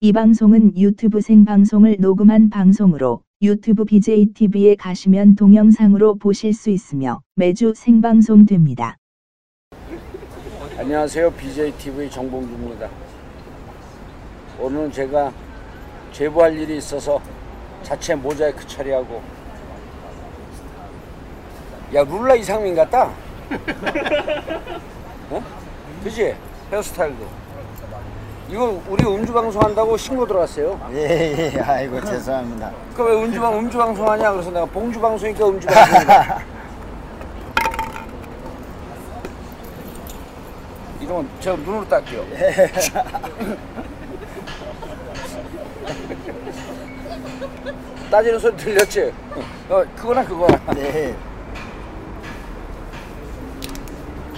이 0.00 0.12
방송은 0.12 0.76
유튜브 0.76 1.22
생방송을 1.22 1.96
녹음한 2.00 2.50
방송으로 2.50 3.22
유튜브 3.40 3.86
BJTV에 3.86 4.76
가시면 4.76 5.36
동영상으로 5.36 6.16
보실 6.16 6.52
수 6.52 6.68
있으며 6.68 7.22
매주 7.34 7.72
생방송됩니다. 7.74 8.98
안녕하세요. 10.76 11.32
BJTV 11.32 12.10
정봉주입니다. 12.10 12.90
오늘은 14.60 14.92
제가 14.92 15.32
제보할 16.12 16.58
일이 16.58 16.76
있어서 16.76 17.18
자체 17.82 18.14
모자이크 18.14 18.66
처리하고 18.66 19.22
야 21.94 22.04
룰라 22.04 22.34
이상민 22.34 22.74
같다. 22.74 23.14
어? 25.30 25.42
그지? 26.04 26.34
헤어스타일도. 26.70 27.45
이거 28.48 28.80
우리 28.88 29.04
음주 29.04 29.32
방송 29.32 29.60
한다고 29.62 29.96
신고 29.96 30.24
들어갔어요. 30.26 30.78
예, 30.92 31.52
예, 31.54 31.60
아이고 31.60 32.00
죄송합니다. 32.04 32.70
그왜 32.94 33.22
음주 33.24 33.40
방 33.40 33.58
음주 33.58 33.76
방송 33.76 34.08
하냐? 34.08 34.30
그래서 34.32 34.50
내가 34.50 34.64
봉주 34.66 35.00
방송이니까 35.00 35.48
음주 35.48 35.66
방송이다. 35.66 36.44
이러면 41.00 41.28
제가 41.40 41.56
눈으로 41.56 41.88
딸게요. 41.88 42.24
따지는 48.10 48.38
소리 48.38 48.56
들렸지? 48.56 49.12
어, 49.68 49.82
그거나 49.96 50.24
그거나. 50.24 50.58
네, 50.74 51.14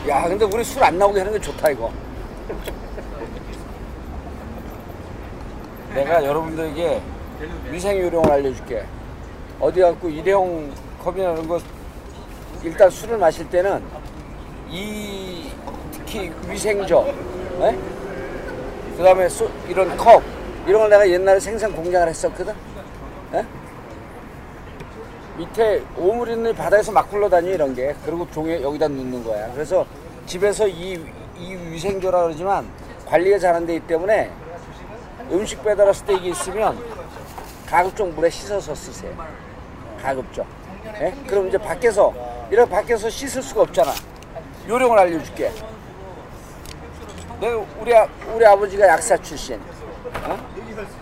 야, 0.09 0.27
근데 0.27 0.45
우리 0.47 0.65
술 0.65 0.83
안 0.83 0.99
나오게 0.99 1.21
하는 1.21 1.33
게 1.33 1.39
좋다, 1.41 1.71
이거. 1.71 1.91
내가 5.99 6.25
여러분들에게 6.25 7.01
위생 7.71 7.99
요령을 7.99 8.31
알려줄게. 8.31 8.85
어디 9.59 9.81
갖고 9.81 10.09
일회용 10.09 10.71
컵이나 11.03 11.33
이런 11.33 11.49
거 11.49 11.61
일단 12.63 12.89
술을 12.89 13.19
마실 13.19 13.49
때는 13.51 13.83
이 14.69 15.51
특히 15.91 16.33
위생저, 16.49 17.05
그 18.97 19.03
다음에 19.03 19.29
이런 19.69 19.97
컵 19.97 20.23
이런 20.67 20.83
걸 20.83 20.91
내가 20.91 21.09
옛날에 21.09 21.41
생산 21.41 21.73
공장을 21.73 22.07
했었거든. 22.07 22.55
에? 23.35 23.45
밑에 25.37 25.83
오물 25.97 26.31
있는 26.31 26.55
바다에서 26.55 26.93
막 26.93 27.11
굴러다니 27.11 27.51
이런 27.51 27.75
게 27.75 27.95
그리고 28.05 28.29
종에 28.31 28.61
여기다 28.61 28.89
넣는 28.89 29.23
거야 29.23 29.53
그래서 29.53 29.87
집에서 30.27 30.67
이, 30.67 31.01
이 31.37 31.55
위생조라 31.55 32.23
그러지만 32.25 32.67
관리가 33.07 33.39
잘안 33.39 33.65
되기 33.65 33.79
때문에 33.87 34.33
음식 35.31 35.63
배달 35.63 35.87
왔을 35.87 36.07
때 36.07 36.15
이게 36.15 36.31
있으면 36.31 36.79
가급적 37.67 38.09
물에 38.09 38.31
씻어서 38.31 38.75
쓰세요. 38.75 39.13
가급적. 40.03 40.47
예? 41.01 41.15
그럼 41.27 41.49
이제 41.49 41.59
밖에서 41.59 42.15
이렇게 42.51 42.71
밖에서 42.71 43.11
씻을 43.11 43.43
수가 43.43 43.63
없잖아. 43.63 43.93
요령을 44.69 44.99
알려줄게. 44.99 45.53
내가 47.41 47.65
우리, 47.81 47.95
아, 47.95 48.09
우리 48.35 48.45
아버지가 48.45 48.89
약사 48.89 49.17
출신. 49.19 49.61
어? 50.25 50.39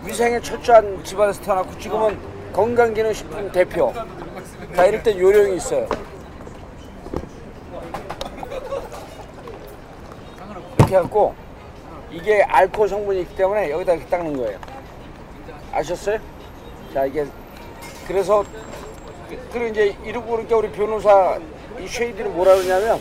위생에 0.04 0.40
철저한 0.40 1.04
집안에서 1.04 1.42
태어났고 1.42 1.78
지금은 1.78 2.18
건강기능식품 2.52 3.52
대표. 3.52 3.92
자 4.74 4.86
이럴 4.86 5.02
때 5.02 5.18
요령이 5.18 5.56
있어요. 5.56 5.86
이렇게 10.78 10.96
해갖고 10.96 11.34
이게 12.16 12.42
알코올 12.42 12.88
성분이 12.88 13.20
있기 13.22 13.36
때문에 13.36 13.70
여기다 13.70 13.92
이렇게 13.92 14.08
닦는 14.08 14.36
거예요 14.38 14.58
아셨어요? 15.70 16.18
자 16.94 17.04
이게 17.04 17.26
그래서 18.08 18.42
그- 19.28 19.38
그리고 19.52 19.66
이제 19.66 19.94
이러고 20.02 20.30
그러니까 20.30 20.56
우리 20.56 20.70
변호사 20.72 21.38
이 21.78 21.86
쉐이드는 21.86 22.34
뭐라 22.34 22.54
그러냐면 22.54 22.98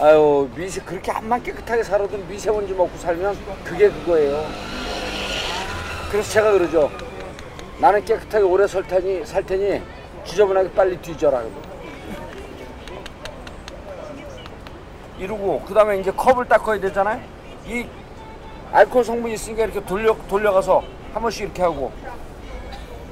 아유 0.00 0.48
미세 0.56 0.80
그렇게 0.80 1.12
암만 1.12 1.42
깨끗하게 1.42 1.82
살아도 1.82 2.16
미세먼지 2.16 2.72
먹고 2.72 2.96
살면 2.96 3.36
그게 3.62 3.90
그거예요 3.90 4.46
그래서 6.10 6.30
제가 6.30 6.52
그러죠 6.52 6.90
나는 7.78 8.02
깨끗하게 8.06 8.42
오래 8.42 8.66
살 8.66 8.82
테니, 8.86 9.26
살 9.26 9.44
테니 9.44 9.82
지저분하게 10.24 10.70
빨리 10.72 10.96
뒤져라. 10.96 11.42
이러고 15.18 15.62
그 15.66 15.74
다음에 15.74 15.98
이제 16.00 16.10
컵을 16.10 16.46
닦아야 16.46 16.80
되잖아요. 16.80 17.20
이 17.66 17.86
알코올 18.72 19.04
성분이 19.04 19.34
있으니까 19.34 19.64
이렇게 19.64 19.84
돌려 19.84 20.16
돌려가서 20.28 20.82
한 21.12 21.22
번씩 21.22 21.42
이렇게 21.44 21.62
하고, 21.62 21.92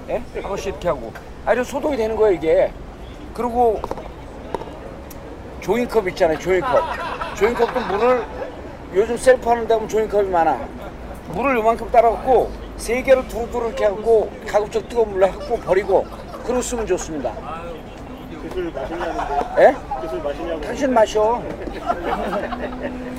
예? 0.09 0.23
한 0.35 0.43
번씩 0.43 0.67
이렇게 0.69 0.89
하고, 0.89 1.13
아 1.47 1.53
이런 1.53 1.65
소독이 1.65 1.97
되는 1.97 2.17
거예요 2.17 2.35
이게. 2.35 2.73
그리고 3.33 3.81
조인컵 5.61 6.09
있잖아요 6.09 6.39
조인컵. 6.39 6.83
조인컵도 7.37 7.81
물을 7.97 8.25
요즘 8.95 9.17
셀프 9.17 9.49
하는 9.49 9.67
데 9.67 9.75
보면 9.75 9.89
조인컵이 9.89 10.29
많아. 10.29 10.59
물을 11.29 11.57
요만큼 11.57 11.91
따라갖고 11.91 12.51
세 12.77 13.03
개를 13.03 13.27
두루두루 13.29 13.69
이렇게 13.69 13.85
하고 13.87 14.31
가급적 14.47 14.89
뜨거운 14.89 15.11
물로 15.11 15.27
해갖고 15.27 15.57
버리고 15.61 16.07
그러고 16.45 16.61
쓰면 16.63 16.87
좋습니다. 16.87 17.33
그술 18.43 18.71
마시냐는데 18.71 19.35
예? 19.59 19.75
그술 20.01 20.23
마시냐고 20.23 20.61
당신 20.61 20.93
마셔. 20.93 21.43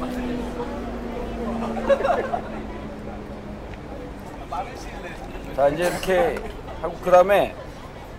자 5.55 5.67
이제 5.69 5.83
이렇게 5.83 6.35
하고 6.81 6.95
그 7.03 7.11
다음에 7.11 7.53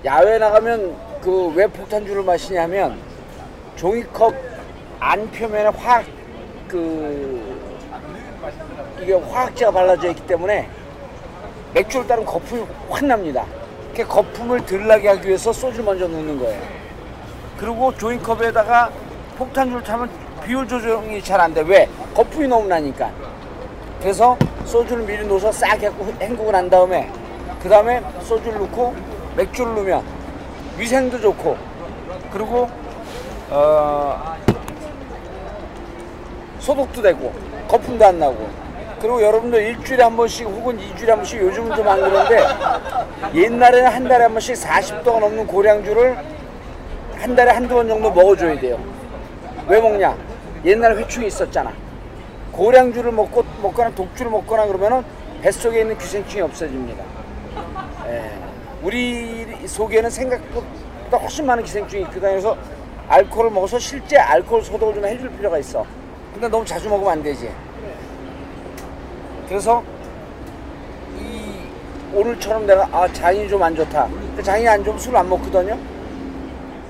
야외 0.04 0.38
나가면 0.38 0.97
그 1.21 1.53
왜 1.54 1.66
폭탄주를 1.66 2.22
마시냐면 2.22 2.99
종이컵 3.77 4.34
안 5.00 5.31
표면에 5.31 5.69
화학 5.69 6.04
그 6.69 7.56
이게 9.03 9.12
화학제가 9.15 9.71
발라져 9.72 10.10
있기 10.10 10.27
때문에 10.27 10.69
맥주를 11.75 12.06
따르면 12.06 12.31
거품이 12.31 12.65
확 12.88 13.04
납니다. 13.04 13.44
그 13.94 14.06
거품을 14.06 14.65
덜 14.66 14.87
나게 14.87 15.09
하기 15.09 15.27
위해서 15.28 15.53
소주를 15.53 15.84
먼저 15.84 16.06
넣는 16.06 16.38
거예요. 16.38 16.60
그리고 17.59 17.94
조인컵에다가 17.97 18.91
폭탄주를 19.37 19.83
타면 19.83 20.09
비율 20.44 20.66
조정이 20.69 21.22
잘 21.22 21.41
안 21.41 21.53
돼. 21.53 21.62
왜? 21.62 21.88
거품이 22.15 22.47
너무 22.48 22.66
나니까. 22.69 23.10
그래서 24.06 24.38
소주를 24.64 25.02
미리 25.02 25.26
넣어서 25.26 25.50
싹 25.50 25.82
해갖고 25.82 26.04
헹구고 26.20 26.52
난 26.52 26.70
다음에 26.70 27.10
그 27.60 27.68
다음에 27.68 28.00
소주를 28.20 28.60
넣고 28.60 28.94
맥주를 29.36 29.74
넣으면 29.74 30.04
위생도 30.78 31.20
좋고 31.20 31.56
그리고 32.32 32.70
어 33.50 34.36
소독도 36.60 37.02
되고 37.02 37.32
거품도 37.66 38.06
안 38.06 38.20
나고. 38.20 38.48
그리고 39.00 39.20
여러분들 39.20 39.60
일주일에 39.60 40.04
한 40.04 40.16
번씩 40.16 40.46
혹은 40.46 40.78
이주일에 40.78 41.10
한 41.10 41.18
번씩 41.18 41.40
요즘은 41.40 41.74
좀 41.74 41.88
안 41.88 42.00
그런데 42.00 42.46
옛날에는 43.34 43.90
한 43.90 44.04
달에 44.06 44.22
한 44.22 44.32
번씩 44.32 44.54
40도가 44.54 45.18
넘는 45.18 45.48
고량주를 45.48 46.16
한 47.16 47.34
달에 47.34 47.50
한두 47.50 47.74
번 47.74 47.88
정도 47.88 48.12
먹어줘야 48.12 48.60
돼요. 48.60 48.78
왜 49.66 49.80
먹냐? 49.80 50.16
옛날에 50.64 50.94
회충이 50.94 51.26
있었잖아 51.26 51.72
고량주를 52.56 53.12
먹고 53.12 53.44
먹거나 53.62 53.90
독주를 53.90 54.30
먹거나 54.30 54.66
그러면은 54.66 55.04
뱃속에 55.42 55.80
있는 55.82 55.96
기생충이 55.98 56.40
없어집니다 56.42 57.04
예. 58.08 58.32
우리 58.82 59.66
속에는 59.66 60.08
생각보다 60.10 61.18
훨씬 61.18 61.46
많은 61.46 61.62
기생충이 61.64 62.02
있거든 62.04 62.20
그래서 62.22 62.56
알코올을 63.08 63.50
먹어서 63.50 63.78
실제 63.78 64.16
알코올 64.18 64.62
소독을 64.62 64.94
좀 64.94 65.04
해줄 65.04 65.30
필요가 65.36 65.58
있어 65.58 65.84
근데 66.32 66.48
너무 66.48 66.64
자주 66.64 66.88
먹으면 66.88 67.12
안 67.12 67.22
되지 67.22 67.50
그래서 69.48 69.82
이 71.16 71.52
오늘처럼 72.14 72.66
내가 72.66 72.88
아 72.91 73.06
장이 73.12 73.48
좀 73.48 73.62
안 73.62 73.76
좋다. 73.76 74.09
그 74.36 74.42
장이 74.42 74.66
안 74.66 74.82
좋으면 74.82 74.98
술 74.98 75.14
안 75.16 75.28
먹거든요. 75.28 75.78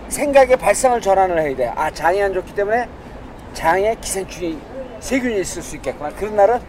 생각의 0.09 0.57
발상을 0.57 1.01
전환을 1.01 1.39
해야 1.39 1.55
돼. 1.55 1.67
아 1.77 1.91
장이 1.91 2.23
안 2.23 2.33
좋기 2.33 2.55
때문에 2.55 2.89
장에 3.53 3.95
기생충이 4.01 4.59
세균이 5.01 5.41
있을 5.41 5.63
수 5.63 5.77
있겠구나. 5.77 6.11
그런 6.11 6.37
날은 6.37 6.61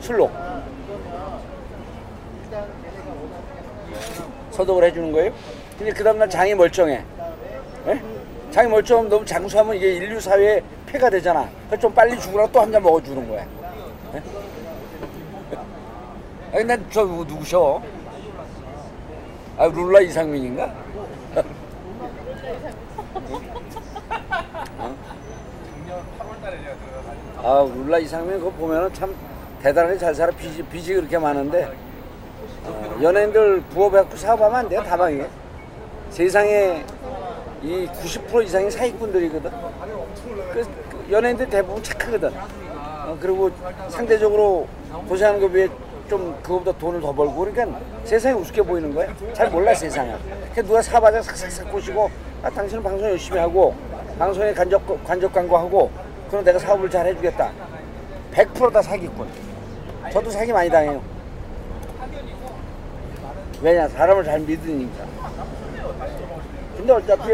술로 0.00 0.30
소독을 4.52 4.84
해주는 4.84 5.12
거예요. 5.12 5.32
근데 5.78 5.92
그 5.92 6.02
다음날 6.02 6.28
장이 6.30 6.54
멀쩡해. 6.54 7.04
예? 7.88 8.02
장이 8.50 8.68
멀쩡하면 8.70 9.10
너무 9.10 9.24
장수하면 9.24 9.76
이게 9.76 9.94
인류 9.96 10.18
사회에 10.20 10.62
폐가 10.86 11.10
되잖아. 11.10 11.48
그래서 11.68 11.82
좀 11.82 11.92
빨리 11.94 12.18
죽으라고 12.18 12.50
또 12.52 12.60
한 12.60 12.72
잔 12.72 12.82
먹어주는 12.82 13.28
거야. 13.28 13.46
예? 14.14 14.22
아니 16.56 16.64
난저 16.64 17.04
누구셔? 17.04 17.82
아 19.58 19.66
룰라 19.66 20.00
이상민인가? 20.00 20.72
아 27.46 27.64
룰라 27.64 27.98
이상민 27.98 28.40
그거 28.40 28.50
보면은 28.50 28.92
참 28.92 29.14
대단하게 29.62 29.96
잘 29.98 30.12
살아. 30.12 30.32
빚이 30.32 30.64
빚이 30.64 30.94
그렇게 30.94 31.16
많은데. 31.16 31.70
어, 32.64 32.98
연예인들 33.00 33.60
부업해갖고 33.70 34.16
사업하면 34.16 34.56
안 34.56 34.68
돼요 34.68 34.82
다방에. 34.82 35.24
세상에 36.10 36.84
이 37.62 37.86
90% 37.86 38.42
이상이 38.42 38.68
사기꾼들이거든. 38.68 39.48
그, 40.52 40.64
그 40.90 41.06
연예인들 41.08 41.48
대부분 41.48 41.80
착하거든. 41.84 42.32
어, 42.34 43.16
그리고 43.20 43.52
상대적으로 43.90 44.66
고생하는 45.08 45.40
것 45.40 45.52
비해 45.52 45.68
좀 46.10 46.36
그거보다 46.42 46.76
돈을 46.76 47.00
더 47.00 47.12
벌고 47.12 47.32
그러니까 47.44 47.78
세상이 48.02 48.40
우습게 48.40 48.62
보이는 48.62 48.92
거야. 48.92 49.14
잘 49.32 49.48
몰라 49.50 49.72
세상을. 49.72 50.18
그러니까 50.26 50.62
누가 50.62 50.82
사바자 50.82 51.22
삭삭삭 51.22 51.70
꼬시고 51.70 52.10
아 52.42 52.50
당신은 52.50 52.82
방송 52.82 53.08
열심히 53.08 53.38
하고 53.38 53.72
방송에 54.18 54.52
간접, 54.52 54.82
간접 55.04 55.32
광고하고 55.32 56.05
그럼 56.30 56.44
내가 56.44 56.58
사업을 56.58 56.90
잘 56.90 57.06
해주겠다. 57.06 57.52
100%다 58.32 58.82
사기꾼. 58.82 59.28
저도 60.12 60.30
사기 60.30 60.52
많이 60.52 60.68
당해요. 60.68 61.02
왜냐 63.62 63.88
사람을 63.88 64.24
잘 64.24 64.40
믿으니까. 64.40 65.04
근데 66.76 66.92
어차피 66.92 67.30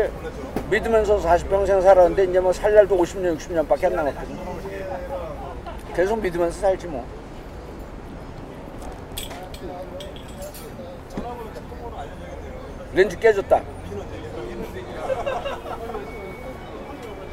믿으면서 0.71 1.19
40평생 1.19 1.83
살았는데 1.83 2.25
이제 2.25 2.41
뭐 2.41 2.53
살 2.53 2.75
날도 2.75 2.97
50년 2.97 3.37
60년밖에 3.37 3.87
안 3.87 3.97
남았거든. 3.97 4.39
계속 5.95 6.21
믿으면서 6.21 6.61
살지 6.61 6.87
뭐. 6.87 7.05
렌즈 12.95 13.19
깨졌다 13.19 13.63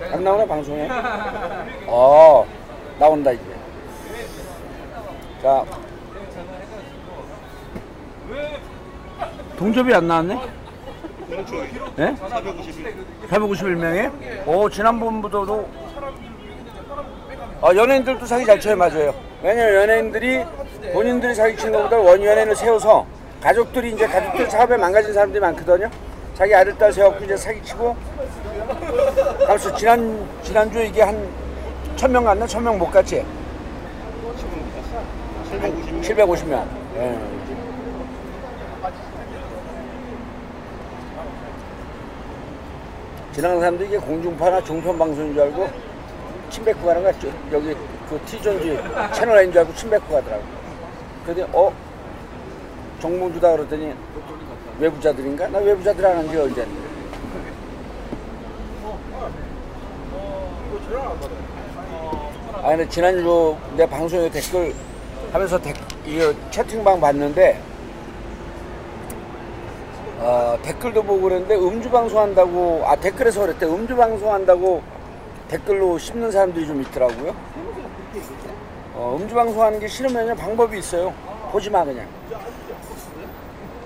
안 0.01 0.23
나오나 0.23 0.45
방송에? 0.45 0.87
어 1.87 2.45
나온다 2.97 3.31
이제 3.31 3.43
자 5.41 5.65
동접이 9.57 9.93
안 9.93 10.07
나왔네? 10.07 10.39
네? 11.95 12.15
451명에? 13.29 14.47
오 14.47 14.69
지난번보다도 14.69 15.69
아, 17.61 17.75
연예인들도 17.75 18.25
사기 18.25 18.45
잘 18.45 18.59
쳐요 18.59 18.77
맞아요 18.77 19.13
왜냐면 19.43 19.75
연예인들이 19.75 20.45
본인들이 20.93 21.35
사기 21.35 21.57
치는 21.57 21.73
것보다 21.73 21.97
원연예인을 21.97 22.55
세워서 22.55 23.05
가족들이 23.41 23.91
이제 23.91 24.07
가족들 24.07 24.49
사업에 24.49 24.77
망가진 24.77 25.13
사람들이 25.13 25.41
많거든요 25.41 25.89
자기 26.35 26.55
아들 26.55 26.77
딸 26.77 26.91
세워갖고 26.93 27.25
이제 27.25 27.35
사기치고 27.35 27.97
그래서 29.47 29.75
지난 29.75 30.27
지난주에 30.43 30.87
이게 30.87 31.01
한 31.01 31.17
천 31.95 32.11
명 32.13 32.23
갔나 32.23 32.47
천 32.47 32.63
명 32.63 32.77
못 32.79 32.89
갔지 32.91 33.25
750명. 35.51 36.01
750명. 36.01 36.65
예. 36.95 37.19
지나가는 43.33 43.59
사람들이 43.61 43.89
이게 43.89 43.97
공중파나 43.97 44.61
중편 44.63 44.97
방송인 44.97 45.33
줄 45.33 45.43
알고 45.43 45.69
침 46.49 46.65
뱉고 46.65 46.85
가는 46.85 47.03
거 47.03 47.11
같죠? 47.11 47.31
여기 47.51 47.75
그 48.09 48.19
T존지 48.25 48.79
채널 49.13 49.37
A인 49.39 49.51
줄 49.51 49.59
알고 49.59 49.73
침 49.75 49.89
뱉고 49.89 50.13
가더라고. 50.13 50.43
그랬더니 51.25 51.47
어? 51.53 51.71
정몽주다 52.99 53.51
그러더니 53.51 53.93
외부자들인가? 54.79 55.47
나 55.49 55.59
외부자들 55.59 56.05
안한지 56.05 56.37
언제인데. 56.37 56.89
아 60.91 62.69
근데 62.69 62.89
지난주 62.89 63.55
내 63.77 63.85
방송에 63.85 64.29
댓글 64.29 64.73
하면서 65.31 65.59
댓, 65.59 65.75
이 66.05 66.19
채팅방 66.49 66.99
봤는데 66.99 67.61
어, 70.19 70.57
댓글도 70.63 71.03
보고 71.03 71.21
그랬는데 71.21 71.55
음주 71.55 71.89
방송한다고 71.91 72.83
아 72.85 72.95
댓글에서 72.95 73.41
그랬대 73.41 73.65
음주 73.65 73.95
방송한다고 73.95 74.81
댓글로 75.47 75.97
씹는 75.97 76.31
사람들이 76.31 76.65
좀 76.67 76.81
있더라고요. 76.81 77.35
어, 78.95 79.17
음주 79.19 79.33
방송하는 79.33 79.79
게 79.79 79.87
싫으면 79.87 80.35
방법이 80.35 80.77
있어요. 80.79 81.13
보지 81.51 81.69
마 81.69 81.85
그냥. 81.85 82.07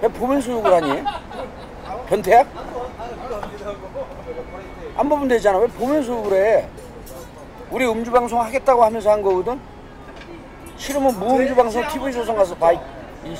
왜 0.01 0.07
보면서 0.07 0.51
욕을 0.51 0.73
하니? 0.73 1.03
변태야? 2.07 2.45
안 4.95 5.09
보면 5.09 5.27
되잖아. 5.27 5.59
왜 5.59 5.67
보면서 5.67 6.11
욕을 6.13 6.33
해? 6.33 6.67
우리 7.73 7.87
음주 7.87 8.11
방송 8.11 8.39
하겠다고 8.39 8.83
하면서 8.83 9.09
한 9.11 9.23
거거든. 9.23 9.59
싫으면 10.77 11.19
무음주 11.19 11.55
방송 11.55 11.83
TV 11.87 12.13
조선 12.13 12.35
가서 12.35 12.53
봐. 12.53 12.71
이, 12.71 12.77
이 13.25 13.35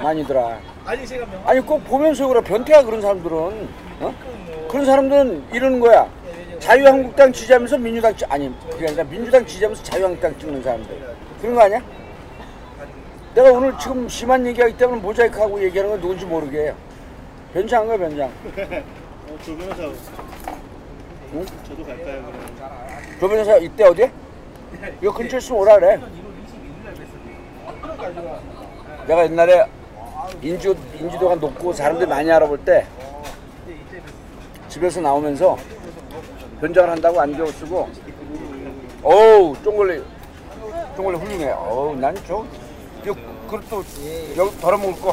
많이들아. 0.00 0.60
아니 1.44 1.60
꼭 1.60 1.82
보면서 1.82 2.28
그래 2.28 2.40
변태야 2.40 2.84
그런 2.84 3.02
사람들은. 3.02 3.68
어? 3.98 4.14
그런 4.70 4.86
사람들은 4.86 5.44
이러는 5.52 5.80
거야. 5.80 6.08
자유한국당 6.60 7.32
지지하면서 7.32 7.78
민주당 7.78 8.14
지 8.14 8.24
아니 8.26 8.54
그게 8.70 8.86
아니라 8.86 9.02
민주당 9.02 9.44
지지하면서 9.44 9.82
자유한국당 9.82 10.38
찍는 10.38 10.62
사람들. 10.62 11.16
그런 11.40 11.54
거 11.56 11.62
아니야? 11.62 11.82
내가 13.34 13.50
오늘 13.50 13.76
지금 13.76 14.08
심한 14.08 14.46
얘기하기 14.46 14.76
때문에 14.76 15.00
모자이크하고 15.00 15.60
얘기하는 15.64 15.90
건 15.90 16.00
누군지 16.00 16.24
모르게 16.26 16.62
해요. 16.62 16.76
변장한 17.54 17.88
거야 17.88 17.98
변장. 17.98 18.28
어, 19.26 19.38
조 19.44 19.56
변호사. 19.56 19.82
응? 21.32 21.46
저도 21.66 21.84
갈까요, 21.84 22.22
그러면? 22.22 22.89
조 23.20 23.28
변호사 23.28 23.56
이때 23.58 23.84
어디야? 23.84 24.10
이거 25.02 25.12
근처에 25.12 25.38
있으면 25.38 25.60
오라 25.60 25.78
그래. 25.78 26.00
내가 29.06 29.24
옛날에 29.24 29.66
인주, 30.40 30.74
인지도가 30.94 31.34
높고 31.34 31.74
사람들이 31.74 32.08
많이 32.08 32.30
알아볼 32.32 32.58
때 32.64 32.86
집에서 34.68 35.02
나오면서 35.02 35.58
변장을 36.62 36.90
한다고 36.90 37.20
안경 37.20 37.46
쓰고 37.46 37.90
어우 39.02 39.54
쫑걸리 39.62 40.02
쫑걸리 40.96 41.16
훌륭해 41.18 41.50
어우 41.50 41.96
난저 41.96 42.46
그릇도 43.50 43.84
여기 44.36 44.60
덜어먹을 44.60 45.00
거 45.00 45.12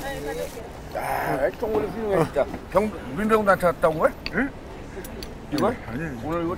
아, 0.95 1.49
쫑걸리 1.59 1.87
훌륭해 1.87 2.23
진짜 2.25 2.45
병, 2.71 2.91
민병단한테 3.17 3.61
갔다고 3.67 3.99
왜? 4.03 4.09
응? 4.33 4.49
이걸? 5.51 5.75
아니, 5.87 6.01
오늘 6.23 6.43
이거 6.45 6.55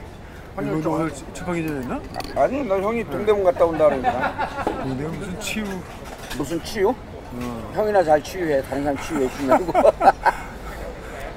환율 0.59 0.81
좀 0.81 0.93
오늘 0.93 1.11
chấp 1.33 1.47
하기 1.47 1.65
전에 1.65 1.79
했나? 1.79 2.01
아니 2.35 2.63
너 2.65 2.77
형이 2.81 3.05
동대문 3.05 3.45
갔다 3.45 3.63
온다 3.63 3.85
그러니까 3.85 4.65
내가 4.97 5.09
무슨 5.09 5.39
치유 5.39 5.65
무슨 6.37 6.61
치유? 6.63 6.93
형이나 7.73 8.03
잘 8.03 8.21
치유해 8.21 8.61
다른 8.63 8.83
사람 8.83 8.97
치유해 8.97 9.29
주냐고 9.29 9.71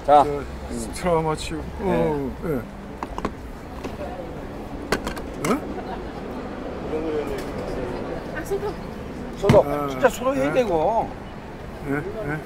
자저 0.04 0.42
트라우마 0.94 1.36
치유. 1.36 1.60
어, 1.80 2.30
예. 2.46 2.60
응? 5.48 5.60
소독 9.36 9.66
아, 9.66 9.88
진짜 9.88 10.08
소독해야 10.08 10.46
네. 10.46 10.52
되고 10.52 11.08
예, 11.88 11.94
예. 11.94 12.38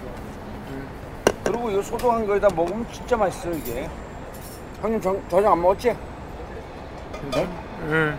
그리고 1.44 1.70
이거 1.70 1.80
소독한 1.80 2.26
거에다 2.26 2.48
먹으면 2.54 2.86
진짜 2.92 3.16
맛있어 3.16 3.50
이게 3.52 3.88
형님 4.82 5.00
저, 5.00 5.16
저녁 5.30 5.52
안 5.52 5.62
먹었지? 5.62 5.96
예. 7.34 8.14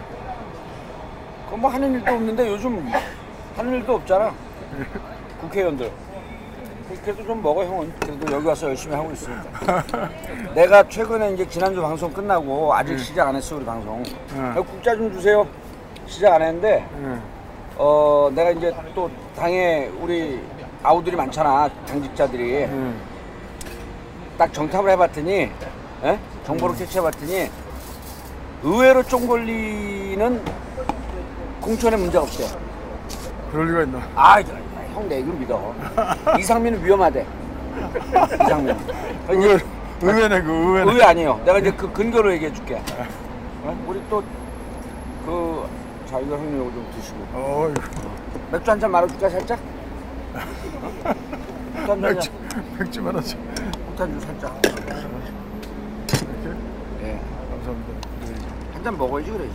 그거 1.46 1.58
뭐 1.58 1.72
하는 1.72 1.94
일도 1.94 2.12
없는데 2.12 2.48
요즘 2.48 2.90
하는 3.56 3.74
일도 3.76 3.96
없잖아 3.96 4.34
국회의원들 5.42 5.92
그래도 7.04 7.24
좀 7.26 7.42
먹어 7.42 7.64
형은 7.64 7.94
그래도 8.00 8.36
여기 8.36 8.48
와서 8.48 8.68
열심히 8.68 8.96
하고 8.96 9.12
있으니까 9.12 9.84
내가 10.56 10.88
최근에 10.88 11.34
이제 11.34 11.48
지난주 11.48 11.82
방송 11.82 12.12
끝나고 12.12 12.74
아직 12.74 12.98
시작 13.00 13.28
안 13.28 13.36
했어 13.36 13.56
우리 13.58 13.66
방송 13.66 14.04
응. 14.34 14.64
국자 14.66 14.96
좀 14.96 15.12
주세요 15.12 15.48
시작 16.06 16.34
안 16.34 16.42
했는데 16.42 16.86
예. 17.02 17.20
어 17.78 18.32
내가 18.34 18.52
이제 18.52 18.74
또 18.96 19.10
당에 19.36 19.90
우리 20.02 20.42
아우들이 20.84 21.16
많잖아 21.16 21.70
당직자들이 21.88 22.54
예. 22.54 22.70
딱 24.38 24.54
정탑을 24.54 24.90
해봤더니 24.92 25.52
에? 26.04 26.20
정보를 26.46 26.76
캐치해봤더니 26.78 27.50
의외로 28.64 29.04
쫑걸리는 29.04 30.42
공천에 31.62 31.96
문제가 31.98 32.24
없대 32.24 32.46
그럴 33.52 33.68
리가 33.68 33.84
있나? 33.84 34.00
아 34.16 34.42
형 34.96 35.08
내 35.08 35.20
이걸 35.20 35.36
믿어 35.36 35.76
이상민은 36.40 36.84
위험하대 36.84 37.24
이상민 38.44 38.76
의외, 39.30 39.60
의외네, 40.02 40.42
그 40.42 40.52
의외네. 40.52 40.92
의외 40.92 41.04
아니에요 41.04 41.40
내가 41.46 41.60
이제 41.60 41.72
그 41.72 41.92
근거로 41.94 42.34
얘기해 42.34 42.52
줄게 42.52 42.82
어? 43.64 43.78
우리 43.88 44.02
또 44.10 44.24
그 45.26 45.68
자 46.10 46.20
이거 46.20 46.38
형님 46.38 46.56
이거 46.56 46.72
좀 46.72 46.90
드시고. 46.96 47.74
맥주 48.50 48.72
한 48.72 48.80
잔 48.80 48.90
말아줄까 48.90 49.30
살짝? 49.30 49.60
어? 50.34 51.96
맥주 52.00 52.32
한 52.56 52.78
맥주, 52.80 53.02
말하지. 53.02 53.38
한잔 53.98 54.20
살짝 54.22 54.58
이렇게? 54.64 54.90
예. 57.04 57.20
감사합니다. 57.50 57.92
네. 58.22 58.34
한잔 58.88 58.98
먹어야지 58.98 59.32
그래지 59.32 59.53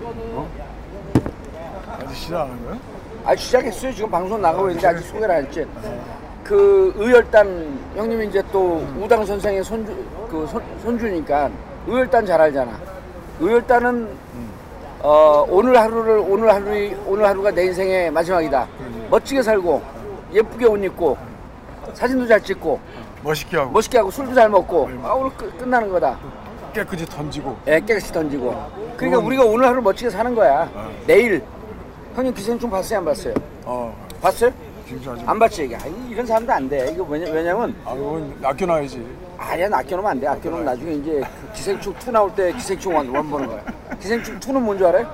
뭐. 0.00 0.48
아직 1.98 2.14
시작 2.14 2.40
안한 2.40 2.64
거야? 2.64 2.78
아 3.26 3.36
시작했어요. 3.36 3.92
지금 3.92 4.10
방송 4.10 4.40
나가고 4.40 4.68
있는데 4.70 4.88
아직 4.88 5.04
소개를 5.06 5.30
안 5.30 5.44
했지. 5.44 5.66
그 6.42 6.92
의열단 6.96 7.78
형님이 7.96 8.28
이제 8.28 8.42
또 8.50 8.86
우당 8.98 9.24
선생의 9.24 9.62
손주 9.64 9.94
그 10.30 10.46
손, 10.46 10.62
손주니까 10.82 11.50
의열단 11.86 12.24
잘 12.24 12.40
알잖아. 12.40 12.72
의열단은 13.40 14.08
어, 15.00 15.44
오늘 15.48 15.78
하루를 15.78 16.24
오늘 16.26 16.52
하루 16.52 16.96
오늘 17.06 17.26
하루가 17.26 17.50
내 17.50 17.66
인생의 17.66 18.10
마지막이다. 18.10 18.66
멋지게 19.10 19.42
살고 19.42 19.82
예쁘게 20.32 20.64
옷 20.66 20.82
입고 20.82 21.16
사진도 21.92 22.26
잘 22.26 22.42
찍고 22.42 22.80
멋있게 23.22 23.58
하고 23.58 23.70
멋있게 23.70 23.98
하고 23.98 24.10
술도 24.10 24.34
잘 24.34 24.48
먹고 24.48 24.88
아, 25.02 25.12
오늘 25.12 25.30
끝, 25.36 25.58
끝나는 25.58 25.90
거다. 25.90 26.18
깨끗이 26.74 27.06
던지고 27.06 27.56
예, 27.66 27.80
깨끗이 27.80 28.12
던지고. 28.12 28.54
그러니까 28.96 29.20
우리가 29.22 29.44
오늘 29.44 29.66
하루 29.66 29.80
멋지게 29.80 30.10
사는 30.10 30.34
거야. 30.34 30.68
내일 31.06 31.42
형님 32.14 32.34
기생충 32.34 32.68
봤어요 32.70 32.98
안 32.98 33.04
봤어요? 33.06 33.34
어 33.64 33.96
봤어요? 34.20 34.52
아주 34.86 35.22
안 35.26 35.38
봤지 35.38 35.64
이게. 35.64 35.76
아니, 35.76 36.10
이런 36.10 36.26
사람도 36.26 36.52
안 36.52 36.68
돼. 36.68 36.92
이거 36.92 37.04
왜냐, 37.08 37.32
왜냐면 37.32 37.74
아 37.84 37.94
이건 37.94 38.36
아껴놔야지 38.42 39.06
아니야 39.38 39.68
아껴놓으면 39.72 40.10
안 40.10 40.20
돼. 40.20 40.26
아껴놓으면 40.26 40.64
나중에 40.66 40.92
이제 40.92 41.22
그 41.40 41.52
기생충 41.54 41.94
2 42.06 42.10
나올 42.12 42.34
때 42.34 42.52
기생충 42.52 42.92
1, 42.92 43.10
원 43.10 43.30
보는 43.30 43.46
거야. 43.46 43.62
기생충 43.98 44.38
2는 44.38 44.60
뭔지 44.60 44.84
알아요? 44.84 45.10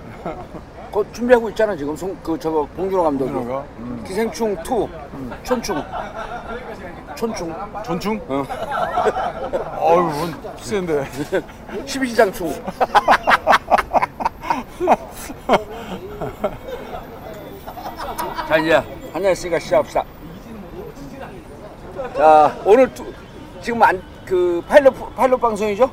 그거 0.88 1.04
준비하고 1.12 1.48
있잖아 1.50 1.76
지금 1.76 1.94
송, 1.94 2.16
그 2.22 2.36
저거 2.38 2.66
봉준호 2.76 3.02
감독이. 3.04 3.30
음. 3.30 4.04
기생충 4.06 4.52
2 4.54 4.88
촌충. 5.44 5.76
촌충. 7.16 7.54
전충? 7.84 8.20
어. 8.28 8.44
어휴 9.80 10.02
뭔 10.02 10.34
센데 10.58 11.04
12지장충. 11.86 12.50
자 18.48 18.56
이제 18.56 18.74
한잔 19.12 19.30
했으니까 19.30 19.58
시작합시다. 19.58 20.04
자 22.16 22.56
오늘 22.64 22.92
두, 22.94 23.04
지금 23.60 23.82
안, 23.82 24.02
그 24.26 24.62
파일럿 24.68 24.94
파일럿 25.14 25.40
방송이죠? 25.40 25.90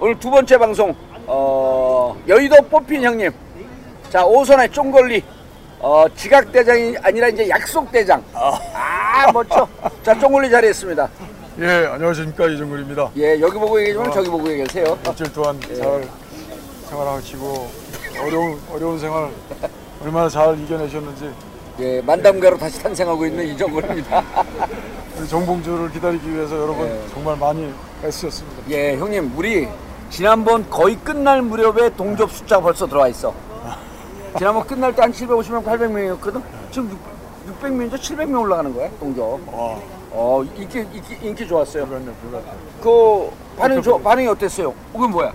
오늘 0.00 0.18
두 0.18 0.30
번째 0.30 0.58
방송 0.58 0.94
어, 1.26 2.16
여의도 2.26 2.56
뽑힌 2.68 3.02
형님. 3.02 3.30
자 4.10 4.24
오선의 4.24 4.70
쫑걸리 4.70 5.22
어, 5.80 6.06
지각 6.16 6.50
대장이 6.50 6.96
아니라 7.02 7.28
이제 7.28 7.48
약속 7.48 7.90
대장. 7.92 8.22
아 8.32 8.58
멋져. 9.32 9.68
자 10.02 10.18
쫑걸리 10.18 10.50
자리했습니다. 10.50 11.08
예 11.60 11.66
안녕하십니까 11.86 12.48
이정글입니다 12.48 13.10
예 13.16 13.40
여기 13.40 13.56
보고 13.56 13.80
얘기하면 13.80 14.12
저기 14.12 14.28
보고 14.28 14.50
얘기하세요. 14.50 14.98
일주일 15.06 15.32
동안 15.32 15.60
잘 15.60 16.08
생활하시고 16.88 17.70
어려운 18.20 18.60
어려운 18.72 18.98
생활 18.98 19.30
얼마나 20.02 20.28
잘 20.28 20.58
이겨내셨는지 20.58 21.30
예, 21.80 22.00
만담가로 22.02 22.56
다시 22.58 22.80
탄생하고 22.82 23.26
있는 23.26 23.46
이정근입니다. 23.48 24.22
우리 25.18 25.28
정봉주를 25.28 25.90
기다리기 25.92 26.32
위해서 26.32 26.56
여러분 26.60 26.86
예. 26.86 27.00
정말 27.12 27.36
많이 27.36 27.72
애쓰셨습니다 28.04 28.62
예, 28.70 28.96
형님, 28.96 29.32
우리 29.36 29.68
지난번 30.10 30.68
거의 30.70 30.94
끝날 30.96 31.42
무렵에 31.42 31.90
동접 31.96 32.30
숫자 32.30 32.60
벌써 32.60 32.86
들어와 32.86 33.08
있어. 33.08 33.34
지난번 34.38 34.64
끝날 34.66 34.94
때 34.94 35.02
한 35.02 35.12
750명, 35.12 35.64
800명이었거든? 35.64 36.42
지금 36.70 36.90
6, 36.90 36.98
600명이죠? 37.48 37.94
700명 37.94 38.40
올라가는 38.42 38.72
거야, 38.74 38.90
동접. 38.98 39.38
와 39.52 39.78
어, 40.16 40.44
인기, 40.56 40.78
인기, 40.78 41.18
인기 41.22 41.46
좋았어요. 41.46 41.86
그렇네 41.88 42.06
그렇네 42.22 42.44
그, 42.80 43.30
반응이, 43.58 43.82
좋- 43.82 44.00
반응이 44.02 44.28
어땠어요? 44.28 44.72
이건 44.94 45.10
뭐야? 45.10 45.32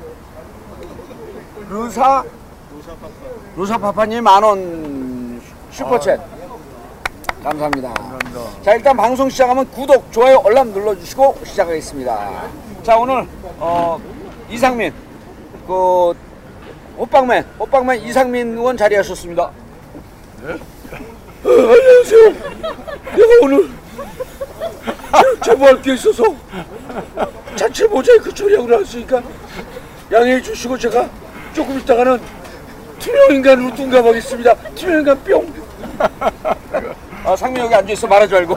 루사, 1.69 2.23
루사파파님 3.55 4.23
만원 4.23 5.41
슈퍼챗. 5.71 6.19
감사합니다. 7.43 7.93
감사합니다 7.93 8.61
자 8.63 8.73
일단 8.75 8.97
방송 8.97 9.29
시작하면 9.29 9.69
구독, 9.71 10.11
좋아요, 10.11 10.41
알람 10.45 10.69
눌러주시고 10.69 11.37
시작하겠습니다. 11.45 12.43
자 12.83 12.97
오늘 12.97 13.25
어, 13.59 13.99
이상민 14.49 14.93
그 15.67 16.13
호빵맨 16.97 17.45
호빵맨 17.59 18.01
이상민 18.01 18.57
의원 18.57 18.75
자리하셨습니다. 18.75 19.51
예? 20.47 20.57
어, 21.43 21.49
안녕하세요. 21.49 22.29
내가 23.15 23.29
오늘 23.41 23.69
제- 25.13 25.49
제보할 25.49 25.81
게 25.81 25.93
있어서 25.93 26.23
자체 27.55 27.87
모자이크 27.87 28.33
처리하고 28.33 28.67
나왔으니까 28.67 29.21
양해해 30.11 30.41
주시고 30.41 30.77
제가 30.77 31.09
조금 31.53 31.79
있다가는 31.79 32.19
투명인간으로 32.99 33.75
둔갑하겠습니다. 33.75 34.53
투명인간 34.75 35.23
뿅. 35.23 35.53
아 37.25 37.35
상민 37.35 37.63
여기 37.63 37.73
앉아 37.75 37.93
있어 37.93 38.07
말하지 38.07 38.33
말고. 38.33 38.53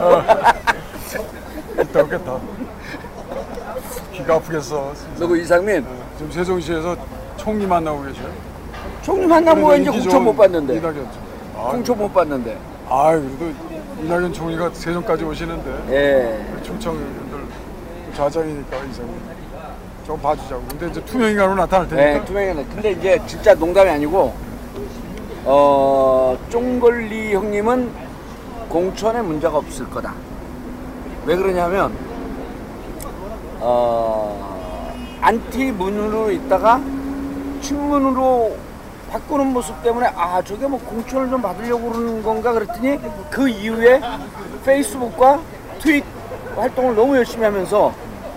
웃다 1.79 2.03
웃겠다 2.03 2.39
귀가 4.13 4.35
아프겠어. 4.35 4.93
너그 5.19 5.39
이상민 5.39 5.85
지금 6.19 6.31
세종시에서 6.33 6.97
총리 7.37 7.67
만나고 7.67 8.03
계셔요 8.05 8.29
총리 9.03 9.27
만나면 9.27 9.81
이제 9.81 9.91
공천 9.91 10.23
못 10.25 10.37
받는데 10.37 10.81
아, 11.57 11.71
공천 11.71 11.99
못 11.99 12.13
받는데 12.13 12.57
아 12.95 13.13
그래도 13.13 13.51
이낙연 14.03 14.35
총리가 14.35 14.69
세종까지 14.75 15.25
오시는데 15.25 15.85
예 15.89 16.63
충청들 16.63 17.07
좌장이니까 18.15 18.77
이상이 18.85 19.09
좀 20.07 20.21
봐주자고. 20.21 20.63
근데 20.69 20.89
이제 20.89 21.03
투명인간으로 21.07 21.55
나타날 21.55 21.89
네, 21.89 21.97
테니까. 21.97 22.25
투명한 22.27 22.69
근데 22.69 22.91
이제 22.91 23.19
진짜 23.27 23.55
농담이 23.55 23.89
아니고 23.89 24.35
어 25.47 26.37
쫑걸리 26.51 27.33
형님은 27.33 27.91
공천에 28.69 29.23
문제가 29.23 29.57
없을 29.57 29.89
거다 29.89 30.13
왜 31.25 31.35
그러냐면 31.35 31.97
어 33.61 34.93
안티 35.23 35.73
문으로 35.73 36.31
있다가 36.31 36.79
친문으로 37.63 38.55
바꾸는 39.13 39.49
모습 39.53 39.81
때문에 39.83 40.07
아 40.17 40.41
저게 40.43 40.67
뭐 40.67 40.81
공천을 40.81 41.29
좀 41.29 41.43
받으려고 41.43 41.91
그러는 41.91 42.23
건가 42.23 42.53
그랬더니 42.53 42.99
그 43.31 43.47
이후에 43.47 44.01
페이스북과 44.65 45.39
트윗 45.81 46.03
활동을 46.57 46.97
너무 46.97 47.15
열심히 47.17 47.45
하면서 47.45 47.93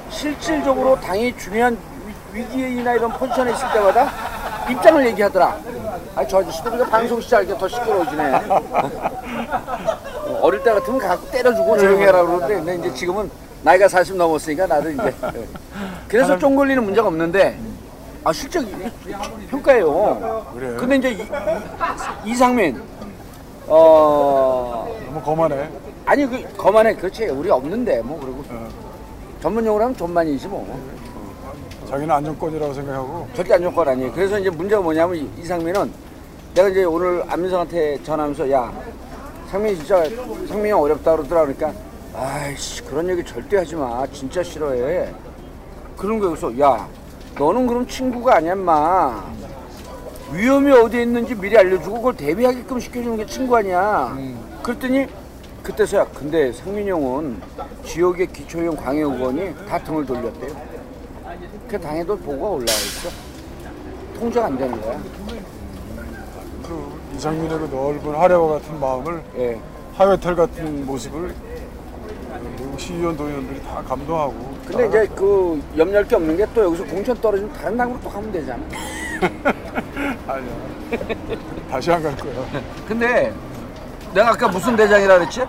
실질적으로 0.10 1.00
당이 1.00 1.38
중요한 1.38 1.78
위- 2.34 2.42
위기나 2.52 2.94
이런 2.94 3.10
포지션에 3.14 3.52
있을 3.54 3.68
때마다 3.72 4.12
입장을 4.70 5.06
얘기하더라. 5.08 5.58
아, 6.16 6.28
저 6.28 6.40
아저씨도 6.42 6.72
그러니까 6.72 6.90
방송 6.90 7.22
시작하니까 7.22 7.58
더 7.58 7.68
시끄러워지네. 7.70 8.34
어, 10.28 10.40
어릴 10.42 10.62
때 10.64 10.74
같으면 10.74 11.00
갖고 11.00 11.30
때려주고 11.30 11.78
조용히 11.78 12.04
해라 12.06 12.22
그러는데 12.24 12.56
근데 12.56 12.76
이제 12.76 12.94
지금은 12.94 13.30
나이가 13.64 13.88
40 13.88 14.18
넘었으니까 14.18 14.68
나도 14.68 14.90
이제. 14.92 15.04
예. 15.36 15.48
그래서 16.08 16.38
쫑 16.38 16.56
걸리는 16.56 16.84
문제가 16.84 17.08
없는데 17.08 17.58
아, 18.26 18.34
실적 18.34 18.66
평가예요. 19.52 20.46
그래. 20.56 20.76
근데 20.78 20.96
이제 20.98 21.12
이, 21.12 22.32
이상민, 22.32 22.82
어, 23.68 24.88
너무 25.06 25.22
거만해. 25.22 25.70
아니 26.08 26.26
그 26.26 26.44
거만해 26.58 26.96
그렇지 26.96 27.26
우리 27.28 27.50
없는데 27.52 28.02
뭐 28.02 28.20
그리고 28.20 28.44
어. 28.50 28.68
전문 29.42 29.66
용어로 29.66 29.84
하면 29.86 29.98
존만이지 29.98 30.48
뭐 30.48 30.80
자기는 31.90 32.14
안정권이라고 32.14 32.74
생각하고. 32.74 33.28
절대 33.36 33.54
안 33.56 33.62
좋은 33.64 33.74
건 33.74 33.88
아니에요 33.88 34.12
그래서 34.12 34.38
이제 34.38 34.50
문제가 34.52 34.82
뭐냐면 34.84 35.16
이- 35.18 35.30
이상민은 35.40 35.92
내가 36.54 36.68
이제 36.70 36.84
오늘 36.84 37.24
안민성한테 37.28 38.04
전화하면서 38.04 38.52
야 38.52 38.72
상민이 39.50 39.78
진짜 39.78 40.04
상민이 40.48 40.70
형 40.70 40.82
어렵다 40.82 41.16
그러더라 41.16 41.42
그러니까 41.42 41.74
아이씨 42.16 42.84
그런 42.84 43.10
얘기 43.10 43.24
절대 43.26 43.58
하지 43.58 43.76
마 43.76 44.06
진짜 44.14 44.44
싫어해 44.44 45.12
그런 45.98 46.20
거 46.20 46.28
여기서 46.28 46.60
야 46.60 46.88
너는 47.38 47.68
그럼 47.68 47.88
친구가 47.88 48.38
아니야 48.38 48.56
마 48.56 49.26
위험이 50.32 50.72
어디에 50.72 51.04
있는지 51.04 51.36
미리 51.36 51.58
알려주고 51.58 51.98
그걸 51.98 52.16
대비하게끔 52.16 52.80
시켜주는 52.80 53.18
게 53.18 53.26
친구 53.26 53.56
아니야 53.58 54.18
그랬더니 54.64 55.08
그때서야 55.62 56.06
근데 56.14 56.52
상민이 56.52 56.90
형은 56.90 57.42
지역의 57.86 58.28
기초형 58.28 58.76
광역 58.76 59.14
의원이 59.14 59.56
다 59.68 59.78
등을 59.80 60.06
돌렸대요 60.06 60.76
그 61.68 61.80
당에도 61.80 62.18
보고가 62.18 62.50
올라와 62.50 62.64
있어 62.64 63.10
통제가 64.20 64.46
안 64.46 64.58
되는 64.58 64.82
거야 64.82 65.00
그 66.64 67.02
이상민의 67.16 67.60
그 67.60 67.66
넓은 67.72 68.16
하려와 68.20 68.54
같은 68.54 68.80
마음을 68.80 69.24
예. 69.38 69.60
하회탈 69.94 70.36
같은 70.36 70.86
모습을 70.86 71.34
미국 72.58 72.80
시의원 72.80 73.16
도의원들이 73.16 73.62
다 73.64 73.82
감동하고. 73.88 74.55
근데 74.68 74.88
이제 74.88 75.08
그 75.16 75.62
염려할 75.78 76.08
게 76.08 76.16
없는 76.16 76.38
게 76.38 76.46
또 76.54 76.64
여기서 76.64 76.84
공천 76.86 77.16
떨어지면 77.22 77.54
다른 77.54 77.78
당으로 77.78 78.00
또 78.02 78.10
가면 78.10 78.32
되잖아 78.32 78.64
아니야. 80.28 80.52
다시 81.70 81.92
안 81.92 82.02
갈 82.04 82.16
거야. 82.18 82.34
근데 82.88 83.34
내가 84.14 84.30
아까 84.30 84.48
무슨 84.48 84.76
대장이라 84.76 85.20
그랬지? 85.20 85.42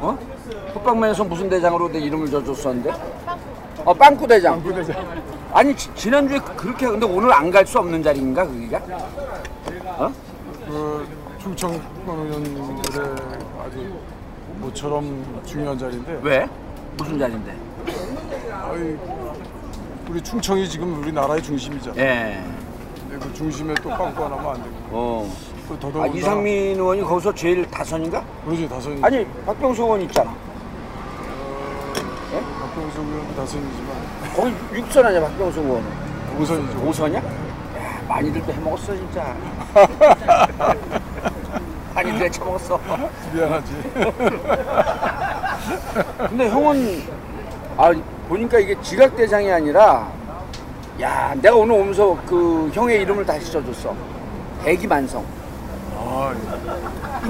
어? 0.00 0.18
호빵맨에서 0.74 1.24
무슨 1.24 1.48
대장으로 1.48 1.88
내 1.90 1.98
이름을 2.00 2.30
져줬었는데? 2.30 2.92
어 3.84 3.94
빵꾸 3.94 4.26
대장 4.26 4.62
부대장. 4.62 4.96
아니 5.52 5.74
지, 5.76 5.92
지난주에 5.94 6.38
그렇게 6.56 6.86
근데 6.86 7.06
오늘 7.06 7.32
안 7.32 7.50
갈 7.50 7.66
수 7.66 7.78
없는 7.78 8.02
자리인가 8.02 8.46
거기가? 8.46 8.78
어? 9.98 10.12
그 10.66 11.06
충청 11.40 11.80
공연들의 12.06 13.08
아주 13.64 13.92
모처럼 14.58 15.42
중요한 15.46 15.78
자리인데 15.78 16.18
왜? 16.22 16.46
무슨 16.96 17.18
자리인데? 17.18 17.52
아이, 18.52 18.96
우리 20.08 20.20
충청이 20.22 20.68
지금 20.68 21.00
우리나라의 21.00 21.42
중심이잖아. 21.42 21.96
예. 22.00 22.42
근데 23.08 23.26
그 23.26 23.34
중심에 23.34 23.74
또 23.74 23.88
빵꾸 23.90 24.24
하나면 24.24 24.46
안 24.46 24.54
되고 24.62 24.74
어. 24.90 25.30
또 25.68 25.74
아, 25.74 25.78
더더군다나 25.78 26.06
이상민 26.14 26.76
의원이 26.76 27.02
거기서 27.02 27.34
제일 27.34 27.68
다선인가? 27.70 28.22
그러지 28.44 28.68
다선이 28.68 29.02
아니 29.02 29.26
박병수 29.46 29.82
의원 29.82 30.00
있잖아. 30.02 30.34
박병수 32.60 33.00
의원도 33.00 33.34
다선이지만 33.36 33.88
거기 34.36 34.52
6선 34.82 35.04
아니야 35.06 35.20
박병수 35.22 35.60
의원은? 35.60 35.84
오선이죠. 36.40 36.90
5선이야? 36.90 37.14
야, 37.16 37.22
많이들 38.08 38.44
또 38.44 38.52
해먹었어 38.52 38.94
진짜. 38.96 39.34
많이들 41.94 42.26
해쳐먹었어. 42.26 42.80
미안하지. 43.32 43.72
근데 46.28 46.48
형은 46.48 47.02
아 47.76 47.92
보니까 48.28 48.58
이게 48.58 48.80
지각대장이 48.80 49.50
아니라 49.50 50.10
야 51.00 51.34
내가 51.40 51.56
오늘 51.56 51.74
오면서 51.74 52.16
그 52.26 52.70
형의 52.72 53.02
이름을 53.02 53.26
다시 53.26 53.50
써줬어. 53.50 53.94
대기만성. 54.62 55.24
아, 55.96 56.32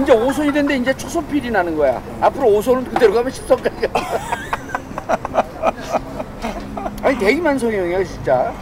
이제 0.01 0.13
5선이 0.13 0.53
됐는데 0.53 0.77
이제 0.77 0.95
초선필이 0.97 1.51
나는 1.51 1.77
거야. 1.77 2.01
앞으로 2.21 2.47
5선은 2.49 2.91
그대로 2.91 3.15
가면 3.15 3.33
10선까지 3.33 3.93
가. 3.93 4.01
아니 7.03 7.19
대기만성이 7.19 7.77
형이야 7.77 8.05
진짜. 8.05 8.53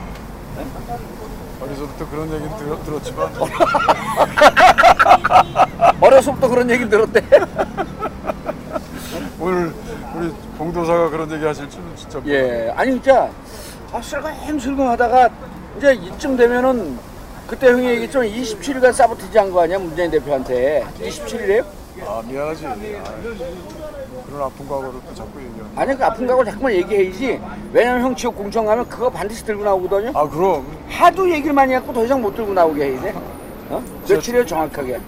어려서부터 1.60 2.08
그런 2.10 2.32
얘기는 2.32 2.56
들, 2.56 2.76
들었지만 2.84 3.28
어려서부터 6.00 6.48
그런 6.48 6.70
얘기 6.70 6.88
들었대. 6.88 7.22
오늘 9.38 9.72
우리 10.62 10.72
봉도사가 10.72 11.10
그런 11.10 11.30
얘기 11.32 11.44
하실 11.44 11.68
줄은 11.68 11.84
진짜. 11.96 12.20
예, 12.26 12.72
아니 12.76 12.92
진짜 12.92 13.28
아, 13.92 14.00
슬금슬금 14.00 14.86
하다가 14.88 15.28
이제 15.76 15.92
이쯤 15.94 16.36
되면은 16.36 16.98
그때 17.48 17.68
형이 17.70 17.84
얘기했지만 17.86 18.28
27일간 18.28 18.92
사보티지 18.92 19.36
한 19.36 19.50
거 19.52 19.62
아니야 19.62 19.78
문재인 19.78 20.10
대표한테 20.10 20.86
27일이에요? 21.00 21.64
아 22.06 22.22
미안하지. 22.26 22.66
아, 22.66 22.74
그런 24.26 24.42
아픈 24.42 24.66
과거를 24.68 24.92
또 25.06 25.14
자꾸 25.14 25.40
얘기하네. 25.40 25.70
아니 25.74 25.96
그 25.96 26.04
아픈 26.04 26.26
각을 26.26 26.44
자꾸만 26.44 26.72
얘기해야지 26.72 27.40
왜냐면 27.72 28.02
형 28.02 28.14
지역 28.16 28.36
공청 28.36 28.64
가면 28.64 28.88
그거 28.88 29.10
반드시 29.10 29.44
들고 29.44 29.62
나오거든요 29.64 30.12
아 30.14 30.26
그럼 30.28 30.64
하도 30.88 31.28
얘기를 31.30 31.52
많이 31.52 31.74
해갖고 31.74 31.92
더 31.92 32.04
이상 32.04 32.22
못 32.22 32.34
들고 32.34 32.54
나오게 32.54 32.84
해야 32.92 33.00
돼 33.02 33.14
어? 33.68 33.82
며칠이에요 34.08 34.46
정확하게 34.46 35.00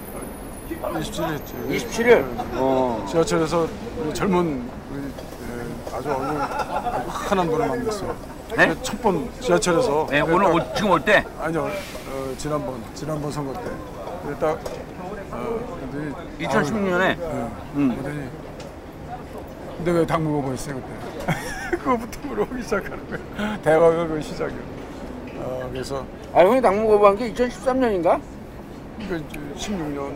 27일 0.69 1.31
했지. 1.31 1.53
27일? 1.69 2.23
어. 2.55 3.03
지하철에서 3.09 3.67
젊은 4.13 4.69
아주 5.95 6.09
얼굴 6.11 6.37
환한 7.07 7.47
분을 7.49 7.67
만났어. 7.67 8.05
네? 8.57 8.75
첫 8.81 9.01
번 9.01 9.29
지하철에서. 9.39 10.07
네, 10.09 10.21
오늘 10.21 10.39
딱- 10.45 10.53
올- 10.53 10.63
지금 10.75 10.91
올 10.91 11.01
때? 11.01 11.23
아니요, 11.39 11.63
어, 12.09 12.33
지난번 12.37 12.81
지난번 12.93 13.31
선거 13.31 13.53
때. 13.53 13.69
딱 14.39 14.59
어, 15.31 15.77
근데 15.91 16.45
2016년에 16.47 17.01
예, 17.09 17.47
음. 17.75 17.91
그러더니 17.91 18.29
근데 19.77 19.91
왜 19.91 20.05
당무고 20.05 20.41
보였어요 20.41 20.75
그때? 20.81 21.77
그거부터 21.77 22.27
물어보기 22.27 22.63
시작하는 22.63 22.99
거야. 23.07 23.57
대화가 23.61 24.07
그 24.07 24.21
시작이야. 24.21 24.57
어, 25.37 25.69
그래서 25.71 26.03
아 26.33 26.39
형이 26.41 26.61
당무거부한 26.61 27.17
게 27.17 27.31
2013년인가? 27.33 28.19
그 29.07 29.23
이제 29.29 29.39
16년 29.57 30.11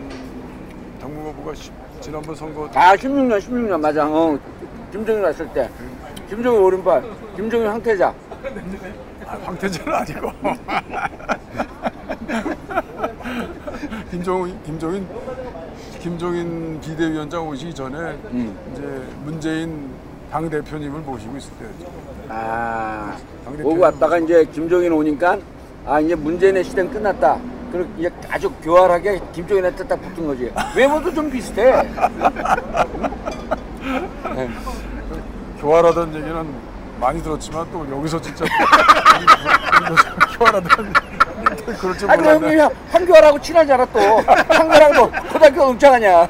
당무거부가 1.01 1.53
시- 1.53 1.71
지난번 2.01 2.33
선거 2.36 2.67
아 2.74 2.95
16년 2.95 3.39
16년 3.39 3.79
맞아 3.79 4.07
어. 4.07 4.38
김정일 4.91 5.24
왔을 5.24 5.48
때 5.53 5.69
김정일 6.29 6.60
오른발 6.60 7.03
김정일 7.36 7.69
황태자 7.69 8.13
아, 9.25 9.38
황태자는 9.43 9.93
아니고 9.93 10.32
김종인 14.12 14.63
김종인 14.63 15.08
김종인 15.99 16.80
비대위원장 16.82 17.47
오시기 17.47 17.73
전에 17.73 17.97
음. 18.32 18.58
이제 18.71 18.82
문재인 19.23 19.89
당 20.32 20.49
대표님을 20.49 21.02
모시고 21.02 21.38
있을 21.38 21.52
때였죠. 21.60 21.91
아, 22.30 23.17
오고 23.62 23.80
왔다가 23.80 24.17
이제 24.19 24.45
김종인 24.45 24.91
오니까 24.93 25.38
아 25.86 25.99
이제 25.99 26.15
문재인의 26.15 26.63
시대는 26.63 26.91
끝났다. 26.91 27.39
그리고 27.71 27.89
이제 27.97 28.12
아주 28.30 28.49
교활하게 28.63 29.19
김종인한테 29.34 29.88
딱 29.88 30.02
붙은 30.02 30.25
거지. 30.25 30.52
외모도 30.75 31.13
좀 31.13 31.30
비슷해. 31.30 31.71
네. 34.36 34.49
교활하다는 35.60 36.15
얘기는 36.15 36.47
많이 36.99 37.21
들었지만 37.23 37.65
또 37.71 37.86
여기서 37.91 38.21
진짜 38.21 38.45
교활하다는 40.38 40.93
얘기 40.93 41.78
그럴 41.80 41.97
줄아 41.97 42.15
그럼 42.15 42.39
몰랐네. 42.41 42.58
형이 42.62 42.73
한교활하고 42.91 43.41
친하잖아 43.41 43.86
또. 43.86 43.99
한교활하고 43.99 45.12
고등학교 45.32 45.69
응창하냐. 45.69 46.28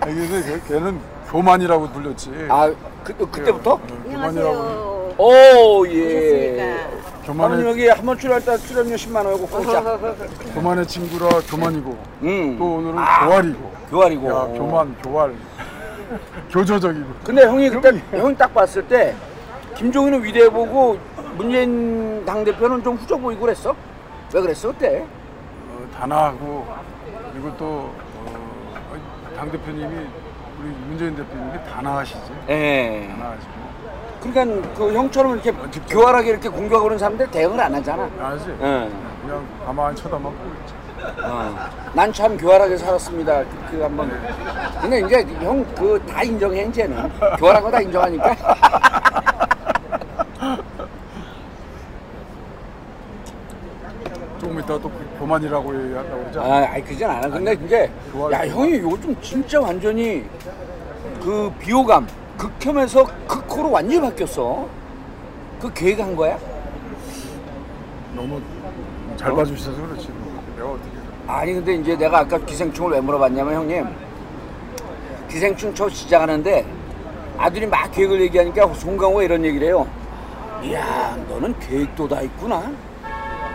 근데 0.00 0.42
걔- 0.42 0.60
걔는 0.74 1.00
교만이라고 1.30 1.88
불렸지. 1.90 2.46
아 2.48 2.70
그, 3.04 3.14
그때부터? 3.30 3.72
어, 3.74 3.80
교만이라고. 4.04 4.26
안녕하세요. 4.26 5.14
오 5.18 5.86
예. 5.88 6.60
아니 7.22 7.26
교만의 7.26 7.66
여기 7.66 7.88
한번 7.88 8.18
출연할 8.18 8.44
때 8.44 8.56
출연료 8.58 8.94
10만 8.96 9.24
원이고 9.24 9.46
공짜. 9.46 9.80
교만의 10.54 10.86
친구라 10.86 11.28
교만이고 11.48 11.98
음. 12.22 12.56
또 12.58 12.64
오늘은 12.76 12.96
교활이고. 12.96 13.72
교활이고. 13.90 14.28
야 14.28 14.46
교만 14.58 14.96
교활 15.02 15.34
교조적이고. 16.50 17.06
근데 17.24 17.42
형이 17.44 17.70
그때 17.70 17.90
형이 18.12 18.36
딱 18.36 18.52
봤을 18.54 18.86
때 18.86 19.14
김종인은 19.76 20.22
위대해 20.22 20.48
보고 20.50 20.98
문재인 21.36 22.24
당 22.24 22.44
대표는 22.44 22.82
좀 22.82 22.96
후져 22.96 23.16
보이고 23.16 23.40
그랬어? 23.42 23.74
왜 24.34 24.40
그랬어 24.40 24.68
그때? 24.68 25.00
어, 25.70 25.86
단아하고 25.98 26.66
그리고 27.32 27.56
또 27.56 27.90
당 29.36 29.50
대표님이 29.50 29.86
우리 30.60 30.68
문재인 30.86 31.16
대표님이 31.16 31.58
단아하시지. 31.68 32.20
예. 32.50 33.08
단아하시고. 33.10 33.52
그러니까 34.22 34.68
그 34.76 34.92
형처럼 34.92 35.32
이렇게 35.40 35.52
직접- 35.70 35.88
교활하게 35.94 36.30
이렇게 36.30 36.48
공격하고 36.48 36.82
그러는 36.84 36.98
사람들 36.98 37.28
대응을 37.30 37.58
안 37.58 37.74
하잖아. 37.74 38.08
알지? 38.20 38.50
예. 38.50 38.88
그냥 39.22 39.44
가만히 39.66 39.96
쳐다만 39.96 40.22
보고 40.32 40.50
있지. 40.60 40.74
어. 41.24 41.54
난참 41.94 42.36
교활하게 42.36 42.76
살았습니다. 42.76 43.40
그, 43.44 43.48
그 43.70 43.82
한번. 43.82 44.10
근데 44.80 45.00
이제 45.00 45.22
형 45.44 45.64
그 45.74 45.98
다 46.06 46.22
인정해 46.22 46.64
이제는 46.64 47.08
교활한 47.38 47.62
거 47.62 47.70
다 47.70 47.80
인정하니까. 47.80 48.36
조금 54.40 54.58
이따 54.58 54.66
또그 54.78 55.16
교만이라고 55.18 55.84
얘기한다고 55.84 56.22
않아? 56.40 56.54
아, 56.54 56.72
안 57.04 57.24
하. 57.24 57.28
근데 57.28 57.52
이제. 57.64 57.90
야 58.32 58.46
형이 58.46 58.78
요즘 58.78 59.14
진짜 59.20 59.60
완전히 59.60 60.24
그 61.22 61.52
비호감 61.60 62.06
극혐에서 62.36 63.04
극호로 63.28 63.70
완전히 63.70 64.00
바뀌었어. 64.00 64.66
그 65.60 65.72
계획한 65.72 66.16
거야? 66.16 66.36
너무 68.14 68.40
잘 69.16 69.32
봐주셔서 69.32 69.80
그렇지. 69.86 70.08
뭐. 70.08 70.42
내가 70.56 70.70
어떻게. 70.70 70.91
아니 71.26 71.54
근데 71.54 71.74
이제 71.74 71.96
내가 71.96 72.20
아까 72.20 72.38
기생충을 72.38 72.92
왜 72.92 73.00
물어봤냐면 73.00 73.54
형님 73.54 73.86
기생충 75.28 75.74
첫 75.74 75.88
시작하는데 75.90 76.66
아들이 77.38 77.66
막 77.66 77.90
계획을 77.92 78.20
얘기하니까 78.22 78.72
송강호가 78.74 79.22
이런 79.22 79.44
얘기를 79.44 79.68
해요. 79.68 79.86
이야 80.62 81.16
너는 81.28 81.58
계획도 81.58 82.06
다 82.08 82.20
있구나. 82.20 82.70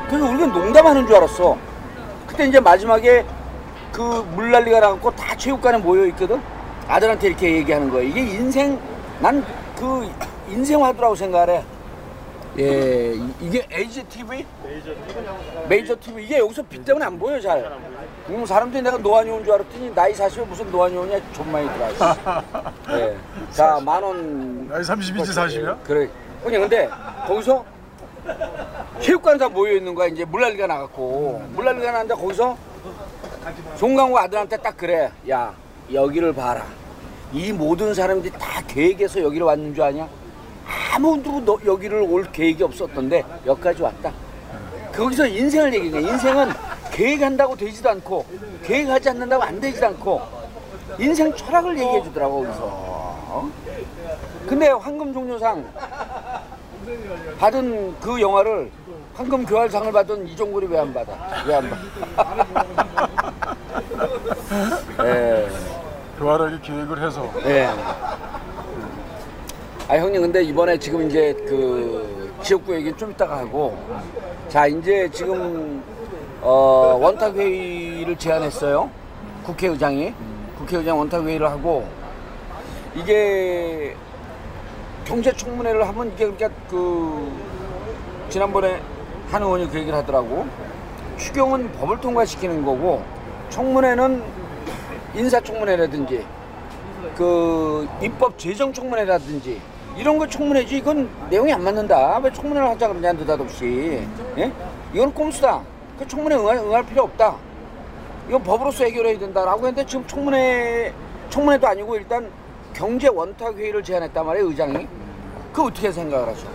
그래서 0.08 0.25
우리가 0.30 0.45
농담하는 0.47 1.06
줄 1.06 1.15
알았어. 1.17 1.58
그때 2.25 2.45
이제 2.47 2.60
마지막에 2.60 3.25
그 3.91 4.01
물난리가 4.36 4.80
나갖고 4.80 5.12
다 5.12 5.36
체육관에 5.36 5.77
모여 5.77 6.06
있거든. 6.08 6.41
아들한테 6.88 7.27
이렇게 7.27 7.53
얘기하는 7.58 7.89
거야. 7.89 8.01
이게 8.03 8.21
인생 8.21 8.80
난 9.19 9.43
그 9.77 10.10
인생화두라고 10.49 11.13
생각해. 11.15 11.63
예, 12.60 13.13
이- 13.13 13.34
이게 13.41 13.67
에이지 13.72 14.04
TV? 14.06 14.46
메이저 15.70 15.96
TV 16.00 16.24
이게 16.24 16.39
여기서 16.39 16.63
빛 16.63 16.84
때문에 16.84 17.06
안 17.06 17.20
보여 17.20 17.39
잘. 17.39 17.60
음, 18.30 18.46
사람들이 18.46 18.82
내가 18.82 18.98
노안이 18.98 19.30
온 19.30 19.43
줄 19.43 19.54
알았더니 19.54 19.93
나이 19.93 20.12
40에 20.13 20.46
무슨 20.46 20.70
노안이 20.72 20.98
오냐 20.98 21.20
들어. 21.34 21.46
예. 22.98 23.15
자, 23.52 23.80
만 23.84 24.02
원. 24.04 24.67
나이 24.67 24.82
30이지 24.82 25.17
40이야? 25.26 25.78
그래. 25.84 26.10
형님 26.43 26.62
근데 26.62 26.89
거기서 27.28 27.63
체육관 29.02 29.38
다 29.38 29.48
모여 29.48 29.74
있는 29.74 29.93
거야. 29.93 30.08
이제 30.08 30.26
물난리가 30.26 30.67
나갔고 30.67 31.41
물난리가 31.54 31.91
나는데 31.91 32.15
거기서 32.15 32.58
송강호 33.76 34.17
아들한테 34.17 34.58
딱 34.58 34.76
그래. 34.76 35.12
야 35.30 35.54
여기를 35.93 36.34
봐라. 36.34 36.65
이 37.32 37.52
모든 37.52 37.93
사람들이 37.93 38.34
다 38.38 38.62
계획해서 38.67 39.22
여기를 39.22 39.46
왔는 39.46 39.74
줄 39.76 39.84
아냐? 39.84 40.08
아무도 40.93 41.43
너, 41.45 41.58
여기를 41.65 42.01
올 42.01 42.23
계획이 42.32 42.63
없었던데 42.63 43.23
여기까지 43.45 43.82
왔다. 43.82 44.12
거기서 44.95 45.27
인생을 45.27 45.73
얘기해. 45.73 46.01
인생은 46.01 46.49
계획한다고 46.91 47.56
되지도 47.56 47.89
않고 47.89 48.25
계획하지 48.63 49.10
않는다고 49.10 49.43
안 49.43 49.60
되지도 49.60 49.86
않고 49.88 50.21
인생 50.99 51.34
철학을 51.36 51.77
얘기해 51.77 52.03
주더라고 52.03 52.43
거기서. 52.43 52.60
어? 52.63 53.51
근데 54.47 54.69
황금 54.69 55.13
종려상 55.13 55.65
받은 57.39 57.99
그 57.99 58.19
영화를 58.21 58.71
황금 59.13 59.45
교활상을 59.45 59.91
받은 59.91 60.27
이종걸이 60.27 60.67
왜 60.67 60.80
안 60.80 60.93
받아? 60.93 61.13
왜 61.45 61.56
안 61.56 61.69
받아? 62.15 63.08
예. 65.06 65.47
교활하게 66.17 66.60
기획을 66.62 67.06
해서 67.06 67.30
예. 67.45 67.67
아 69.89 69.95
형님 69.95 70.21
근데 70.21 70.43
이번에 70.43 70.78
지금 70.78 71.08
이제 71.08 71.34
그 71.47 72.30
지역구 72.43 72.76
얘기 72.76 72.91
좀 72.97 73.12
이따가 73.12 73.38
하고. 73.38 73.78
자 74.50 74.67
이제 74.67 75.10
지금 75.13 75.82
어 76.41 76.97
원탁 77.02 77.34
회의를 77.36 78.17
제안했어요. 78.17 78.89
국회의장이. 79.45 80.13
국회의장 80.58 81.00
원탁 81.00 81.26
회의를 81.26 81.50
하고. 81.50 81.88
이게 82.95 83.95
경제 85.06 85.32
청문회를 85.32 85.88
하면 85.88 86.08
이게 86.08 86.30
그러니까 86.30 86.50
그 86.69 87.32
지난번에 88.28 88.82
한 89.32 89.41
의원이 89.41 89.69
그 89.69 89.80
얘기를 89.80 89.97
하더라고. 90.00 90.45
추경은 91.15 91.71
법을 91.71 92.02
통과시키는 92.02 92.65
거고 92.65 93.06
청문회는 93.50 94.21
인사청문회라든지 95.15 96.26
그 97.15 97.88
입법 98.02 98.38
재정 98.38 98.73
청문회라든지 98.73 99.62
이런 99.97 100.17
거 100.17 100.27
청문회지? 100.27 100.77
이건 100.77 101.10
내용이 101.29 101.51
안 101.51 101.63
맞는다. 101.63 102.19
왜 102.19 102.31
청문회를 102.31 102.69
하자 102.69 102.88
그러냐 102.88 103.13
느닷없이. 103.13 104.05
예? 104.38 104.51
이건 104.93 105.13
꼼수다. 105.13 105.62
그 105.97 106.07
청문회 106.07 106.36
응할, 106.38 106.57
응할 106.57 106.86
필요 106.86 107.03
없다. 107.03 107.36
이건 108.27 108.43
법으로서 108.43 108.83
해결해야 108.83 109.17
된다라고 109.17 109.60
했는데 109.67 109.86
지금 109.86 110.05
청문회 110.05 110.93
청문회도 111.29 111.67
아니고 111.67 111.95
일단 111.95 112.29
경제 112.73 113.07
원탁 113.07 113.55
회의를 113.57 113.81
제안했단 113.83 114.25
말이에요 114.25 114.47
의장이. 114.49 114.88
그 115.51 115.63
어떻게 115.63 115.91
생각을 115.91 116.27
하셔? 116.29 116.45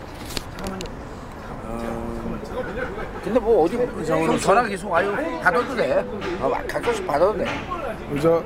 근데 3.24 3.38
뭐 3.40 3.64
어디 3.64 3.76
형 4.06 4.38
전화 4.38 4.62
계속 4.62 4.90
와요. 4.90 5.12
받아도 5.42 5.74
돼. 5.74 6.04
어, 6.40 6.50
가끔씩 6.68 7.06
받아도 7.06 7.36
돼. 7.36 7.44
의장 8.12 8.44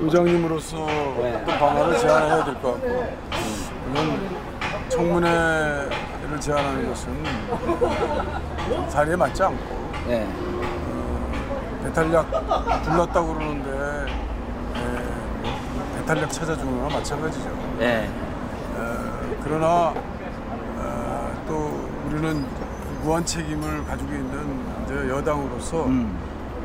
의장님으로서 0.00 0.76
어떤 0.84 1.46
방안을 1.58 1.98
제안해야 1.98 2.44
될 2.44 2.54
것 2.54 2.72
같고 2.74 3.06
물론 3.86 4.28
청문회를 4.88 6.40
제안하는 6.40 6.88
것은 6.88 7.24
자리에 8.88 9.16
맞지 9.16 9.42
않고 9.42 9.90
네. 10.06 10.28
배탈약 11.84 12.30
불났다고 12.84 13.34
그러는데 13.34 13.70
에, 14.76 15.98
배탈약 15.98 16.30
찾아주는 16.30 16.80
거나 16.80 16.94
마찬가지죠. 16.96 17.50
네. 17.78 18.10
어, 18.76 19.36
그러나 19.42 19.94
어, 20.76 21.44
또 21.46 21.88
우리는 22.06 22.44
무한 23.02 23.24
책임을 23.24 23.84
가지고 23.84 24.12
있는 24.12 24.64
이제 24.84 25.08
여당으로서 25.10 25.84
음. 25.84 26.18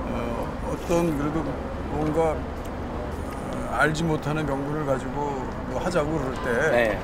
어, 0.08 0.72
어떤 0.72 1.18
그래도 1.18 1.44
뭔가 1.92 2.32
어, 2.32 3.76
알지 3.78 4.04
못하는 4.06 4.46
명분을 4.46 4.86
가지고 4.86 5.46
뭐 5.70 5.80
하자고 5.82 6.12
그럴 6.12 6.34
때 6.36 6.70
네. 6.72 6.92
에, 6.92 6.98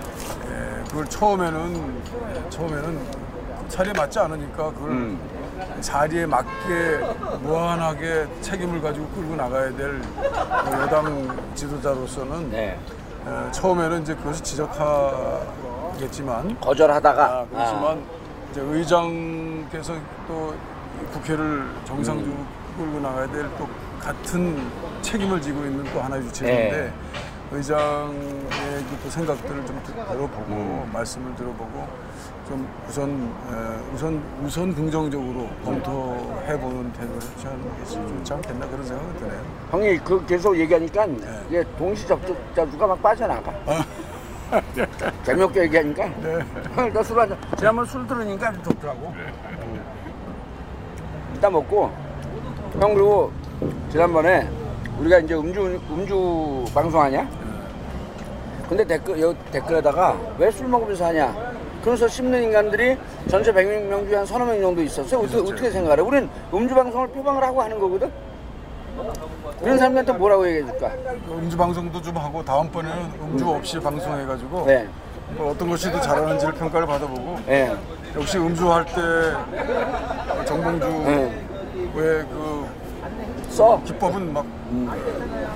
그걸 0.89 1.06
처음에는 1.06 2.01
처음에는 2.49 2.99
자리에 3.69 3.93
맞지 3.93 4.19
않으니까 4.19 4.71
그걸 4.73 4.91
음. 4.91 5.17
자리에 5.82 6.25
맞게 6.25 6.99
무한하게 7.41 8.28
책임을 8.41 8.82
가지고 8.82 9.08
끌고 9.10 9.36
나가야 9.36 9.75
될 9.75 10.01
여당 10.82 11.38
지도자로서는 11.56 12.49
네. 12.51 12.78
어, 13.25 13.49
처음에는 13.51 14.01
이제 14.04 14.15
그것이 14.15 14.41
지적하겠지만 14.43 16.60
거절하다가 16.60 17.23
아, 17.25 17.45
그렇지만 17.49 18.04
이제 18.51 18.62
의장께서 18.62 19.95
또 20.28 20.54
국회를 21.13 21.65
정상적으로 21.86 22.38
끌고 22.78 22.99
나가야 22.99 23.32
될 23.32 23.49
또 23.58 23.67
같은 24.06 24.62
책임을 25.01 25.41
지고 25.41 25.65
있는 25.65 25.84
또 25.91 25.99
하나의 25.99 26.23
주체인데 26.25 26.78
네. 26.78 26.93
의장의 27.51 28.84
그또 28.89 29.10
생각들을 29.10 29.65
좀 29.65 29.81
들- 29.86 29.93
들어보고 29.93 30.88
말씀을 30.91 31.36
들어보고 31.36 31.88
좀 32.47 32.67
우선 32.88 33.10
에, 33.12 33.93
우선 33.93 34.21
우선 34.43 34.73
긍정적으로 34.75 35.47
검토해보는 35.63 36.93
태도를 36.93 37.19
취하는 37.38 37.79
것이 37.79 37.95
좋지 37.95 38.34
않겠나 38.34 38.67
그런 38.67 38.86
생각이 38.86 39.19
드네요. 39.19 39.41
형이 39.71 39.97
그 39.99 40.25
계속 40.25 40.58
얘기하니까 40.58 41.05
이게 41.49 41.63
동시 41.77 42.08
접촉자 42.08 42.65
누가 42.65 42.88
막 42.88 43.01
빠져나가. 43.01 43.51
재미없게 45.23 45.63
얘기하니까. 45.63 46.05
형 46.75 46.86
일단 46.86 47.03
술 47.03 47.19
한잔. 47.19 47.38
지난번 47.58 47.86
술 47.86 48.05
들으니까 48.08 48.51
좀 48.53 48.63
좋더라고. 48.63 49.08
음. 49.15 49.81
일단 51.34 51.51
먹고 51.51 51.91
형 52.79 52.93
그리고 52.93 53.31
지난번에 53.91 54.47
우리가 54.99 55.19
이제 55.19 55.34
음주 55.36 55.79
음주 55.91 56.65
방송하냐? 56.73 57.27
근데 58.69 58.84
댓글 58.86 59.19
여기 59.21 59.38
댓글에다가 59.51 60.17
왜 60.38 60.49
술 60.51 60.67
먹으면서 60.67 61.05
하냐? 61.05 61.53
그래서 61.84 62.08
씹는 62.08 62.43
인간들이 62.43 62.97
전체 63.29 63.51
100명 63.53 64.08
중에 64.08 64.15
한 64.15 64.25
서너 64.25 64.45
명 64.45 64.60
정도 64.60 64.81
있었어요. 64.81 65.19
어떻게, 65.21 65.38
어떻게 65.38 65.69
생각해? 65.69 66.01
우린 66.01 66.27
음주 66.51 66.73
방송을 66.73 67.08
표방을 67.10 67.43
하고 67.43 67.62
하는 67.62 67.77
거거든. 67.79 68.12
그런 69.62 69.77
사람들한테 69.77 70.13
뭐라고 70.13 70.47
얘기해 70.47 70.65
줄까? 70.71 70.91
음주 71.29 71.55
방송도 71.58 72.01
좀 72.01 72.17
하고 72.17 72.43
다음번에는 72.43 72.97
음주 73.21 73.47
없이 73.49 73.79
방송해 73.79 74.25
가지고 74.25 74.65
네. 74.65 74.88
뭐 75.38 75.51
어떤 75.51 75.69
것이 75.69 75.91
더 75.91 75.99
잘하는지를 75.99 76.53
평가를 76.55 76.88
받아보고 76.88 77.38
예. 77.49 77.71
역시 78.15 78.38
음주할 78.38 78.86
때 78.86 80.45
정봉주 80.45 80.88
네. 80.88 81.45
의그 81.93 82.67
써. 83.56 83.82
기법은 83.86 84.34
막 84.34 84.46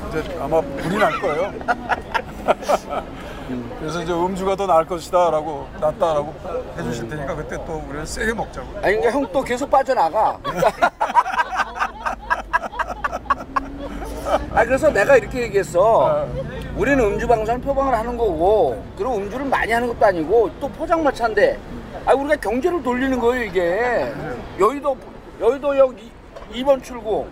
이제 0.10 0.38
아마 0.40 0.62
불이 0.62 0.98
날 0.98 1.20
거예요. 1.20 1.54
그래서 3.80 4.02
이제 4.02 4.14
음주가 4.14 4.56
더 4.56 4.66
나을 4.66 4.86
것이다라고 4.86 5.68
낫다라고 5.82 6.34
해주실 6.78 7.10
테니까 7.10 7.36
그때 7.36 7.58
또 7.66 7.84
우리는 7.90 8.06
세게 8.06 8.34
먹자고. 8.34 8.68
아니 8.78 8.96
그러니까 8.96 9.12
형 9.12 9.28
또 9.34 9.44
계속 9.44 9.70
빠져나가. 9.70 10.40
아 14.54 14.64
그래서 14.64 14.90
내가 14.90 15.18
이렇게 15.18 15.42
얘기했어. 15.42 16.26
우리는 16.78 17.04
음주 17.04 17.28
방송을 17.28 17.60
표방을 17.60 17.94
하는 17.94 18.16
거고, 18.16 18.82
그리고 18.96 19.18
음주를 19.18 19.46
많이 19.46 19.72
하는 19.74 19.88
것도 19.90 20.06
아니고 20.06 20.50
또 20.62 20.70
포장마차인데, 20.70 21.60
아 22.06 22.14
우리가 22.14 22.38
경제를 22.38 22.82
돌리는 22.82 23.20
거예요 23.20 23.44
이게. 23.44 24.14
여의도 24.58 24.96
여의도역 25.42 25.96
2번 26.54 26.82
출구. 26.82 27.28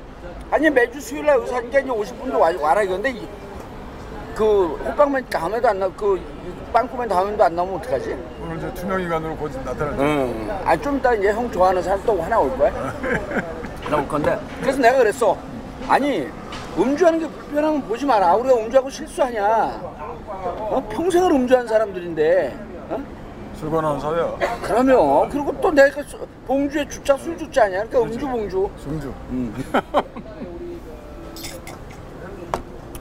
아니 0.51 0.69
매주 0.69 0.99
수요일 1.01 1.25
날 1.25 1.37
의사니까 1.39 1.79
이제 1.79 1.89
50분도 1.89 2.39
와, 2.39 2.51
와라 2.59 2.81
이건데 2.83 3.11
이- 3.11 3.27
그 4.35 4.67
호빵맨 4.85 5.25
다음에도 5.29 5.67
안 5.67 5.79
나, 5.79 5.89
그 5.89 6.21
빵꾸맨 6.71 7.09
다음에도 7.09 7.43
안 7.43 7.55
나오면 7.55 7.75
어떡하지? 7.77 8.15
오늘 8.43 8.57
이제 8.57 8.71
투명인간으로 8.75 9.35
곧 9.35 9.51
나타날 9.65 9.97
때. 9.97 10.03
응. 10.03 10.59
아, 10.63 10.77
좀 10.77 10.97
이따 10.97 11.13
이제 11.15 11.31
형 11.31 11.51
좋아하는 11.51 11.81
사람 11.81 12.01
또 12.05 12.21
하나 12.21 12.39
올 12.39 12.55
거야. 12.57 12.71
하나 13.83 13.97
올 13.97 14.07
건데. 14.07 14.37
그래서 14.61 14.79
내가 14.79 14.97
그랬어. 14.99 15.35
아니, 15.87 16.27
음주하는 16.77 17.19
게 17.19 17.27
불편하면 17.27 17.81
보지 17.83 18.05
마라. 18.05 18.35
우리가 18.35 18.55
음주하고 18.57 18.89
실수하냐. 18.91 19.81
어? 20.27 20.87
평생을 20.91 21.31
음주한 21.31 21.67
사람들인데. 21.67 22.55
어? 23.57 23.59
술관하는 23.59 23.99
사회야. 23.99 24.37
그러면. 24.61 25.29
그리고 25.29 25.53
또 25.61 25.71
내가 25.71 26.01
수- 26.03 26.17
봉주에 26.45 26.87
주자 26.87 27.17
술 27.17 27.35
주자 27.37 27.63
아니야. 27.65 27.83
그러니까 27.85 27.99
음주 28.13 28.27
봉주. 28.27 28.69
승주. 28.83 29.13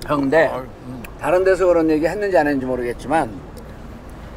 형, 0.07 0.21
근데 0.21 0.47
아유, 0.47 0.65
음. 0.87 1.03
다른 1.21 1.43
데서 1.45 1.67
그런 1.67 1.91
얘기 1.91 2.07
했는지 2.07 2.39
안 2.39 2.47
했는지 2.47 2.65
모르겠지만, 2.67 3.29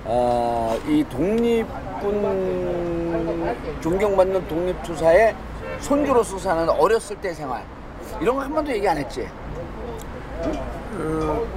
어, 0.05 0.75
이 0.87 1.05
독립군 1.11 2.65
존경받는 3.81 4.47
독립투사의 4.47 5.35
손주로서 5.79 6.39
사는 6.39 6.67
어렸을 6.69 7.15
때 7.17 7.33
생활 7.33 7.63
이런 8.19 8.35
거 8.35 8.41
한 8.41 8.51
번도 8.53 8.71
얘기 8.71 8.87
안 8.89 8.97
했지. 8.97 9.27
그 10.97 11.47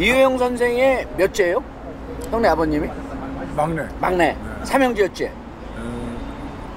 이효영 0.00 0.38
선생의 0.38 1.06
몇째예요? 1.16 1.62
형네 2.30 2.48
아버님이 2.48 2.88
막내. 3.56 3.82
막내 4.00 4.36
삼형제였지. 4.64 5.30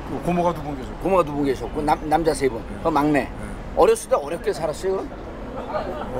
그 0.09 0.21
고모가 0.23 0.53
두 0.53 0.61
분 0.61 0.77
계셔. 0.77 0.89
고모가 1.01 1.23
두 1.23 1.31
분 1.33 1.45
계셨고 1.45 1.81
남, 1.81 2.09
남자 2.09 2.33
세 2.33 2.47
분. 2.49 2.61
그 2.83 2.89
막내. 2.89 3.29
어렸을 3.75 4.09
때 4.09 4.15
어렵게 4.15 4.53
살았어요. 4.53 4.91
그럼? 4.93 5.09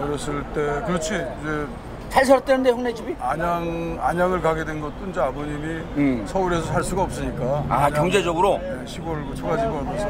어렸을 0.02 0.44
때 0.54 0.82
그렇지 0.86 1.14
이제 1.14 1.68
잘 2.10 2.26
살았다는데 2.26 2.70
형네 2.72 2.94
집이? 2.94 3.16
안양 3.20 3.98
안양을 4.02 4.42
가게 4.42 4.64
된 4.64 4.80
것도 4.82 4.94
이제 5.10 5.20
아버님이 5.20 5.66
음. 5.98 6.24
서울에서 6.28 6.64
살 6.64 6.84
수가 6.84 7.04
없으니까 7.04 7.66
아, 7.70 7.90
경제적으로? 7.90 8.58
네, 8.60 8.82
시골 8.86 9.26
그 9.28 9.36
초가집 9.36 9.66
하면서 9.66 10.08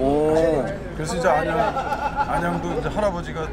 오. 0.00 0.64
그래서 0.96 1.16
이제 1.16 1.28
안양 1.28 1.58
안양도 2.30 2.72
이제 2.80 2.88
할아버지가 2.88 3.46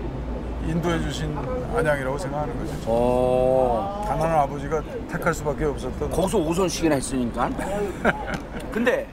인도해 0.66 1.00
주신 1.02 1.36
안양이라고 1.76 2.18
생각하는 2.18 2.58
거죠. 2.60 2.74
어. 2.86 4.06
가난한 4.08 4.40
아버지 4.40 4.61
가 4.72 4.82
택할 5.12 5.34
수밖에 5.34 5.66
없었던 5.66 6.10
거기서 6.10 6.38
오선씩이나 6.38 6.96
했으니까. 6.96 7.50
근데 8.72 9.06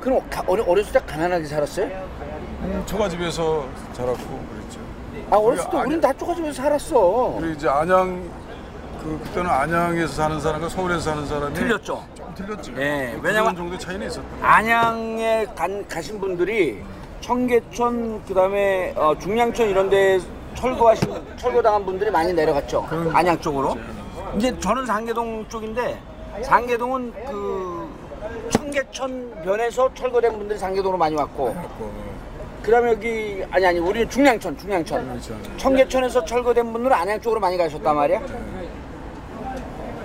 그럼 0.00 0.20
가- 0.30 0.44
어려, 0.46 0.62
어렸을 0.64 0.92
때 0.92 1.00
가난하게 1.04 1.44
살았어요? 1.46 1.86
음, 2.62 2.82
초가집에서 2.86 3.66
자랐고 3.92 4.18
그랬죠. 4.52 4.80
아 5.30 5.36
어렸을 5.36 5.64
때 5.64 5.68
우리가 5.76 5.88
우린 5.88 6.00
다 6.00 6.12
쪼가집에서 6.12 6.52
살았어. 6.62 7.34
그리고 7.40 7.54
이제 7.54 7.68
안양 7.68 8.22
그 9.02 9.18
그때는 9.24 9.50
안양에서 9.50 10.12
사는 10.12 10.40
사람과 10.40 10.68
서울에서 10.68 11.00
사는 11.00 11.26
사람이 11.26 11.54
틀렸죠. 11.54 12.04
좀 12.14 12.34
틀렸죠. 12.36 12.72
예, 12.78 13.12
그 13.20 13.26
왜냐면- 13.26 13.56
정도 13.56 13.76
차이는 13.76 14.06
있었던. 14.06 14.24
안양에 14.40 15.46
간, 15.56 15.84
가신 15.88 16.20
분들이 16.20 16.80
청계천 17.20 18.24
그다음에 18.26 18.94
어, 18.96 19.16
중량천 19.18 19.68
이런 19.68 19.90
데 19.90 20.20
철거하신 20.54 21.12
철거당한 21.36 21.84
분들이 21.84 22.10
많이 22.10 22.32
내려갔죠. 22.32 22.86
안양 23.12 23.40
쪽으로. 23.40 23.76
이제 24.36 24.56
저는 24.58 24.86
상계동 24.86 25.46
쪽인데 25.48 25.98
상계동은 26.42 27.12
그 27.26 27.88
청계천 28.50 29.42
변에서 29.44 29.92
철거된 29.94 30.32
분들이 30.38 30.58
상계동으로 30.58 30.98
많이 30.98 31.14
왔고 31.16 31.54
그다음에 32.62 32.90
여기 32.90 33.44
아니 33.50 33.66
아니 33.66 33.78
우리는 33.78 34.08
중량천 34.10 34.56
중량천. 34.58 35.20
청계천에서 35.56 36.24
철거된 36.24 36.72
분들은 36.72 36.94
안양 36.94 37.20
쪽으로 37.20 37.40
많이 37.40 37.56
가셨단 37.56 37.94
말이야. 37.96 38.20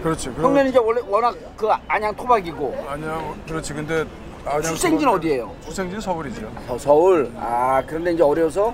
그렇지. 0.01 0.29
그 0.31 0.41
형님 0.43 0.67
이제 0.67 0.79
원래 0.79 1.01
워낙 1.07 1.35
그 1.57 1.67
안양 1.87 2.15
토박이고 2.15 2.85
안양 2.89 3.41
그렇지. 3.47 3.73
근데 3.73 4.05
안양 4.45 4.61
출생지는 4.61 5.13
어디예요? 5.13 5.51
출생지는 5.63 6.01
서울이죠. 6.01 6.51
서- 6.67 6.77
서울. 6.77 7.31
아 7.37 7.81
그런데 7.85 8.13
이제 8.13 8.23
어려서 8.23 8.73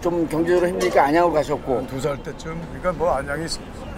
좀 0.00 0.26
경제적으로 0.28 0.68
힘드니까 0.68 1.04
안양으로 1.04 1.32
가셨고. 1.32 1.86
두 1.88 2.00
살 2.00 2.22
때쯤 2.22 2.60
그러니까 2.68 2.92
뭐 2.92 3.10
안양이 3.12 3.46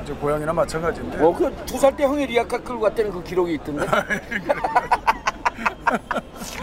이제 0.06 0.12
고향이나 0.14 0.52
마찬가지인데. 0.52 1.18
어 1.22 1.32
그 1.32 1.50
두 1.66 1.76
살 1.78 1.96
때 1.96 2.04
형이 2.04 2.26
리아카 2.26 2.58
끌고 2.58 2.80
갔다는 2.80 3.10
그 3.10 3.22
기록이 3.24 3.54
있던데. 3.54 3.84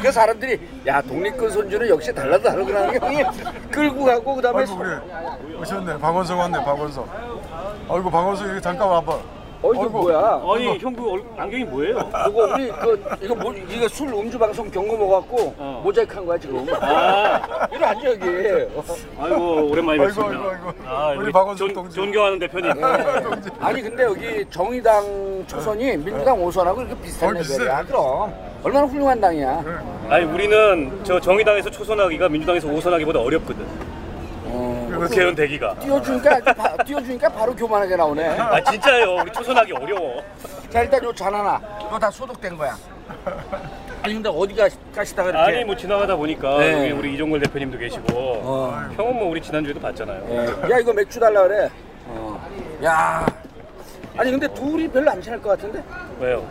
그 0.01 0.11
사람들이 0.11 0.59
야 0.87 1.01
독립군 1.01 1.49
손주는 1.49 1.87
역시 1.89 2.13
달라도 2.13 2.43
다르구나 2.49 2.93
형이 2.93 3.23
끌고 3.71 4.05
가고 4.05 4.35
그다음에 4.35 4.59
아이고 4.59 4.77
그래 4.77 4.99
오셨네 5.59 5.97
박원석 5.99 6.39
왔네 6.39 6.63
박원석. 6.63 7.07
아이고 7.89 8.09
박원석 8.09 8.49
여기 8.49 8.61
잠깐 8.61 8.87
와봐. 8.87 9.17
어 9.63 9.73
이거 9.73 9.85
뭐야? 9.89 10.41
아니 10.45 10.77
형 10.79 10.93
그 10.93 11.23
안경이 11.37 11.63
뭐예요? 11.63 11.97
이거 12.29 12.53
우리 12.53 12.69
그 12.71 13.03
이거 13.21 13.35
뭐 13.35 13.53
이거 13.53 13.87
술 13.87 14.09
음주 14.09 14.37
방송 14.37 14.69
경고 14.69 14.97
먹어갖고 14.97 15.55
어. 15.57 15.81
모자이크 15.83 16.15
한 16.15 16.25
거야 16.25 16.37
지금. 16.37 16.65
아, 16.81 17.67
이리 17.73 17.83
앉아 17.83 18.09
여기. 18.09 18.25
아이고 19.19 19.69
오랜만에 19.71 19.99
뵙습니다. 19.99 20.35
아이고, 20.37 20.49
아이고. 20.49 20.73
아, 20.85 21.07
우리 21.11 21.17
우리 21.25 21.31
박원순 21.31 21.67
존, 21.67 21.73
동지. 21.75 21.95
존경하는 21.95 22.39
대표님. 22.39 22.71
아니 23.59 23.81
근데 23.81 24.03
여기 24.03 24.45
정의당 24.49 25.43
초선이 25.47 25.97
민주당 25.97 26.41
오선하고 26.43 26.81
이렇게 26.81 27.01
비슷한. 27.01 27.33
레벨이야. 27.33 27.83
그럼 27.85 28.33
얼마나 28.63 28.85
훌륭한 28.85 29.19
당이야. 29.19 29.63
아니 30.09 30.25
우리는 30.25 30.99
저 31.03 31.19
정의당에서 31.19 31.69
초선하기가 31.71 32.29
민주당에서 32.29 32.67
오선하기보다 32.67 33.19
어렵거든. 33.19 33.65
어, 35.03 35.07
국회의원 35.07 35.35
되기가. 35.35 35.75
띄워주니까 35.79 36.31
아주 36.35 36.43
바, 36.55 36.77
띄워주니까 36.83 37.29
바로 37.29 37.55
교만하게 37.55 37.95
나오네. 37.95 38.27
아 38.39 38.61
진짜요. 38.63 39.15
우리 39.21 39.31
초선하기 39.31 39.73
어려워. 39.73 40.23
자 40.69 40.81
일단 40.81 41.03
요 41.03 41.13
잔 41.13 41.33
하나. 41.33 41.61
이거 41.85 41.99
다 41.99 42.09
소독된 42.09 42.57
거야. 42.57 42.75
아니 44.01 44.13
근데 44.15 44.29
어디 44.29 44.55
가, 44.55 44.67
가시다가 44.95 45.29
이렇게. 45.29 45.43
아니 45.57 45.63
뭐 45.65 45.75
지나가다 45.75 46.15
보니까 46.15 46.57
네. 46.59 46.89
여기 46.89 46.91
우리 46.91 47.13
이종걸 47.15 47.39
대표님도 47.41 47.77
계시고 47.77 48.05
어. 48.17 48.89
형은 48.97 49.15
뭐 49.17 49.29
우리 49.29 49.41
지난주에도 49.41 49.79
봤잖아요. 49.79 50.21
어. 50.23 50.69
야 50.69 50.79
이거 50.79 50.93
맥주 50.93 51.19
달라 51.19 51.43
그래. 51.43 51.69
어. 52.07 52.49
야. 52.83 53.25
아니 54.17 54.31
근데 54.31 54.47
둘이 54.53 54.87
별로 54.87 55.09
안 55.11 55.21
친할 55.21 55.41
것 55.41 55.49
같은데? 55.49 55.81
왜요? 56.19 56.45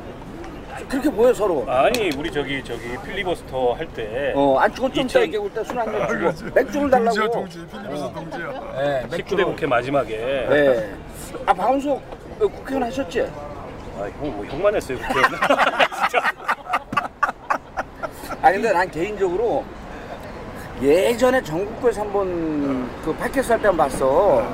그렇게 0.92 1.10
보여 1.10 1.32
서로. 1.32 1.64
아니 1.68 2.10
우리 2.16 2.30
저기 2.30 2.62
저기 2.62 2.96
필리버스터 3.04 3.72
할 3.72 3.86
때 3.94 4.32
어, 4.36 4.58
안 4.58 4.72
죽어 4.74 4.88
좀2000 4.88 5.22
얘기하고 5.22 5.48
있다 5.48 5.64
술한잔 5.64 6.08
주고 6.34 6.50
맥주를 6.54 6.90
달라고. 6.90 7.14
동지야 7.16 7.28
동지 7.30 7.66
필리버스 7.66 8.12
동지야. 8.14 8.46
네, 8.76 9.02
19대 9.08 9.10
맥주를. 9.16 9.44
국회 9.46 9.66
마지막에 9.66 10.16
네. 10.48 10.94
아 11.46 11.52
박원석 11.54 11.92
어, 12.40 12.46
국회의원 12.48 12.82
하셨지? 12.88 13.22
아, 13.22 14.02
형, 14.20 14.36
뭐 14.36 14.44
형만 14.46 14.74
했어요 14.74 14.98
국회의원. 14.98 15.30
진짜. 15.30 16.32
아 18.42 18.52
근데 18.52 18.72
난 18.72 18.90
개인적으로 18.90 19.64
예전에 20.82 21.42
전국구에서 21.42 22.00
한번 22.02 22.88
그 23.04 23.14
팟캐스트 23.14 23.52
할 23.52 23.60
때 23.60 23.66
한 23.68 23.76
번 23.76 23.88
봤어. 23.88 24.46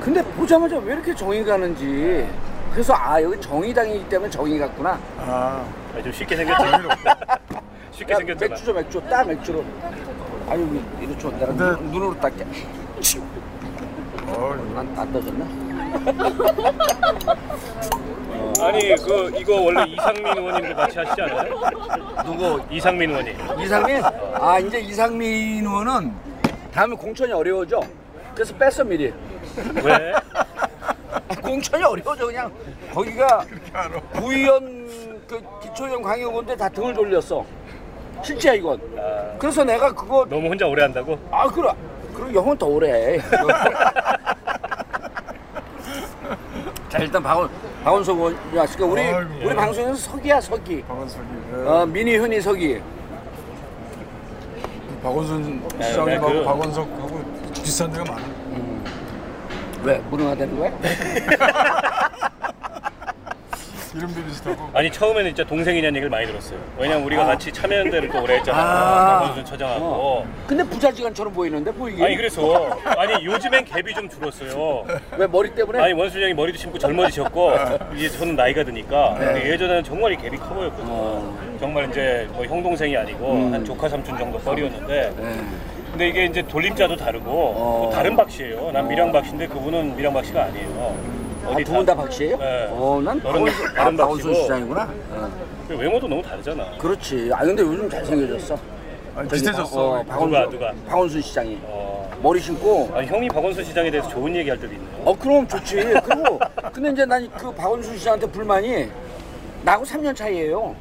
근데 0.00 0.22
보자마자 0.22 0.78
왜 0.78 0.94
이렇게 0.94 1.14
정이 1.14 1.44
가는지. 1.44 2.26
그래서 2.72 2.94
아 2.94 3.22
여기 3.22 3.38
정의당이기 3.40 4.08
때문에 4.08 4.30
정이 4.30 4.58
갔구나. 4.58 4.98
아 5.18 5.64
아, 5.96 6.02
좀 6.02 6.10
쉽게 6.12 6.36
생겼잖아. 6.36 6.78
쉽게 7.92 8.12
야, 8.14 8.16
생겼잖아. 8.16 8.48
맥주 8.50 8.64
줘 8.64 8.72
맥주 8.72 9.00
따 9.10 9.24
맥주로. 9.24 9.64
아니 10.48 10.80
왜줘 11.00 11.30
내가 11.30 11.46
근데- 11.46 11.64
눈, 11.64 11.90
눈으로 11.92 12.18
닦게. 12.20 12.44
어, 14.26 14.54
안, 14.76 14.94
안 14.96 15.12
떠졌나? 15.12 15.44
아니 18.64 18.94
그 18.96 19.32
이거 19.36 19.60
원래 19.60 19.84
이상민 19.90 20.26
의원님도 20.26 20.76
같이 20.76 20.98
하시지 20.98 21.20
않아요? 21.22 21.60
누구? 22.24 22.60
이상민 22.70 23.10
의원님. 23.10 23.36
이상민? 23.60 24.02
아 24.40 24.58
이제 24.58 24.78
이상민 24.80 25.66
의원은 25.66 26.12
다음에 26.72 26.96
공천이 26.96 27.32
어려워져. 27.32 27.80
그래서 28.34 28.54
뺐어 28.56 28.84
미리. 28.84 29.12
왜? 29.84 30.14
아, 31.12 31.18
공천이 31.42 31.82
어려워져 31.84 32.26
그냥 32.26 32.50
거기가 32.94 33.44
부의원 34.14 34.88
그 35.28 35.40
기초의원 35.62 36.02
광역원들 36.02 36.56
다 36.56 36.68
등을 36.68 36.94
돌렸어 36.94 37.44
실제야 38.22 38.54
이건 38.54 38.80
아, 38.98 39.36
그래서 39.38 39.62
내가 39.64 39.92
그거 39.92 40.24
너무 40.28 40.48
혼자 40.48 40.66
오래 40.66 40.82
한다고? 40.82 41.18
아 41.30 41.46
그래 41.48 41.70
그럼 42.14 42.34
영은 42.34 42.56
더 42.58 42.66
오래 42.66 42.92
해. 43.16 43.20
자 46.88 46.98
일단 46.98 47.22
박원 47.22 47.48
박원석 47.84 48.18
왔으니까 48.54 48.84
우리 48.86 49.00
아이고. 49.02 49.30
우리 49.46 49.54
방송에서 49.54 49.94
서기야 49.94 50.40
서기 50.40 50.82
박원석이. 50.82 51.26
예. 51.54 51.66
어 51.66 51.86
미니 51.86 52.16
흔히 52.16 52.40
서기 52.40 52.80
박원순 55.02 55.62
네, 55.78 55.84
시장님하고 55.88 56.32
그- 56.32 56.44
박원석하고 56.44 57.20
비슷한 57.54 57.90
데가 57.92 58.04
많아. 58.12 58.41
왜 59.82 59.98
무능하다는 60.10 60.58
거야? 60.58 60.72
이름도 63.94 64.24
비슷하고. 64.24 64.70
아니 64.72 64.90
처음에는 64.90 65.34
진짜 65.34 65.46
동생이냐는 65.46 65.96
얘기를 65.96 66.08
많이 66.08 66.26
들었어요. 66.26 66.58
왜냐면 66.78 67.04
우리가 67.04 67.26
같이 67.26 67.52
참여연대를 67.52 68.08
또 68.08 68.22
오래 68.22 68.36
했잖아. 68.36 68.58
아. 68.58 69.18
박원순 69.20 69.44
처장하고. 69.44 69.84
어. 69.84 70.26
근데 70.46 70.64
부자지간처럼 70.64 71.30
보이는데 71.34 71.70
보이기 71.72 72.02
아니 72.02 72.16
그래서 72.16 72.70
아니 72.96 73.22
요즘엔 73.22 73.66
갭이 73.66 73.94
좀 73.94 74.08
줄었어요. 74.08 74.86
왜 75.18 75.26
머리 75.26 75.50
때문에? 75.54 75.78
아니 75.78 75.92
원순 75.92 76.22
형이 76.22 76.32
머리도 76.32 76.56
심고 76.56 76.78
젊어지셨고 76.78 77.52
이제 77.94 78.08
저는 78.08 78.34
나이가 78.34 78.64
드니까 78.64 79.14
근데 79.18 79.50
예전에는 79.50 79.84
정말 79.84 80.12
이 80.12 80.16
갭이 80.16 80.38
커 80.40 80.54
보였거든요. 80.54 80.88
어. 80.90 81.56
정말 81.60 81.90
이제 81.90 82.26
뭐 82.32 82.46
형 82.46 82.62
동생이 82.62 82.96
아니고 82.96 83.30
음. 83.34 83.52
한 83.52 83.62
조카 83.62 83.90
삼촌 83.90 84.16
정도 84.16 84.38
뻘이었는데 84.38 85.12
네. 85.18 85.44
근데 85.92 86.08
이게 86.08 86.24
이제 86.24 86.42
돌림자도 86.42 86.96
다르고 86.96 87.30
어. 87.30 87.78
뭐 87.84 87.90
다른 87.92 88.16
박씨예요. 88.16 88.72
난 88.72 88.88
미랑 88.88 89.12
박씨인데 89.12 89.46
그분은 89.48 89.94
미랑 89.96 90.12
박씨가 90.14 90.44
아니에요. 90.44 90.96
아, 91.44 91.56
두분 91.64 91.84
다 91.84 91.94
박씨예요? 91.94 92.36
네. 92.38 92.66
어, 92.70 93.00
난 93.04 93.18
너는 93.18 93.44
박원순, 93.44 93.66
아, 93.66 93.72
다른 93.74 93.96
박원순 93.96 94.30
박씨고. 94.30 94.42
시장이구나. 94.42 94.88
어. 95.10 95.30
그 95.68 95.76
외모도 95.76 96.08
너무 96.08 96.22
다르잖아. 96.22 96.66
그렇지. 96.78 97.30
아 97.34 97.40
근데 97.40 97.62
요즘 97.62 97.90
잘생겨졌어. 97.90 98.54
아니, 99.14 99.28
저기 99.28 99.40
비슷해졌어. 99.42 99.90
어, 99.90 100.02
누가, 100.02 100.14
박원순, 100.14 100.50
누가? 100.50 100.72
박원순 100.88 101.20
시장이 101.20 101.58
어. 101.64 102.10
머리 102.22 102.40
심고. 102.40 102.90
아니 102.94 103.06
형이 103.06 103.28
박원순 103.28 103.62
시장에 103.64 103.90
대해서 103.90 104.08
좋은 104.08 104.34
얘기 104.34 104.48
할 104.48 104.58
때도 104.58 104.72
있네요. 104.72 104.88
어 105.04 105.14
그럼 105.18 105.46
좋지. 105.46 105.76
그리고 105.76 106.40
근데 106.72 106.90
이제 106.90 107.04
난 107.04 107.28
그 107.36 107.52
박원순 107.54 107.98
시장한테 107.98 108.26
불만이 108.28 108.88
나하고 109.62 109.84
3년 109.84 110.16
차이예요. 110.16 110.74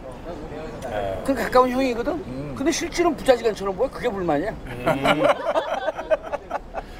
예. 0.93 1.21
그 1.25 1.33
가까운 1.33 1.69
형이거든. 1.69 2.23
근데 2.61 2.71
실제로는 2.71 3.17
부자지간처럼 3.17 3.75
보여. 3.75 3.89
그게 3.89 4.07
불만이야. 4.07 4.51
음. 4.51 5.23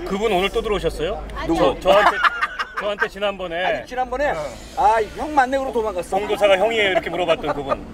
그분 0.07 0.31
오늘 0.31 0.49
또 0.49 0.59
들어오셨어요? 0.59 1.23
누구? 1.45 1.59
저, 1.79 1.79
저한테 1.91 2.17
저한테 2.79 3.07
지난번에 3.07 3.63
아니 3.63 3.85
지난번에 3.85 4.29
아 4.75 4.99
형 5.15 5.35
만나기로 5.35 5.71
도망갔어. 5.71 6.17
홍도사가 6.17 6.57
형이에요 6.57 6.89
이렇게 6.93 7.11
물어봤던 7.11 7.53
그분. 7.53 7.85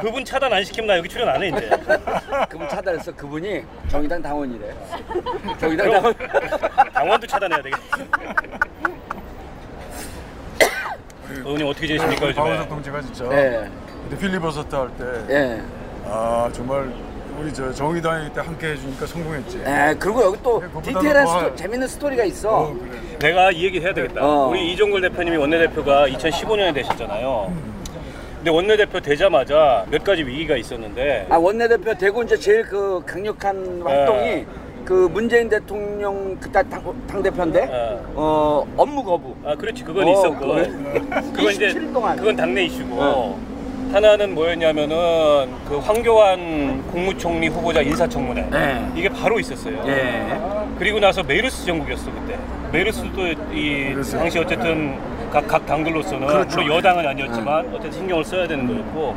그분 0.00 0.24
차단 0.24 0.50
안 0.50 0.64
시키면 0.64 0.86
나 0.88 0.96
여기 0.96 1.06
출연 1.10 1.28
안 1.28 1.42
해 1.42 1.48
이제. 1.48 1.68
그분 2.48 2.66
차단했어. 2.70 3.12
그분이 3.14 3.62
정의당 3.90 4.22
당원이래. 4.22 4.74
정의당 5.60 5.86
그럼 5.90 6.14
당원. 6.14 6.90
당원도 6.94 7.26
차단해야 7.26 7.60
되겠다. 7.60 7.98
의원님 11.28 11.66
어떻게 11.66 11.86
지내십니까 11.86 12.22
요즘에? 12.28 12.34
박원석 12.34 12.68
동지가 12.70 13.02
진짜 13.02 13.24
예. 13.32 13.70
그때 14.08 14.16
필리버스터 14.18 14.80
할 14.80 14.88
때 14.96 15.34
예. 15.34 15.62
아 16.06 16.48
정말 16.52 16.92
우리 17.40 17.52
저 17.52 17.72
정의당일 17.72 18.32
때 18.32 18.40
함께 18.40 18.68
해주니까 18.68 19.06
성공했지. 19.06 19.60
예. 19.66 19.94
그리고 19.98 20.22
여기 20.22 20.38
또 20.42 20.60
네, 20.60 20.82
디테일한 20.82 21.26
더 21.26 21.38
스토, 21.40 21.56
재밌는 21.56 21.88
스토리가 21.88 22.24
있어. 22.24 22.50
어, 22.50 22.74
그래. 22.74 23.18
내가 23.18 23.50
이 23.50 23.64
얘기 23.64 23.80
해야 23.80 23.92
되겠다. 23.92 24.20
어. 24.24 24.48
우리 24.48 24.72
이종걸 24.72 25.00
대표님이 25.00 25.36
원내대표가 25.36 26.08
2015년에 26.08 26.74
되셨잖아요. 26.74 27.52
근데 28.36 28.50
원내대표 28.50 29.00
되자마자 29.00 29.84
몇 29.90 30.04
가지 30.04 30.22
위기가 30.22 30.54
있었는데 30.56 31.26
아 31.30 31.38
원내대표 31.38 31.94
되고 31.94 32.22
이제 32.22 32.36
제일 32.36 32.62
그 32.64 33.02
강력한 33.06 33.82
활동이 33.82 34.44
그 34.84 35.08
문재인 35.10 35.48
대통령 35.48 36.36
그때 36.38 36.62
당, 36.68 36.82
당 37.06 37.22
대표인데 37.22 37.64
네. 37.66 38.00
어 38.14 38.64
업무 38.76 39.02
거부. 39.02 39.34
아 39.44 39.54
그렇지 39.56 39.82
그건 39.82 40.06
어, 40.06 40.12
있었고 40.12 40.46
그래. 40.46 40.68
그건 41.34 41.52
이제 41.52 41.68
27일 41.68 41.92
동안. 41.94 42.16
그건 42.16 42.36
당내 42.36 42.64
이슈고 42.64 42.96
어. 43.00 43.53
하나는 43.94 44.34
뭐였냐면은 44.34 45.54
그 45.68 45.78
황교안 45.78 46.82
국무총리 46.90 47.46
후보자 47.46 47.80
인사청문회 47.80 48.48
네. 48.50 48.92
이게 48.96 49.08
바로 49.08 49.38
있었어요. 49.38 49.80
예. 49.86 50.36
그리고 50.80 50.98
나서 50.98 51.22
메르스 51.22 51.64
정국이었어 51.64 52.10
그때. 52.10 52.36
메르스도 52.72 53.24
이 53.52 53.84
메르스. 53.90 54.18
당시 54.18 54.40
어쨌든 54.40 54.98
각, 55.30 55.46
각 55.46 55.64
당들로서는 55.64 56.26
그렇죠. 56.26 56.60
물론 56.60 56.76
여당은 56.78 57.06
아니었지만 57.06 57.66
어쨌든 57.68 57.92
신경을 57.92 58.24
써야 58.24 58.48
되는 58.48 58.66
거였고. 58.66 59.14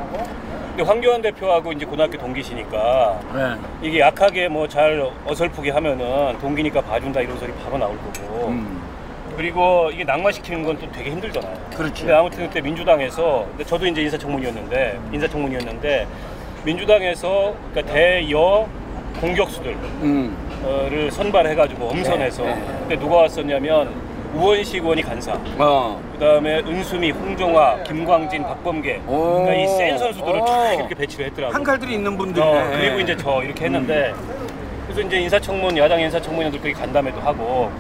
근데 0.76 0.84
황교안 0.84 1.24
대표하고 1.24 1.72
이제 1.72 1.84
고등학교 1.84 2.16
동기시니까 2.20 3.20
예. 3.34 3.88
이게 3.88 4.00
약하게 4.02 4.48
뭐 4.48 4.68
잘 4.68 5.10
어설프게 5.26 5.72
하면은 5.72 6.38
동기니까 6.40 6.82
봐준다 6.82 7.22
이런 7.22 7.36
소리 7.40 7.52
바로 7.64 7.80
나올 7.80 7.98
거고. 7.98 8.50
음. 8.50 8.87
그리고 9.48 9.90
이게 9.94 10.04
낙마시키는 10.04 10.64
건 10.64 10.78
또 10.78 10.92
되게 10.92 11.12
힘들잖아요. 11.12 11.54
그렇지. 11.76 12.02
근데 12.02 12.14
아무튼 12.14 12.48
그때 12.48 12.60
민주당에서 12.62 13.46
근데 13.50 13.64
저도 13.64 13.86
이제 13.88 14.02
인사청문이었는데 14.02 15.00
인사청문이었는데 15.14 16.08
민주당에서 16.66 17.54
그러니까 17.72 17.94
대여 17.94 18.68
공격수들 19.22 19.72
음. 20.02 20.36
를 20.90 21.10
선발해가지고 21.12 21.86
엄선해서 21.88 22.44
네, 22.44 22.56
네. 22.56 22.62
근데 22.80 23.00
누가 23.00 23.18
왔었냐면 23.18 23.90
우원식 24.36 24.84
의원이 24.84 25.02
간사 25.04 25.40
어. 25.60 26.02
그다음에 26.14 26.58
은수미, 26.60 27.12
홍정화, 27.12 27.84
김광진, 27.84 28.44
박범계 28.44 29.02
오. 29.08 29.44
그러니까 29.46 29.54
이 29.56 29.68
센 29.78 29.98
선수들을 29.98 30.42
오. 30.42 30.46
쫙 30.46 30.74
이렇게 30.74 30.96
배치를 30.96 31.28
했더라고 31.28 31.54
한칼들이 31.54 31.94
있는 31.94 32.18
분들이네. 32.18 32.46
어, 32.52 32.72
그리고 32.72 33.00
이제 33.00 33.16
저 33.16 33.42
이렇게 33.44 33.66
했는데 33.66 34.14
그래서 34.88 35.02
이제 35.02 35.20
인사청문 35.20 35.78
야당 35.78 36.02
인사청문위원들끼리 36.02 36.74
간담회도 36.74 37.20
하고 37.22 37.72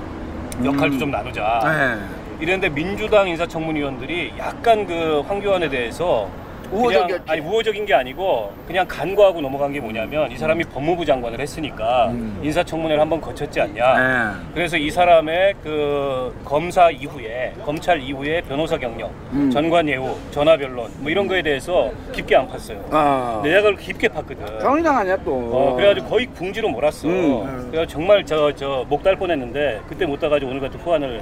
역할도 0.63 0.97
좀 0.97 1.11
나누자 1.11 1.61
예. 1.65 2.43
이랬는데 2.43 2.69
민주당 2.69 3.27
인사청문위원들이 3.27 4.33
약간 4.37 4.85
그 4.85 5.23
황교안에 5.27 5.69
대해서 5.69 6.29
우호적이었지. 6.71 7.23
아니 7.31 7.41
우호적인 7.41 7.85
게 7.85 7.93
아니고 7.93 8.51
그냥 8.67 8.85
간과하고 8.87 9.41
넘어간 9.41 9.71
게 9.71 9.79
뭐냐면 9.79 10.31
이 10.31 10.37
사람이 10.37 10.63
법무부 10.65 11.05
장관을 11.05 11.39
했으니까 11.39 12.11
인사청문회를 12.41 13.01
한번 13.01 13.21
거쳤지 13.21 13.61
않냐. 13.61 13.95
예. 13.97 14.53
그래서 14.53 14.77
이 14.77 14.89
사람의 14.89 15.55
그 15.63 16.35
검사 16.43 16.89
이후에 16.89 17.53
검찰 17.63 18.01
이후에 18.01 18.41
변호사 18.41 18.77
경력, 18.77 19.11
음. 19.33 19.49
전관 19.51 19.87
예우, 19.87 20.15
전화 20.31 20.57
변론 20.57 20.91
뭐 20.99 21.09
이런 21.11 21.27
거에 21.27 21.41
대해서 21.41 21.91
깊게 22.11 22.35
안 22.35 22.47
팠어요. 22.47 22.79
어. 22.91 23.39
근데 23.41 23.49
내가 23.55 23.69
그걸 23.69 23.77
깊게 23.77 24.07
팠거든. 24.09 24.61
정의당 24.61 24.97
아니야 24.97 25.17
또. 25.23 25.31
어, 25.31 25.75
그래가지고 25.75 26.07
거의 26.07 26.25
궁지로 26.27 26.69
몰았어. 26.69 27.07
음. 27.07 27.67
그래서 27.71 27.85
정말 27.87 28.25
저 28.25 28.53
저목딸 28.53 29.15
뻔했는데 29.17 29.81
그때 29.87 30.05
못 30.05 30.19
따가지고 30.19 30.51
오늘 30.51 30.61
같은 30.61 30.79
후환을 30.79 31.21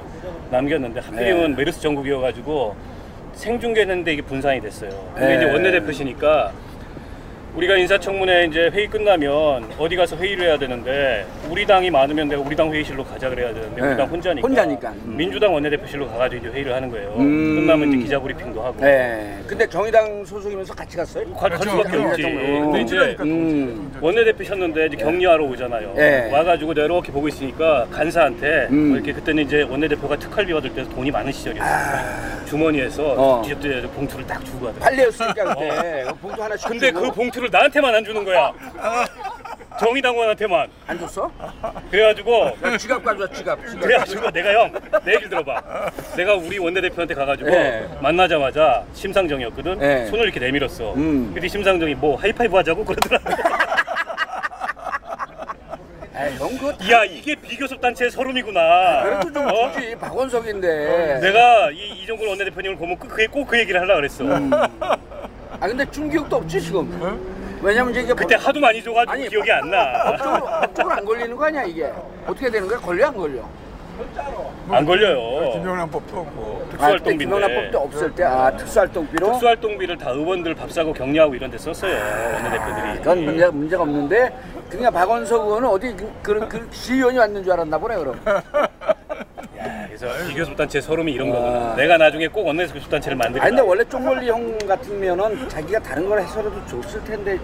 남겼는데 0.52 1.00
하필이면 1.00 1.52
네. 1.52 1.58
메르스 1.58 1.82
전국이어가지고 1.82 2.76
생중계했는데 3.36 4.14
이게 4.14 4.22
분산이 4.22 4.62
됐어요. 4.62 4.90
근데 5.14 5.28
네. 5.28 5.36
이제 5.38 5.46
원내대표시니까 5.52 6.52
우리가 7.56 7.78
인사청문회 7.78 8.48
이제 8.48 8.70
회의 8.74 8.86
끝나면 8.88 9.70
어디 9.80 9.96
가서 9.96 10.18
회의를 10.18 10.46
해야 10.48 10.58
되는데 10.58 11.26
우리 11.50 11.66
당이 11.66 11.90
많으면 11.90 12.28
내가 12.28 12.42
우리 12.42 12.54
당 12.54 12.70
회의실로 12.72 13.04
가자 13.06 13.30
그래야 13.30 13.54
되는데 13.54 13.82
네. 13.82 13.88
우리 13.88 13.98
당 13.98 14.08
혼자니까, 14.08 14.46
혼자니까. 14.48 14.90
음. 14.90 15.16
민주당 15.18 15.54
원내대표실로 15.54 16.06
가가지고 16.10 16.42
이제 16.42 16.54
회의를 16.54 16.76
하는 16.76 16.90
거예요. 16.90 17.14
음. 17.18 17.56
끝나면 17.62 17.94
이제 17.94 17.98
기자 18.04 18.20
브리핑도 18.20 18.62
하고 18.62 18.82
네. 18.82 19.40
근데 19.48 19.66
정의당 19.68 20.26
소속이면서 20.26 20.74
같이 20.74 20.98
갔어요? 20.98 21.34
갈, 21.34 21.50
갈 21.52 21.60
수밖에 21.60 21.90
그렇죠. 21.92 22.08
없지. 22.10 22.22
정말. 22.24 22.46
근데 22.46 22.82
이제 22.82 22.98
음. 23.22 23.90
동지. 23.94 23.98
원내대표셨는데 24.02 24.86
이제 24.88 24.98
격려하러 24.98 25.46
오잖아요. 25.46 25.94
네. 25.96 26.30
와가지고 26.34 26.74
내가 26.74 26.86
이렇게 26.88 27.12
보고 27.14 27.30
있으니까 27.30 27.88
간사한테 27.90 28.68
음. 28.70 28.88
뭐 28.90 28.98
이렇게 28.98 29.14
그때는 29.14 29.44
이제 29.46 29.62
원내대표가 29.62 30.18
특활비 30.18 30.52
받을 30.54 30.74
때도 30.74 30.90
돈이 30.90 31.10
많은 31.10 31.32
시절이었어요. 31.32 32.36
주머니에서 32.46 33.16
어. 33.18 33.42
봉투를 33.96 34.28
딱 34.28 34.44
주고 34.46 34.68
하더라고. 34.68 34.80
팔레였으니까 34.80 35.56
그때 35.56 36.06
봉투 36.22 36.44
하나씩 36.44 36.70
근데 36.70 36.88
주고. 36.92 37.02
그 37.02 37.12
봉투를 37.12 37.45
나한테만 37.52 37.96
안 37.96 38.04
주는 38.04 38.24
거야. 38.24 38.52
정의당원한테만. 39.80 40.70
안 40.88 41.00
줬어? 41.00 41.30
그래가지고 41.92 42.52
야, 42.64 42.78
지갑 42.78 43.04
가져와 43.04 43.28
지갑. 43.30 43.60
지갑. 43.68 43.80
그래가지고 43.82 44.32
내가 44.32 44.54
형, 44.54 44.72
내 45.04 45.12
얘기를 45.14 45.30
들어봐. 45.30 45.62
내가 46.16 46.36
우리 46.36 46.58
원내대표한테 46.58 47.14
가가지고 47.14 47.50
네. 47.50 47.86
만나자마자 48.02 48.84
심상정이었거든. 48.94 49.78
네. 49.80 50.06
손을 50.08 50.24
이렇게 50.26 50.40
내밀었어. 50.40 50.94
음. 50.94 51.32
근데 51.34 51.48
심상정이 51.48 51.96
뭐 51.96 52.16
하이파이브 52.18 52.56
하자고 52.56 52.86
그러더라고. 52.86 53.30
에이, 56.16 56.36
형 56.40 56.58
그거 56.58 56.72
다야 56.78 57.04
이게 57.04 57.36
비교섭 57.36 57.82
단체의 57.82 58.12
서름이구나. 58.12 59.04
그래도 59.04 59.34
좀 59.34 59.46
어? 59.48 59.72
주지 59.74 59.94
박원석인데. 59.96 61.20
내가 61.22 61.70
이 61.72 62.02
이종걸 62.04 62.30
원내대표님을 62.30 62.78
보면 62.78 62.98
그- 62.98 63.10
그게 63.10 63.28
꼭 63.28 63.46
그 63.48 63.60
얘기를 63.60 63.82
하려고 63.82 63.98
그랬어. 63.98 64.24
음. 64.24 64.50
아 64.54 65.68
근데 65.68 65.90
중기억도 65.92 66.38
없지 66.38 66.62
지금. 66.62 67.35
왜냐면 67.62 67.92
이제 67.92 68.02
이게 68.02 68.14
그때 68.14 68.36
하도 68.36 68.60
많이 68.60 68.82
줘가지고 68.84 69.12
아니, 69.12 69.28
기억이 69.30 69.52
안 69.52 69.70
나. 69.70 70.04
법적으로, 70.04 70.46
법적으로 70.62 70.94
안 70.96 71.06
걸리는 71.06 71.36
거 71.36 71.46
아니야 71.46 71.64
이게? 71.64 71.92
어떻게 72.28 72.50
되는 72.50 72.68
거야? 72.68 72.80
걸려 72.80 73.08
안 73.08 73.16
걸려? 73.16 73.42
안 74.70 74.86
걸려요. 74.86 75.52
김영란 75.54 75.90
법도 75.90 76.18
없고. 76.20 76.42
아, 76.56 76.66
그때 76.66 76.72
특수활동비인데. 76.72 77.24
김영란 77.26 77.56
법도 77.56 77.80
없을 77.80 78.12
때 78.14 78.24
아 78.26 78.52
특수활동비로? 78.58 79.32
특수활동비를 79.32 79.98
다 79.98 80.10
의원들 80.12 80.54
밥 80.56 80.70
사고 80.72 80.92
격려하고 80.92 81.34
이런 81.36 81.50
데 81.50 81.58
썼어요. 81.58 81.94
원내대표들이. 82.34 82.98
그건 82.98 83.24
문제 83.26 83.48
문제가 83.48 83.84
없는데 83.84 84.38
그냥 84.70 84.92
박원석 84.92 85.46
의원은 85.48 85.70
어디 85.70 85.96
그, 85.96 86.12
그, 86.22 86.48
그 86.50 86.68
시의원이 86.72 87.18
왔는 87.18 87.44
줄 87.44 87.54
알았나 87.54 87.78
보네 87.78 87.96
그럼. 87.98 88.20
야, 89.96 89.98
그래서 89.98 90.28
비교섭 90.28 90.56
단체의 90.58 90.82
서름이 90.82 91.12
이런 91.14 91.30
아. 91.32 91.34
거구나. 91.36 91.76
내가 91.76 91.98
나중에 91.98 92.28
꼭 92.28 92.46
원내 92.48 92.68
교섭 92.68 92.90
단체를 92.90 93.18
만들자. 93.18 93.46
아 93.46 93.48
근데 93.48 93.62
원래 93.62 93.84
쪽멀리 93.86 94.30
형 94.30 94.58
같으면은 94.68 95.48
자기가 95.48 95.80
다른 95.80 96.10
걸 96.10 96.20
해서라도 96.20 96.66
줬을 96.66 97.04
텐데 97.06 97.40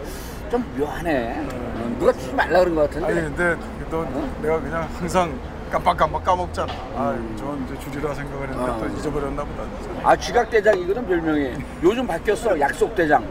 좀 0.49 0.63
묘하네. 0.77 1.35
어, 1.47 1.95
누가 1.99 2.11
주지 2.11 2.33
말라 2.33 2.59
그런 2.59 2.75
것 2.75 2.95
아니 2.97 3.05
같은데. 3.05 3.21
근데 3.21 3.55
너 3.89 4.05
내가 4.41 4.59
그냥 4.59 4.89
항상 4.99 5.39
깜빡깜빡 5.71 6.23
까먹잖아. 6.25 6.73
아, 6.95 7.17
전 7.37 7.65
이제 7.65 7.79
주리라 7.79 8.13
생각을 8.13 8.49
했는데 8.49 8.71
어. 8.71 8.77
또 8.79 8.87
잊어버렸나 8.97 9.43
보다. 9.45 9.63
진짜. 9.81 10.09
아 10.09 10.15
지각대장 10.17 10.77
이거든 10.79 11.07
별명이. 11.07 11.53
요즘 11.83 12.05
바뀌었어 12.05 12.59
약속대장. 12.59 13.25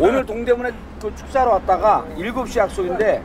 오늘 0.00 0.26
동대문에 0.26 0.72
그 1.00 1.14
축사로 1.14 1.52
왔다가 1.52 2.04
7시 2.18 2.58
약속인데 2.58 3.22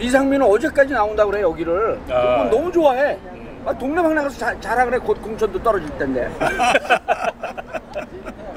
이상민은 0.00 0.44
어제까지 0.44 0.92
나온다고 0.92 1.30
그래 1.30 1.42
여기를. 1.42 2.00
아. 2.10 2.48
너무 2.50 2.72
좋아해. 2.72 3.16
아, 3.64 3.72
동네방 3.78 4.14
나가서 4.14 4.38
자, 4.38 4.60
자라 4.60 4.84
그래 4.84 4.98
곧 4.98 5.20
공천도 5.22 5.62
떨어질 5.62 5.88
텐데. 5.98 6.30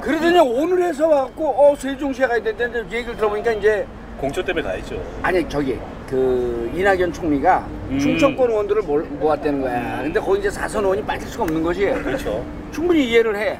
그러더니 0.01 0.39
오늘 0.39 0.83
해서 0.83 1.07
와갖고 1.07 1.45
어 1.49 1.75
세종시에 1.75 2.27
가야 2.27 2.41
되는데 2.41 2.79
얘기를 2.97 3.15
들어보니까 3.15 3.51
이제 3.53 3.85
공천 4.19 4.43
때문에 4.43 4.63
가야죠. 4.65 5.01
아니 5.21 5.47
저기 5.49 5.77
그 6.09 6.71
이낙연 6.73 7.11
총리가 7.13 7.65
음. 7.89 7.99
충청권 7.99 8.49
의원들을 8.49 8.81
몰- 8.83 9.03
모았다는 9.03 9.61
거야. 9.61 10.01
근데 10.03 10.19
거기 10.19 10.39
이제 10.39 10.49
사선 10.49 10.83
의원이 10.83 11.03
빠질 11.03 11.27
수가 11.27 11.43
없는 11.43 11.61
거지. 11.61 11.85
그렇죠. 11.87 12.43
충분히 12.71 13.05
이해를 13.09 13.35
해. 13.35 13.59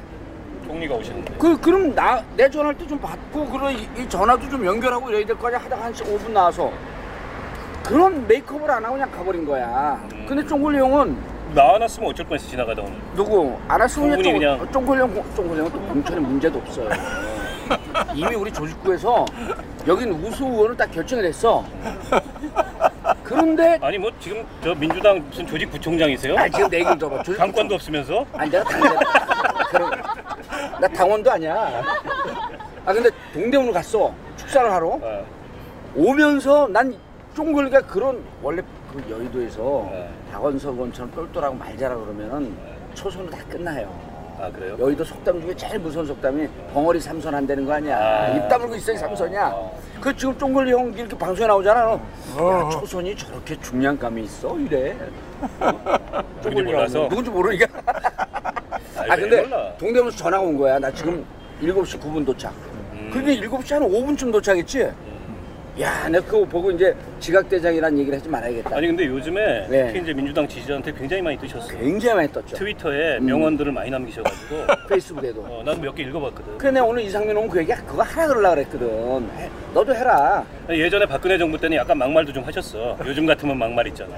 총리가 0.66 0.94
오시는데. 0.96 1.34
그 1.38 1.58
그럼 1.60 1.94
나 1.94 2.22
내 2.36 2.48
전화할 2.50 2.76
때 2.76 2.86
좀 2.86 2.98
받고 2.98 3.46
그런 3.46 3.72
이, 3.72 3.88
이 3.96 4.08
전화도 4.08 4.48
좀 4.48 4.64
연결하고 4.64 5.08
이래야 5.10 5.26
될 5.26 5.36
거 5.36 5.46
아니야 5.48 5.60
하다가 5.60 5.84
한 5.84 5.92
5분 5.92 6.30
나와서 6.30 6.70
그런 7.84 8.26
메이크업을 8.26 8.70
안 8.70 8.84
하고 8.84 8.94
그냥 8.94 9.10
가버린 9.10 9.44
거야. 9.46 10.00
음. 10.12 10.26
근데 10.28 10.44
쫑골리 10.46 10.78
형은 10.78 11.16
나와놨으면 11.54 12.10
어쩔 12.10 12.26
뻔했어 12.26 12.48
지나가다 12.48 12.82
오늘. 12.82 12.94
누구 13.14 13.58
알았으면 13.68 14.10
충분히 14.22 14.32
그냥 14.38 14.72
쫑골리 14.72 15.00
형은 15.00 15.72
또 15.72 15.80
공천에 15.80 16.20
문제도 16.20 16.58
없어요. 16.58 16.88
이미 18.14 18.34
우리 18.34 18.52
조직구에서 18.52 19.24
여긴 19.86 20.10
우수 20.12 20.44
의원을 20.44 20.76
딱 20.76 20.90
결정을 20.90 21.24
했어. 21.24 21.64
그런데 23.22 23.78
아니 23.82 23.98
뭐 23.98 24.10
지금 24.20 24.44
저 24.62 24.74
민주당 24.74 25.22
무슨 25.28 25.46
조직 25.46 25.70
부총장이세요? 25.70 26.36
아 26.38 26.48
지금 26.48 26.68
내 26.68 26.78
얘기를 26.78 26.98
들어봐. 26.98 27.22
조직 27.22 27.38
당권도 27.38 27.74
없으면서? 27.74 28.24
아니 28.34 28.50
내가 28.50 28.64
그럼 29.70 29.90
나 30.80 30.88
당원도 30.88 31.30
아니야. 31.30 31.82
아 32.86 32.92
근데 32.92 33.10
동대문을 33.34 33.72
갔어 33.72 34.14
축사를 34.36 34.70
하러 34.70 34.98
어, 35.02 35.26
오면서 35.94 36.68
난 36.68 36.94
쫑글가 37.34 37.82
그런 37.82 38.22
원래 38.42 38.62
그 38.92 39.04
여의도에서 39.10 39.88
네. 39.90 40.10
박원석 40.32 40.74
의원처럼 40.74 41.10
똘똘하고 41.12 41.54
말 41.54 41.76
잘하고 41.76 42.04
그러면은 42.04 42.54
초선으로 42.94 43.30
다 43.30 43.38
끝나요. 43.48 43.92
아 44.40 44.48
그래요? 44.52 44.76
여의도 44.78 45.02
속담 45.02 45.40
중에 45.40 45.54
제일 45.56 45.80
무서운 45.80 46.06
속담이 46.06 46.46
벙어리 46.72 47.00
삼선 47.00 47.34
안 47.34 47.46
되는 47.46 47.64
거 47.66 47.72
아니야. 47.72 47.98
아. 47.98 48.28
입 48.36 48.48
다물고 48.48 48.76
있어야 48.76 48.96
삼선이야. 48.96 49.50
어. 49.52 49.78
그 50.00 50.16
지금 50.16 50.38
쫑글리 50.38 50.70
형 50.72 50.92
이렇게 50.96 51.18
방송에 51.18 51.48
나오잖아. 51.48 51.80
야, 51.90 52.00
어. 52.36 52.68
초선이 52.70 53.16
저렇게 53.16 53.58
중량감이 53.60 54.22
있어 54.24 54.56
이래. 54.58 54.96
누군지 56.40 56.62
몰라서? 56.62 57.08
누군지 57.08 57.30
모르니까. 57.30 57.66
아왜 58.96 59.20
근데 59.22 59.42
몰라? 59.42 59.72
동대문에서 59.76 60.16
전화가 60.16 60.44
온 60.44 60.56
거야. 60.56 60.78
나 60.78 60.90
지금 60.92 61.24
7시 61.60 62.00
9분 62.00 62.24
도착. 62.24 62.52
음. 62.92 63.10
근데 63.12 63.40
7시 63.40 63.72
한 63.72 63.82
5분쯤 63.82 64.30
도착했지. 64.32 64.88
야, 65.80 66.08
내가 66.08 66.24
그거 66.26 66.44
보고 66.44 66.72
이제 66.72 66.92
지각대장이라는 67.20 67.98
얘기를 67.98 68.18
하지 68.18 68.28
말아야겠다. 68.28 68.76
아니 68.76 68.88
근데 68.88 69.06
요즘에 69.06 69.66
네. 69.68 69.86
특히 69.86 70.00
이제 70.02 70.12
민주당 70.12 70.48
지지자한테 70.48 70.92
굉장히 70.92 71.22
많이 71.22 71.38
뜨셨어요. 71.38 71.78
굉장히 71.78 72.16
많이 72.16 72.32
떴죠. 72.32 72.56
트위터에 72.56 73.18
음. 73.18 73.26
명언들을 73.26 73.70
많이 73.70 73.88
남기셔가지고 73.90 74.56
페이스북에도. 74.88 75.40
어, 75.42 75.62
나도 75.64 75.80
몇 75.80 75.94
개 75.94 76.02
읽어봤거든. 76.02 76.58
그래 76.58 76.72
내가 76.72 76.84
오늘 76.86 77.02
이상민 77.04 77.36
오면 77.36 77.48
그 77.48 77.58
얘기 77.60 77.72
그거 77.86 78.02
하라 78.02 78.26
그러려 78.26 78.50
그랬거든. 78.50 79.30
해, 79.36 79.48
너도 79.72 79.94
해라. 79.94 80.44
예전에 80.68 81.06
박근혜 81.06 81.38
정부 81.38 81.56
때는 81.56 81.76
약간 81.76 81.96
막말도 81.96 82.32
좀 82.32 82.42
하셨어. 82.42 82.96
요즘 83.06 83.24
같으면 83.26 83.56
막말 83.56 83.86
있잖아. 83.88 84.14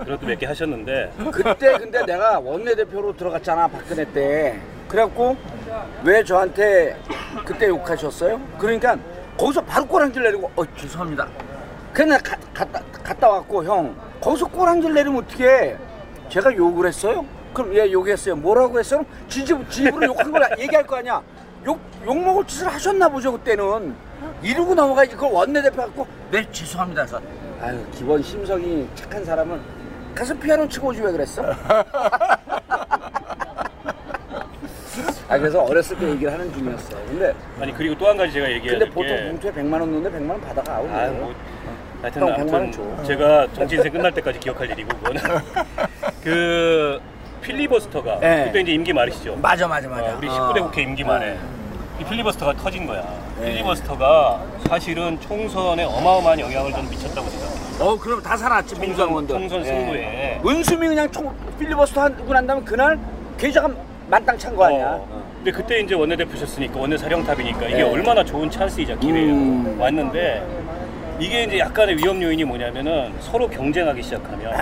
그것도 0.00 0.26
몇 0.26 0.36
개 0.38 0.44
하셨는데 0.44 1.10
그때 1.32 1.78
근데 1.78 2.04
내가 2.04 2.38
원내대표로 2.38 3.16
들어갔잖아 3.16 3.66
박근혜 3.68 4.04
때. 4.12 4.58
그래갖고 4.88 5.34
왜 6.04 6.22
저한테 6.22 6.96
그때 7.46 7.68
욕하셨어요? 7.68 8.38
그러니까 8.58 8.98
거기서 9.38 9.62
바로 9.62 9.86
꼬랑질 9.86 10.22
내리고 10.22 10.50
어 10.56 10.62
죄송합니다. 10.76 11.26
그냥 11.92 12.18
가, 12.22 12.36
갔다 12.52 12.80
갔다 13.02 13.28
왔고 13.28 13.64
형 13.64 13.94
거기서 14.20 14.46
꼬랑질 14.48 14.94
내리면 14.94 15.24
어떻게? 15.24 15.76
제가 16.28 16.54
욕을 16.56 16.86
했어요? 16.88 17.24
그럼 17.52 17.74
예 17.74 17.90
욕했어요. 17.90 18.36
뭐라고 18.36 18.78
했어요? 18.78 19.04
지집 19.28 19.70
집으로 19.70 20.06
욕한 20.06 20.30
걸 20.32 20.42
얘기할 20.58 20.86
거 20.86 20.96
아니야. 20.96 21.22
욕 21.66 21.78
욕 22.06 22.18
먹을 22.18 22.44
짓을 22.46 22.68
하셨나 22.68 23.08
보죠 23.08 23.32
그때는. 23.32 23.94
이러고 24.42 24.74
넘어가야지 24.74 25.14
그걸 25.14 25.32
원내대표 25.32 25.76
갖고 25.76 26.06
네 26.30 26.46
죄송합니다. 26.52 27.06
그래서 27.06 27.20
아유 27.62 27.82
기본 27.92 28.22
심성이 28.22 28.86
착한 28.94 29.24
사람은 29.24 29.60
가서 30.14 30.34
피아노 30.34 30.68
치고 30.68 30.88
오지 30.88 31.00
왜 31.00 31.12
그랬어? 31.12 31.42
아 35.28 35.38
그래서 35.38 35.62
어렸을 35.62 35.98
때 35.98 36.08
얘기를 36.10 36.32
하는 36.32 36.52
중이었어. 36.52 36.96
근데 37.06 37.32
아니 37.60 37.72
그리고 37.72 37.96
또 37.96 38.06
한 38.08 38.16
가지 38.16 38.32
제가 38.32 38.50
얘기해야 38.50 38.78
근데 38.78 38.84
될 38.84 38.94
보통 38.94 39.16
게 39.16 39.24
봉투에 39.28 39.52
100만 39.52 39.72
원 39.80 39.80
넣는데 39.92 40.18
100만 40.18 40.30
원 40.30 40.40
받아가. 40.40 40.78
오늘. 40.80 40.94
아, 40.94 41.08
뭐 41.10 41.34
하여튼 42.02 42.22
형, 42.22 42.28
100만 42.28 42.52
원 42.52 42.62
아무튼 42.62 42.72
줘. 42.72 43.02
제가 43.04 43.46
정치 43.54 43.76
인생 43.76 43.92
끝날 43.92 44.12
때까지 44.12 44.38
기억할 44.40 44.70
일이고 44.70 44.88
그거는 44.98 45.22
그 46.22 47.00
필리버스터가 47.42 48.20
네. 48.20 48.44
그때 48.46 48.60
이제 48.60 48.72
임기 48.72 48.92
말이시죠. 48.92 49.36
맞아 49.36 49.66
맞아 49.66 49.88
맞아. 49.88 50.14
어, 50.14 50.18
우리 50.18 50.28
어. 50.28 50.32
19대 50.52 50.62
국회 50.62 50.82
임기 50.82 51.04
말에 51.04 51.36
이 52.00 52.04
필리버스터가 52.04 52.54
터진 52.54 52.86
거야. 52.86 53.02
네. 53.40 53.52
필리버스터가 53.52 54.42
사실은 54.68 55.18
총선에 55.20 55.84
어마어마한 55.84 56.40
영향을 56.40 56.72
좀 56.72 56.88
미쳤다고 56.90 57.28
생각해요. 57.28 57.54
어 57.80 57.98
그럼 57.98 58.22
다 58.22 58.36
살았지 58.36 58.78
민주당원들. 58.78 59.34
총선 59.34 59.60
예. 59.60 59.64
승부에. 59.64 60.40
은수미 60.46 60.88
그냥 60.88 61.10
총 61.10 61.34
필리버스터 61.58 62.02
하고 62.02 62.32
난 62.32 62.46
다음에 62.46 62.62
그날 62.64 62.98
계좌가 63.38 63.68
만땅 64.08 64.36
찬 64.38 64.54
거 64.54 64.64
아니야. 64.66 64.86
어. 65.00 65.13
근데 65.44 65.58
그때 65.58 65.80
이제 65.80 65.94
원내대표셨으니까 65.94 66.80
원내 66.80 66.96
사령탑이니까 66.96 67.66
이게 67.66 67.76
네. 67.76 67.82
얼마나 67.82 68.24
좋은 68.24 68.50
찬스이자 68.50 68.96
기회예요. 68.96 69.34
음. 69.34 69.76
왔는데 69.78 70.42
이게 71.20 71.44
이제 71.44 71.58
약간의 71.58 71.98
위험 71.98 72.22
요인이 72.22 72.42
뭐냐면은 72.44 73.12
서로 73.20 73.46
경쟁하기 73.46 74.02
시작하면 74.02 74.54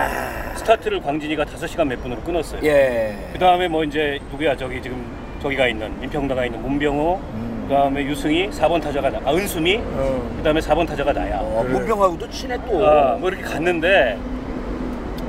스타트를 0.57 1.01
광진이가 1.01 1.45
5시간 1.45 1.87
몇 1.87 2.03
분으로 2.03 2.19
끊었어요. 2.19 2.59
아. 2.59 2.65
예. 2.65 3.17
그 3.31 3.39
다음에 3.39 3.69
뭐 3.69 3.85
이제 3.85 4.19
누구야 4.29 4.57
저기 4.57 4.81
지금 4.81 5.05
저기가 5.41 5.69
있는 5.69 5.97
민평당가 6.01 6.43
있는 6.43 6.61
문병호 6.61 7.21
그 7.69 7.73
다음에 7.73 8.03
유승희 8.03 8.49
4번 8.49 8.81
타자가 8.81 9.09
나, 9.09 9.21
아 9.23 9.33
은수미 9.33 9.79
어. 9.81 10.33
그 10.35 10.43
다음에 10.43 10.59
4번 10.59 10.85
타자가 10.85 11.13
나야. 11.13 11.39
어, 11.39 11.65
문병하고도 11.65 12.29
친해 12.29 12.57
또. 12.67 12.85
아, 12.85 13.15
뭐 13.15 13.29
이렇게 13.29 13.41
갔는데 13.41 14.17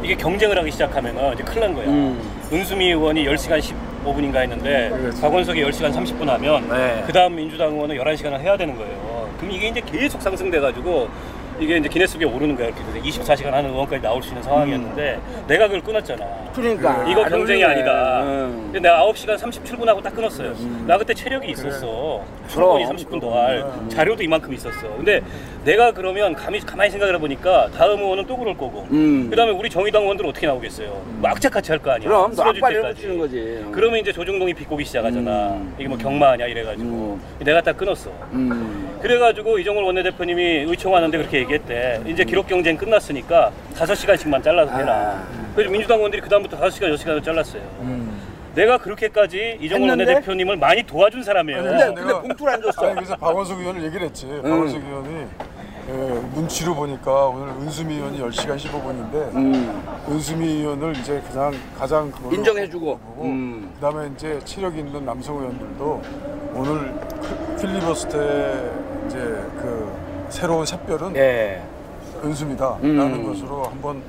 이게 0.02 0.16
경쟁을 0.16 0.59
하기 0.59 0.72
시작하면은 0.72 1.34
이제 1.34 1.44
큰일 1.44 1.61
난 1.61 1.74
거야. 1.74 1.86
음. 1.86 2.20
은수미 2.52 2.86
의원이 2.86 3.24
10시간 3.24 3.61
15분인가 4.05 4.36
했는데 4.36 4.90
그렇지. 4.90 5.20
박원석이 5.20 5.64
10시간 5.64 5.92
30분 5.92 6.26
하면 6.26 6.68
네. 6.68 7.02
그 7.07 7.12
다음 7.12 7.36
민주당 7.36 7.72
의원은 7.72 7.96
11시간을 7.96 8.38
해야 8.40 8.57
되는 8.57 8.76
거예요. 8.76 9.28
그럼 9.38 9.50
이게 9.52 9.68
이제 9.68 9.80
계속 9.80 10.20
상승돼가지고 10.20 11.09
이게 11.64 11.78
이제 11.78 11.88
기네스북에 11.88 12.26
오르는 12.26 12.56
거야. 12.56 12.66
이렇게 12.68 12.82
돼서 12.84 12.98
24시간 13.22 13.50
하는 13.50 13.70
의원까지 13.70 14.02
나올 14.02 14.22
수 14.22 14.28
있는 14.28 14.42
상황이었는데 14.42 15.18
내가 15.48 15.66
그걸 15.66 15.82
끊었잖아. 15.82 16.26
그러니까. 16.54 17.06
이거 17.08 17.24
안 17.24 17.30
경쟁이. 17.30 17.64
아니다. 17.64 18.22
음. 18.22 18.70
근데 18.72 18.80
내가 18.80 19.02
9시간 19.06 19.36
37분하고 19.38 20.02
딱 20.02 20.14
끊었어요. 20.14 20.54
나 20.86 20.98
그때 20.98 21.14
체력이 21.14 21.50
있었어. 21.52 22.22
충분히 22.48 22.84
그럼, 22.84 22.96
30분 22.96 23.20
더 23.20 23.34
할. 23.42 23.64
자료도 23.88 24.22
이만큼 24.22 24.52
있었어. 24.52 24.88
근데 24.96 25.22
내가 25.64 25.92
그러면 25.92 26.34
가만히, 26.34 26.60
가만히 26.60 26.90
생각을 26.90 27.14
해보니까 27.16 27.70
다음 27.76 27.98
의원은 28.00 28.26
또 28.26 28.36
그럴 28.36 28.54
거고. 28.56 28.86
음. 28.90 29.28
그 29.30 29.36
다음에 29.36 29.50
우리 29.52 29.70
정의당 29.70 30.02
의원들은 30.02 30.28
어떻게 30.30 30.46
나오겠어요? 30.46 30.88
뭐 31.16 31.30
악착같이 31.30 31.70
할 31.72 31.78
거 31.78 31.90
아니야. 31.92 32.08
그럼 32.08 32.30
너 32.30 32.42
쓰러질 32.42 32.60
때까지. 32.60 33.18
거지. 33.18 33.64
그러면 33.72 34.00
이제 34.00 34.12
조중동이 34.12 34.52
비꼬기 34.54 34.84
시작하잖아. 34.84 35.30
음. 35.54 35.74
이게 35.78 35.88
뭐 35.88 35.96
경마하냐 35.96 36.46
이래가지고. 36.46 36.84
음. 36.84 37.20
내가 37.44 37.62
딱 37.62 37.76
끊었어. 37.76 38.10
음. 38.32 38.98
그래가지고 39.00 39.58
이정걸 39.58 39.84
원내대표님이 39.84 40.42
의총하는데 40.68 41.16
그렇게 41.18 41.38
얘기 41.38 41.53
했대. 41.55 42.02
이제 42.07 42.24
기록 42.24 42.46
경쟁 42.46 42.76
끝났으니까 42.76 43.50
다섯 43.76 43.94
시간씩만 43.94 44.42
잘라서 44.42 44.76
되라. 44.76 44.92
아. 44.94 45.22
그래서 45.55 45.70
민주당 45.70 45.98
의원들이 45.98 46.22
그다음부터 46.22 46.57
다섯 46.57 46.70
시간, 46.70 46.90
여섯 46.90 47.00
시간을 47.02 47.22
잘랐어요. 47.22 47.62
내가 48.55 48.78
그렇게까지 48.78 49.59
했는데? 49.61 49.88
원내대표님을 49.90 50.57
많이 50.57 50.82
도와준 50.84 51.22
사람이에요. 51.24 51.59
아니, 51.61 51.68
근데 51.68 51.84
내가- 51.86 51.94
근데 51.94 52.28
봉투를 52.28 52.52
안 52.52 52.62
줬어. 52.62 52.86
아니 52.86 52.94
그래서 52.94 53.16
박원석 53.16 53.59
의원을 53.61 53.82
얘기를 53.84 54.07
했지. 54.07 54.26
박원석 54.42 54.80
의원이 54.84 55.26
예, 55.86 55.92
눈치로 56.34 56.74
보니까 56.74 57.26
오늘 57.26 57.48
은수미 57.61 57.94
의원이 57.96 58.18
10시간 58.18 58.57
15분인데 58.57 59.34
음. 59.34 59.82
은수미 60.09 60.46
의원을 60.46 60.96
이제 60.96 61.20
그냥 61.30 61.52
가장 61.78 62.11
인정해주고. 62.32 63.00
음. 63.22 63.70
그다음에 63.74 64.09
이제 64.14 64.38
체력 64.44 64.78
있는 64.78 65.05
남성 65.05 65.36
의원들도 65.36 66.02
오늘 66.55 66.94
그 67.20 67.57
필리버스터의 67.61 68.70
이제 69.09 69.18
그 69.18 69.84
새로운 70.28 70.66
샛별은 70.66 71.16
예. 71.16 71.62
은수미다라는 72.24 72.84
음. 73.14 73.26
것으로 73.26 73.64
한번 73.64 74.02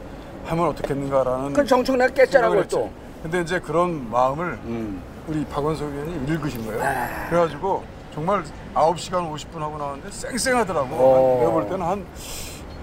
하면 0.45 0.67
어떻겠는가라는 0.69 1.53
그 1.53 1.65
정청래가 1.65 2.13
깼잖아 2.13 2.47
생각을 2.47 2.63
그걸 2.67 2.67
또. 2.67 2.89
근데 3.23 3.41
이제 3.41 3.59
그런 3.59 4.09
마음을 4.09 4.45
음. 4.65 5.01
우리 5.27 5.43
박원석 5.45 5.87
의원이 5.91 6.25
읽으신 6.31 6.65
거예요. 6.65 6.83
아. 6.83 7.29
그래가지고 7.29 7.83
정말 8.13 8.43
9시간 8.73 9.33
50분 9.33 9.59
하고 9.59 9.77
나왔는데 9.77 10.11
쌩쌩하더라고. 10.11 10.87
어. 10.95 11.37
내가 11.39 11.51
볼 11.51 11.63
때는 11.63 11.81
한, 11.85 12.05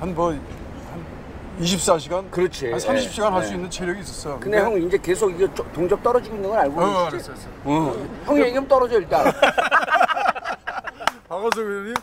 한 0.00 0.14
뭐, 0.14 0.30
한 0.32 0.40
24시간? 1.60 2.30
그렇지. 2.30 2.70
한 2.72 2.78
30시간 2.80 3.30
할수 3.30 3.50
네. 3.50 3.54
있는 3.56 3.70
체력이 3.70 4.00
있었어. 4.00 4.38
근데 4.40 4.58
형 4.58 4.76
이제 4.82 4.98
계속 4.98 5.30
이게 5.30 5.46
조- 5.54 5.64
동작 5.72 6.02
떨어지고 6.02 6.34
있는 6.36 6.50
건 6.50 6.58
알고 6.58 6.80
어, 6.80 6.84
있지? 6.84 7.16
알았어, 7.16 7.32
알았어. 7.32 7.48
어. 7.64 7.96
형이 8.24 8.40
얘기하면 8.40 8.68
떨어져 8.68 8.98
일단. 8.98 9.32
박원석 11.28 11.64
의원이 11.64 11.94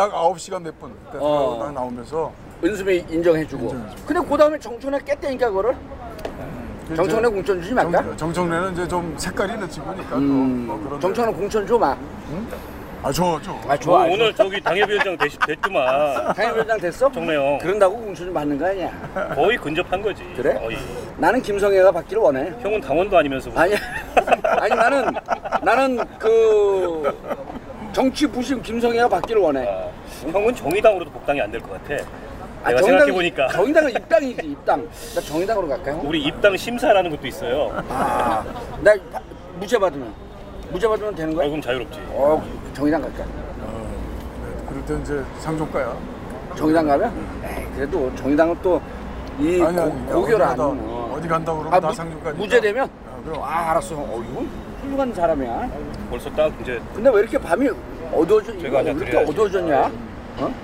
딱 0.00 0.10
9시간 0.12 0.62
몇 0.62 0.78
분. 0.80 0.94
그때 1.04 1.18
어. 1.20 1.58
딱 1.60 1.74
나오면서. 1.74 2.32
은수미 2.64 3.04
인정해주고. 3.10 3.68
근데 4.06 4.26
그 4.26 4.36
다음에 4.38 4.58
정청래 4.58 4.98
깼다니까 5.04 5.48
그거를. 5.50 5.76
정청래 6.96 7.28
공천 7.28 7.60
주지 7.60 7.74
말까? 7.74 8.02
정, 8.02 8.16
정청래는 8.16 8.72
이제 8.72 8.88
좀 8.88 9.14
색깔이 9.18 9.52
있는 9.52 9.68
친구니까 9.68 10.16
음. 10.16 10.66
또. 10.66 10.74
뭐 10.88 10.98
정청래 11.00 11.30
공천 11.34 11.66
줘 11.66 11.78
마. 11.78 11.94
아, 13.02 13.12
줘, 13.12 13.38
줘. 13.42 13.52
아 13.68 13.74
어, 13.74 13.76
좋아. 13.78 14.04
오 14.06 14.16
늘 14.16 14.32
저기 14.34 14.58
당협위원장 14.62 15.18
되시, 15.18 15.38
됐구만. 15.38 16.32
당협위원장 16.34 16.78
됐어? 16.80 17.12
정래영. 17.12 17.58
그런다고 17.58 17.96
공천 17.98 18.24
좀 18.26 18.34
받는 18.34 18.58
거 18.58 18.66
아니야? 18.66 18.90
거의 19.34 19.58
근접한 19.58 20.00
거지. 20.00 20.22
그래? 20.34 20.54
거의. 20.54 20.78
나는 21.18 21.42
김성애가 21.42 21.92
받기를 21.92 22.22
원해. 22.22 22.52
형은 22.62 22.80
당원도 22.80 23.18
아니면서. 23.18 23.50
아니, 23.54 23.74
아니 24.44 24.74
나는 24.74 25.12
나는 25.62 25.98
그 26.18 27.02
정치 27.92 28.26
부심 28.26 28.62
김성애가 28.62 29.08
받기를 29.08 29.40
원해. 29.42 29.66
아, 29.68 29.88
형은 30.30 30.54
정의당으로도 30.54 31.10
복당이 31.10 31.40
안 31.40 31.50
될 31.50 31.60
것 31.60 31.72
같아. 31.72 32.02
아, 32.62 32.68
내가 32.68 32.82
생각해 32.82 33.12
보니까 33.12 33.48
정의당은 33.48 33.90
입당이지 33.90 34.46
입당. 34.46 34.86
나 35.14 35.20
정의당으로 35.20 35.68
갈까요? 35.68 36.00
우리 36.04 36.22
입당 36.22 36.56
심사라는 36.56 37.10
것도 37.10 37.26
있어요. 37.26 37.82
아, 37.88 38.44
나 38.82 38.94
파- 39.12 39.20
무죄 39.58 39.78
받으면 39.78 40.12
무죄 40.70 40.86
받으면 40.86 41.14
되는 41.14 41.32
아, 41.32 41.36
거야? 41.36 41.48
그럼 41.48 41.60
자유롭지. 41.62 41.98
어, 42.10 42.42
정의당 42.74 43.00
갈까? 43.02 43.24
네, 43.24 44.66
그럴 44.68 44.84
때 44.86 44.98
이제 45.02 45.24
상종가야. 45.40 45.96
정의당 46.56 46.86
가면? 46.86 47.12
에이, 47.44 47.64
그래도 47.74 48.14
정의당은 48.16 48.56
또이 48.62 49.62
아니, 49.62 49.78
아니, 49.78 50.06
고결 50.12 50.42
어디 50.42 50.60
안. 50.60 50.60
어디 51.12 51.28
간다 51.28 51.52
그러면 51.52 51.74
아, 51.74 51.80
다 51.80 51.88
무- 51.88 51.94
상종가니까. 51.94 52.42
무죄 52.42 52.60
되면? 52.60 52.84
아, 52.88 53.24
그럼. 53.24 53.42
아, 53.42 53.70
알았어. 53.70 53.94
어, 53.96 54.22
이건 54.30 54.48
훌륭한 54.82 55.14
사람이야. 55.14 55.68
벌써 56.10 56.30
딱 56.30 56.52
이제 56.60 56.80
근데 56.94 57.08
왜 57.10 57.20
이렇게 57.20 57.38
밤이 57.38 57.68
어두워져? 58.12 58.52
제가 58.58 58.80
이거 58.80 58.90
왜 58.90 58.96
이렇게 58.96 59.04
드려야지. 59.10 59.30
어두워졌냐? 59.30 59.90
어? 60.38 60.54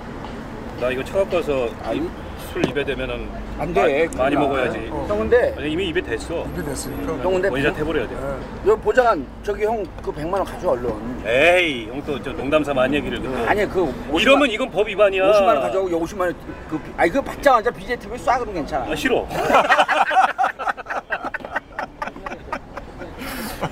나 0.81 0.89
이거 0.91 1.03
차 1.03 1.17
갖고 1.19 1.37
와서 1.37 1.69
아니. 1.83 2.09
술 2.53 2.65
입에 2.69 2.83
대면은 2.85 3.27
안 3.59 3.73
돼. 3.73 4.07
많이. 4.15 4.35
먹어야지. 4.35 4.77
형 4.87 5.07
근데 5.19 5.53
아니, 5.57 5.71
이미 5.73 5.89
입에 5.89 6.01
됐어. 6.01 6.45
이게 6.53 6.63
됐으니까. 6.63 7.13
형 7.23 7.33
근데 7.33 7.49
원샷 7.49 7.77
해버려야 7.77 8.07
돼. 8.07 8.15
예. 8.15 8.69
여기 8.71 8.81
보장한 8.81 9.27
저기 9.43 9.65
형 9.65 9.83
그 10.01 10.11
100만 10.13 10.33
원 10.33 10.43
가져 10.45 10.69
얼른. 10.69 10.89
에이, 11.25 11.87
형 11.87 12.01
또 12.03 12.21
저 12.23 12.31
농담 12.31 12.63
삼아 12.63 12.83
한 12.83 12.93
얘기를. 12.93 13.21
또. 13.21 13.29
아니 13.47 13.65
그 13.67 13.85
50만, 14.11 14.21
이러면 14.21 14.49
이건 14.49 14.71
법 14.71 14.87
위반이야. 14.87 15.23
50만 15.23 15.47
원 15.47 15.61
가져오고 15.61 15.99
50만 16.05 16.21
원그 16.21 16.79
아니 16.95 17.11
그 17.11 17.21
받자마자 17.21 17.69
BJ 17.69 17.97
TV 17.97 18.17
쏴 18.17 18.33
그러면 18.39 18.53
괜찮아. 18.55 18.89
아, 18.91 18.95
싫어. 18.95 19.27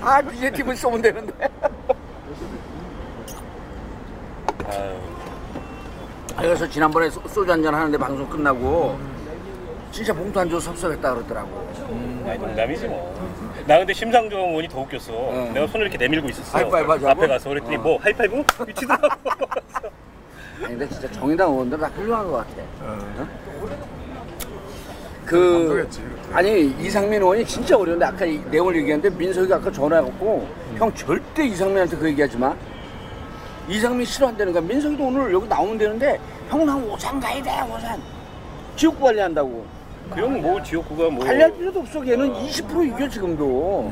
아 0.06 0.22
BJ 0.22 0.52
TV 0.52 0.76
쏘면 0.76 1.02
되는데. 1.02 1.32
아, 6.36 6.42
그래서 6.42 6.68
지난번에 6.68 7.10
소- 7.10 7.26
소주 7.26 7.50
한잔 7.50 7.74
하는데 7.74 7.98
방송 7.98 8.28
끝나고 8.28 8.96
진짜 9.90 10.12
봉투 10.14 10.38
안 10.38 10.48
줘서 10.48 10.70
섭섭했다 10.70 11.12
그러더라고. 11.12 11.68
아니 12.24 12.38
농담이지 12.38 12.86
뭐. 12.86 13.12
나 13.66 13.78
근데 13.78 13.92
심상정 13.92 14.38
의원이 14.50 14.68
더 14.68 14.80
웃겼어. 14.82 15.12
응. 15.32 15.52
내가 15.52 15.66
손을 15.66 15.86
이렇게 15.86 15.98
내밀고 15.98 16.28
있었어. 16.28 16.56
하이파이브 16.58 16.88
하자고? 16.92 17.10
앞에 17.10 17.26
가서 17.26 17.48
그랬더니 17.48 17.76
뭐 17.78 17.98
하이파이브? 18.00 18.44
미치더라고. 18.64 19.08
아니 20.62 20.68
근데 20.68 20.88
진짜 20.88 21.10
정의당 21.10 21.50
의원들 21.50 21.78
다 21.80 21.88
훌륭한 21.88 22.30
것 22.30 22.36
같아. 22.46 22.62
어. 22.82 22.98
그 23.16 23.16
감동했지, 23.16 23.55
그때. 25.26 25.86
아니 26.32 26.74
이상민 26.80 27.20
의원이 27.20 27.44
진짜 27.46 27.76
어려운데 27.76 28.04
아까 28.04 28.24
이 28.24 28.40
내용을 28.50 28.76
얘기했는데 28.76 29.16
민석이가 29.16 29.56
아까 29.56 29.70
전화해갖고 29.72 30.46
형 30.76 30.94
절대 30.94 31.44
이상민한테 31.46 31.96
그 31.96 32.08
얘기하지 32.08 32.36
마. 32.38 32.54
이상민 33.68 34.06
싫어한다는 34.06 34.52
거야. 34.52 34.62
민석이도 34.62 35.04
오늘 35.04 35.32
여기 35.32 35.48
나오면 35.48 35.78
되는데 35.78 36.20
형 36.48 36.64
나 36.64 36.76
오산 36.76 37.18
가야 37.18 37.42
돼 37.42 37.50
오산. 37.72 38.00
지역 38.76 39.00
관리한다고. 39.00 39.64
그 40.10 40.20
형은 40.20 40.40
뭐 40.40 40.62
지역구가 40.62 41.10
뭐. 41.10 41.24
관리할 41.24 41.52
필요도 41.56 41.80
없어. 41.80 42.00
걔는 42.00 42.32
20% 42.32 42.94
이겨 42.94 43.08
지금도. 43.08 43.90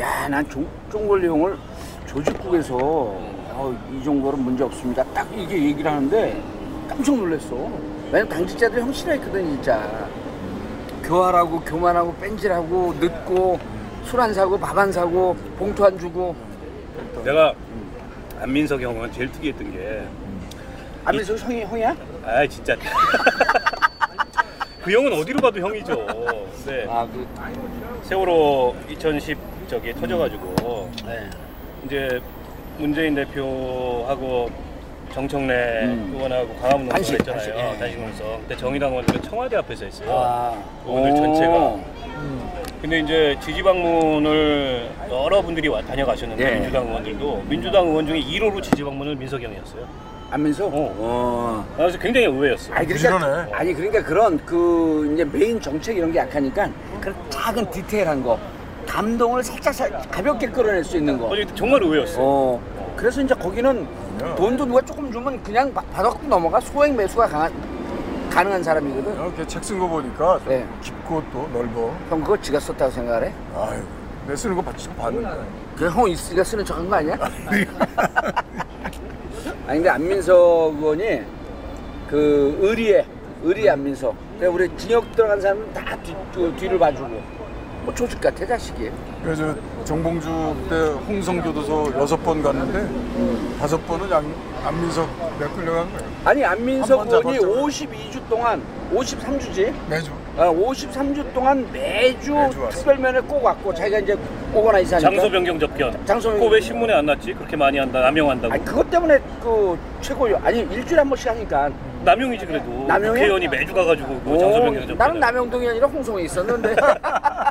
야, 0.00 0.26
난 0.28 0.44
종골리 0.90 1.28
형을 1.28 1.56
조직국에서 2.06 2.76
어, 2.76 3.72
이 3.92 4.02
정도는 4.02 4.42
문제 4.42 4.64
없습니다. 4.64 5.04
딱 5.14 5.28
이게 5.36 5.54
얘기를 5.66 5.88
하는데 5.88 6.42
깜짝 6.88 7.14
놀랐어. 7.16 7.54
왜냐면 8.10 8.28
당직자들 8.28 8.80
형 8.80 8.92
싫어했거든 8.92 9.44
진짜. 9.52 10.08
교활하고 11.04 11.60
교만하고 11.60 12.14
뺀질하고 12.16 12.94
늦고 13.00 13.58
술 14.04 14.20
안 14.20 14.32
사고 14.34 14.58
밥 14.58 14.76
안 14.78 14.92
사고 14.92 15.34
봉투 15.58 15.84
안 15.84 15.98
주고 15.98 16.34
내가 17.24 17.54
안민석 18.40 18.80
형은 18.80 19.12
제일 19.12 19.30
특이했던 19.32 19.72
게, 19.72 20.06
안민석 21.04 21.38
형이 21.40 21.62
형이야? 21.64 21.96
아 22.24 22.46
진짜. 22.46 22.76
그 24.82 24.92
형은 24.92 25.12
어디로 25.14 25.40
가도 25.40 25.60
형이죠. 25.60 25.94
네. 26.66 26.86
아, 26.90 27.06
그, 27.06 27.26
세월호 28.02 28.76
2010 28.90 29.38
저기 29.68 29.94
터져가지고 29.94 30.90
네. 31.06 31.30
이제 31.86 32.20
문재인 32.76 33.14
대표하고 33.14 34.50
정청래 35.14 35.84
음. 35.84 36.10
의원하고 36.12 36.48
강화문 36.56 36.88
농성 36.88 36.90
단식, 36.90 37.12
했잖아요. 37.14 37.38
단식, 37.38 37.54
예. 37.56 37.78
단식 37.78 38.00
농성. 38.00 38.26
근데 38.40 38.56
정의당 38.56 38.90
의원들은 38.90 39.22
청와대 39.22 39.56
앞에서 39.56 39.84
했어요. 39.84 40.08
아, 40.10 40.54
오늘 40.84 41.12
오. 41.12 41.16
전체가. 41.16 41.76
근데 42.82 42.98
이제 43.00 43.36
지지 43.40 43.62
방문을 43.62 44.90
여러 45.08 45.40
분들이 45.40 45.68
와 45.68 45.80
다녀가셨는데 45.82 46.44
예. 46.44 46.54
민주당 46.56 46.88
의원들도 46.88 47.44
민주당 47.48 47.86
의원 47.86 48.06
중에 48.06 48.20
1호로 48.20 48.60
지지 48.60 48.82
방문을 48.82 49.14
민석이 49.14 49.44
형이었어요. 49.44 49.86
안민석? 50.32 50.74
어. 50.74 50.92
어. 50.98 51.74
그래서 51.76 51.96
굉장히 51.96 52.26
의외였어. 52.26 52.74
아니 52.74 52.86
그러니까 52.88 53.18
부지런해. 53.18 53.52
아니 53.52 53.72
그러니까 53.72 54.02
그런 54.02 54.36
그 54.44 55.12
이제 55.14 55.24
메인 55.24 55.60
정책 55.60 55.96
이런 55.96 56.10
게 56.10 56.18
약하니까 56.18 56.68
그런 57.00 57.14
작은 57.30 57.70
디테일한 57.70 58.20
거 58.20 58.36
감동을 58.88 59.44
살짝 59.44 59.72
살 59.72 59.90
가볍게 60.10 60.48
끌어낼 60.48 60.82
수 60.82 60.96
있는 60.96 61.16
거. 61.18 61.32
아니 61.32 61.46
정말 61.54 61.80
의외였어. 61.84 62.16
어. 62.18 62.73
그래서 62.96 63.20
이제 63.20 63.34
거기는 63.34 63.86
돈도 64.36 64.64
누가 64.66 64.80
조금 64.82 65.10
주면 65.10 65.42
그냥 65.42 65.72
바- 65.74 65.82
받아갖고 65.92 66.26
넘어가 66.26 66.60
소액 66.60 66.94
매수가 66.94 67.26
강한 67.28 67.52
가능한 68.30 68.62
사람이거든. 68.62 69.14
이렇게 69.14 69.46
책 69.46 69.62
쓴 69.62 69.78
거 69.78 69.86
보니까 69.86 70.38
좀 70.40 70.48
네. 70.48 70.66
깊고 70.82 71.22
또 71.32 71.48
넓어. 71.52 71.94
형 72.08 72.20
그거 72.20 72.40
지가 72.40 72.58
썼다고 72.58 72.90
생각해? 72.90 73.32
아유, 73.54 73.82
내 74.26 74.34
쓰는 74.34 74.56
거 74.56 74.62
봤지, 74.62 74.88
봤는데. 74.90 75.44
그형 75.76 76.08
있으니까 76.08 76.42
쓰는 76.44 76.64
척한 76.64 76.88
거 76.88 76.96
아니야? 76.96 77.16
아니 79.66 79.78
근데 79.78 79.88
안민석 79.88 80.74
의원이 80.78 81.22
그 82.08 82.58
의리에 82.60 83.04
의리 83.42 83.68
안민석. 83.68 84.14
그러니까 84.38 84.54
우리 84.64 84.76
징역 84.76 85.10
들어간 85.14 85.40
사람은 85.40 85.72
다 85.72 85.96
뒤, 86.02 86.14
그 86.34 86.52
뒤를 86.58 86.78
봐주고 86.78 87.20
뭐 87.84 87.94
조직 87.94 88.20
같아 88.20 88.46
자식이. 88.46 88.90
그래서 89.22 89.54
정봉주 89.84 90.26
때 90.70 90.74
홍성교도소 91.06 91.92
여섯 91.96 92.16
번 92.24 92.42
갔는데 92.42 92.88
다섯 93.60 93.76
번은 93.86 94.10
양, 94.10 94.24
안민석 94.64 95.06
내가 95.38 95.52
끌려간 95.52 95.92
거예요. 95.92 96.10
아니 96.24 96.44
안민석 96.44 97.08
잡았잖아. 97.10 97.38
52주 97.38 98.28
동안 98.30 98.62
53주지? 98.94 99.72
매주. 99.88 100.10
어, 100.36 100.52
53주 100.52 101.32
동안 101.34 101.66
매주, 101.72 102.32
매주. 102.34 102.68
특별면에 102.70 103.20
꼭 103.20 103.44
왔고 103.44 103.72
자기가 103.74 103.98
이제 104.00 104.16
오거나이즈 104.54 104.94
하니까 104.94 105.10
장소 105.10 105.30
변경 105.30 105.58
접견. 105.60 106.06
장소 106.06 106.32
그거 106.32 106.46
왜 106.46 106.60
신문에 106.60 106.92
안 106.94 107.04
났지? 107.06 107.34
그렇게 107.34 107.56
많이 107.56 107.78
한다. 107.78 108.00
남용한다고. 108.00 108.54
아니 108.54 108.64
그것 108.64 108.90
때문에 108.90 109.18
그 109.42 109.78
최고 110.00 110.26
아니 110.42 110.60
일주일에 110.60 110.98
한 111.00 111.08
번씩 111.08 111.28
하니까 111.28 111.70
남용이지 112.04 112.46
그래도. 112.46 112.66
남용이야? 112.86 113.10
국회의원이 113.12 113.48
매주 113.48 113.72
가가지고 113.74 114.08
뭐 114.24 114.34
오, 114.36 114.38
장소 114.38 114.60
변경 114.60 114.80
접견. 114.82 114.98
나는 114.98 115.20
남영동이 115.20 115.68
아니라 115.68 115.86
홍성에 115.86 116.22
있었는데 116.22 116.76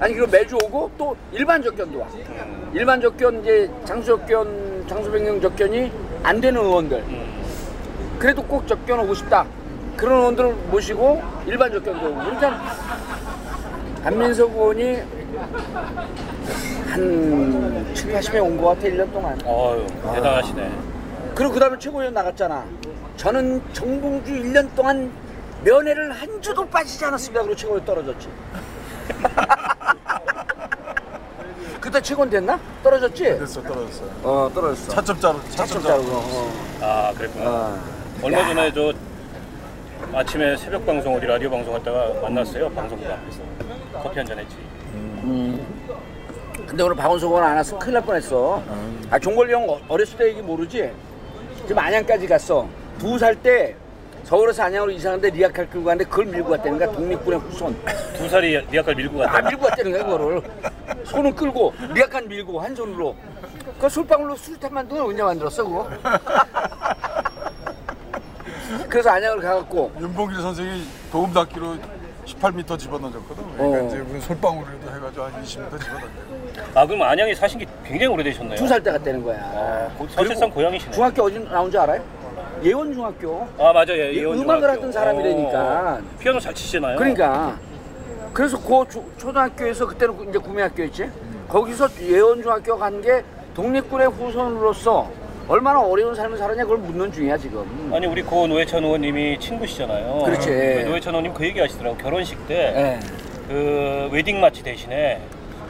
아니 0.00 0.14
그리고 0.14 0.30
매주 0.30 0.56
오고 0.56 0.92
또 0.96 1.16
일반 1.32 1.62
접견도 1.62 1.98
와 2.00 2.06
일반 2.72 3.00
접견 3.00 3.40
이제 3.40 3.68
장소 3.84 4.16
접견 4.16 4.84
장소 4.88 5.10
변경 5.10 5.40
접견이 5.40 5.90
안 6.22 6.40
되는 6.40 6.60
의원들 6.60 7.04
그래도 8.18 8.42
꼭 8.42 8.66
접견 8.66 9.00
오고 9.00 9.14
싶다 9.14 9.46
그런 9.96 10.18
의원들을 10.18 10.52
모시고 10.70 11.20
일반 11.46 11.72
접견도 11.72 12.06
오고 12.10 12.14
그러니까 12.16 12.76
안민석 14.04 14.52
의원이 14.52 14.98
한 16.88 17.94
7, 17.94 18.12
80명 18.12 18.42
온 18.44 18.56
것 18.56 18.68
같아 18.68 18.82
1년 18.88 19.12
동안 19.12 19.38
어유 19.44 19.86
대단하시네. 20.14 20.70
그리고 21.34 21.52
그 21.52 21.60
다음에 21.60 21.78
최고위원 21.78 22.14
나갔잖아. 22.14 22.64
저는 23.16 23.60
정봉주 23.72 24.32
1년 24.32 24.74
동안 24.74 25.10
면회를 25.64 26.12
한 26.12 26.40
주도 26.40 26.66
빠지지 26.66 27.04
않았습니다. 27.04 27.42
그리고 27.42 27.56
최고위원 27.56 27.84
떨어졌지. 27.84 28.28
그때 31.80 32.00
최고위원 32.02 32.30
됐나? 32.30 32.58
떨어졌지? 32.82 33.22
됐어, 33.22 33.62
떨어졌어. 33.62 34.04
어, 34.22 34.50
떨어졌어. 34.54 34.92
차점자로, 34.92 35.40
차점 35.50 35.66
차점자로. 35.66 36.02
자르고. 36.02 36.16
어. 36.16 36.52
아 36.82 37.12
그랬구나. 37.16 37.50
어. 37.50 37.78
얼마 38.22 38.46
전에 38.48 38.72
저 38.72 38.92
아침에 40.12 40.56
새벽 40.56 40.84
방송 40.86 41.14
어디 41.14 41.26
라디오 41.26 41.50
방송 41.50 41.74
하다가 41.74 42.20
만났어요. 42.22 42.70
방송국 42.70 43.06
앞에서 43.10 43.40
커피 44.02 44.18
한잔 44.18 44.38
했지. 44.38 44.56
음. 44.94 45.64
근데 46.66 46.82
오늘 46.82 46.96
박원석 46.96 47.30
의원 47.30 47.44
안 47.44 47.56
왔으면 47.56 47.78
큰일 47.80 47.94
날 47.94 48.02
뻔했어. 48.04 48.62
아, 49.10 49.18
종걸리 49.18 49.52
형 49.54 49.66
어- 49.68 49.80
어렸을 49.88 50.18
때 50.18 50.28
얘기 50.28 50.42
모르지? 50.42 50.90
지금 51.62 51.78
안양까지 51.78 52.26
갔어. 52.26 52.68
두 52.98 53.18
살때 53.18 53.74
서울에서 54.28 54.64
안양으로 54.64 54.90
이사하는데 54.92 55.30
리아칼 55.30 55.70
끌고 55.70 55.86
갔는데 55.86 56.10
그걸 56.10 56.26
밀고 56.26 56.50
갔다는 56.50 56.76
거야. 56.78 56.92
독립군의 56.92 57.40
후손. 57.40 57.74
두 58.14 58.28
살이 58.28 58.58
리아칼 58.70 58.94
밀고 58.94 59.22
아 59.22 59.26
갔다. 59.26 59.48
밀고 59.48 59.62
갔다는 59.66 59.92
거야 59.92 60.04
그거를 60.04 60.42
손을 61.04 61.34
끌고 61.34 61.72
리약간 61.94 62.28
밀고 62.28 62.60
한 62.60 62.76
손으로 62.76 63.16
그 63.80 63.88
술방울로 63.88 64.36
술탄 64.36 64.74
만두는 64.74 65.02
언제 65.02 65.22
만들었어 65.22 65.64
그거 65.64 65.88
그래서 68.90 69.08
안양을 69.10 69.40
가갖고 69.40 69.92
윤봉길 69.98 70.42
선생이 70.42 70.82
도움 71.10 71.32
닫기로 71.32 71.76
18m 72.26 72.78
집어던졌거든. 72.78 73.42
그러니까 73.56 73.78
어. 73.82 73.86
이제 73.86 73.96
무슨 74.00 74.20
솔방울이라도 74.20 74.94
해가지고 74.96 75.22
한 75.24 75.32
20m 75.42 75.46
집어던져. 75.80 75.98
아 76.74 76.86
그럼 76.86 77.00
안양에 77.02 77.34
사신 77.34 77.58
게 77.60 77.66
굉장히 77.82 78.12
오래되셨네요. 78.12 78.56
두 78.58 78.66
살 78.68 78.82
때 78.82 78.90
갔다는 78.92 79.24
거야 79.24 79.38
아, 79.40 79.88
고- 79.96 80.06
사실상 80.08 80.50
고향이시네. 80.50 80.92
중학교 80.92 81.22
어디 81.22 81.38
나온 81.38 81.70
줄 81.70 81.80
알아요? 81.80 82.17
예원 82.64 82.92
중학교 82.92 83.46
아 83.58 83.72
맞아요. 83.72 83.92
예, 83.98 84.12
이 84.12 84.18
예원 84.18 84.38
음악을 84.38 84.60
중학교. 84.60 84.66
하던 84.78 84.92
사람이라니까. 84.92 85.58
어, 85.58 86.00
피아노 86.18 86.40
잘 86.40 86.54
치시나요? 86.54 86.96
그러니까 86.96 87.56
그래서 88.32 88.58
그 88.60 88.84
초- 88.90 89.04
초등학교에서 89.16 89.86
그때는 89.86 90.16
구- 90.16 90.24
이제 90.28 90.38
구미학교였지 90.38 91.10
거기서 91.48 91.88
예원 92.02 92.42
중학교 92.42 92.76
간 92.78 93.00
게 93.00 93.22
독립군의 93.54 94.08
후손으로서 94.08 95.10
얼마나 95.48 95.80
어려운 95.80 96.14
삶을 96.14 96.36
살았냐 96.36 96.62
그걸 96.64 96.78
묻는 96.78 97.10
중이야 97.10 97.36
지금 97.38 97.90
아니 97.92 98.06
우리 98.06 98.22
고 98.22 98.46
노회찬 98.46 98.84
의원님이 98.84 99.40
친구시잖아요. 99.40 100.24
그렇지. 100.24 100.48
그 100.50 100.84
노회찬 100.88 101.14
의원님 101.14 101.34
그 101.34 101.44
얘기 101.44 101.58
하시더라고. 101.58 101.96
결혼식 101.96 102.46
때 102.46 102.54
예. 102.76 103.00
그 103.48 104.08
웨딩 104.12 104.40
마치 104.40 104.62
대신에 104.62 105.20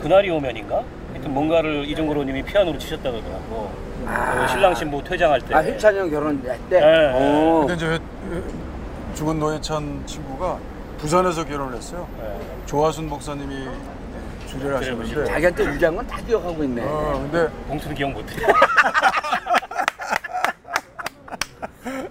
그날이 0.02 0.30
오면인가? 0.30 0.82
하여튼 1.12 1.32
뭔가를 1.32 1.84
이종걸 1.88 2.16
의원님이 2.16 2.42
피아노로 2.42 2.76
치셨다 2.78 3.10
그러더라고. 3.10 3.70
그 4.08 4.48
신랑 4.48 4.74
신부 4.74 5.02
퇴장할 5.04 5.40
때. 5.42 5.54
아, 5.54 5.60
휘찬이 5.62 5.98
형 5.98 6.10
결혼할 6.10 6.58
때? 6.70 6.80
네. 6.80 7.12
어. 7.14 7.64
근데 7.66 7.74
이제 7.74 7.86
회- 7.86 7.98
죽은 9.14 9.38
노예찬 9.38 10.02
친구가 10.06 10.58
부산에서 10.98 11.44
결혼을 11.44 11.76
했어요. 11.76 12.08
네. 12.20 12.40
조화순 12.66 13.08
목사님이 13.08 13.68
주례를 14.46 14.76
하셨는데. 14.78 15.24
자기한테 15.26 15.64
유리한 15.64 15.96
건 15.96 16.06
다 16.06 16.18
기억하고 16.22 16.64
있네. 16.64 16.82
어, 16.84 17.28
근데 17.30 17.48
봉투는 17.68 17.94
기억 17.96 18.10
못해. 18.12 18.34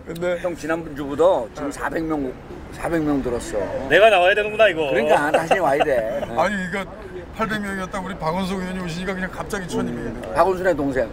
근데 0.06 0.38
형 0.40 0.56
지난번 0.56 0.96
주보다 0.96 1.24
지금 1.54 1.70
400명 1.70 2.32
400명 2.78 3.24
들었어. 3.24 3.58
내가 3.90 4.10
나와야 4.10 4.34
되는구나 4.36 4.70
이거. 4.70 4.90
그러니까 4.90 5.32
다시 5.32 5.60
와야 5.60 5.84
돼. 5.84 6.22
아니 6.38 6.56
이거 6.66 6.84
800명이었다 7.38 8.04
우리 8.04 8.16
박원석 8.16 8.60
의원이 8.60 8.80
오시니까 8.80 9.14
그냥 9.14 9.30
갑자기 9.32 9.68
1000명이 9.68 9.86
되는 9.86 10.22
거야. 10.22 10.34
박원순의 10.36 10.76
동생. 10.76 11.10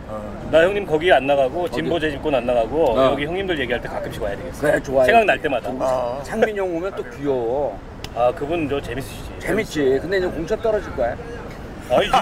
나 0.54 0.62
형님 0.62 0.86
거기 0.86 1.10
안 1.12 1.26
나가고 1.26 1.68
진보 1.68 1.98
재집권 1.98 2.32
안 2.32 2.46
나가고 2.46 2.92
어. 2.96 3.04
여기 3.10 3.26
형님들 3.26 3.58
얘기할 3.58 3.82
때 3.82 3.88
가끔씩 3.88 4.22
와야 4.22 4.36
되겠어. 4.36 4.60
그래 4.60 4.80
좋아요. 4.80 5.04
생각날 5.06 5.36
때마다. 5.42 5.68
아, 5.80 6.20
창민 6.22 6.56
형 6.56 6.76
오면 6.76 6.92
또 6.94 7.02
귀여워. 7.10 7.76
아 8.14 8.30
그분 8.36 8.68
저 8.68 8.80
재밌으시지. 8.80 9.30
재밌지. 9.40 9.98
근데 10.00 10.18
이제 10.18 10.28
공차 10.28 10.54
떨어질 10.54 10.94
거야. 10.94 11.16
아니 11.90 12.04
지금 12.06 12.20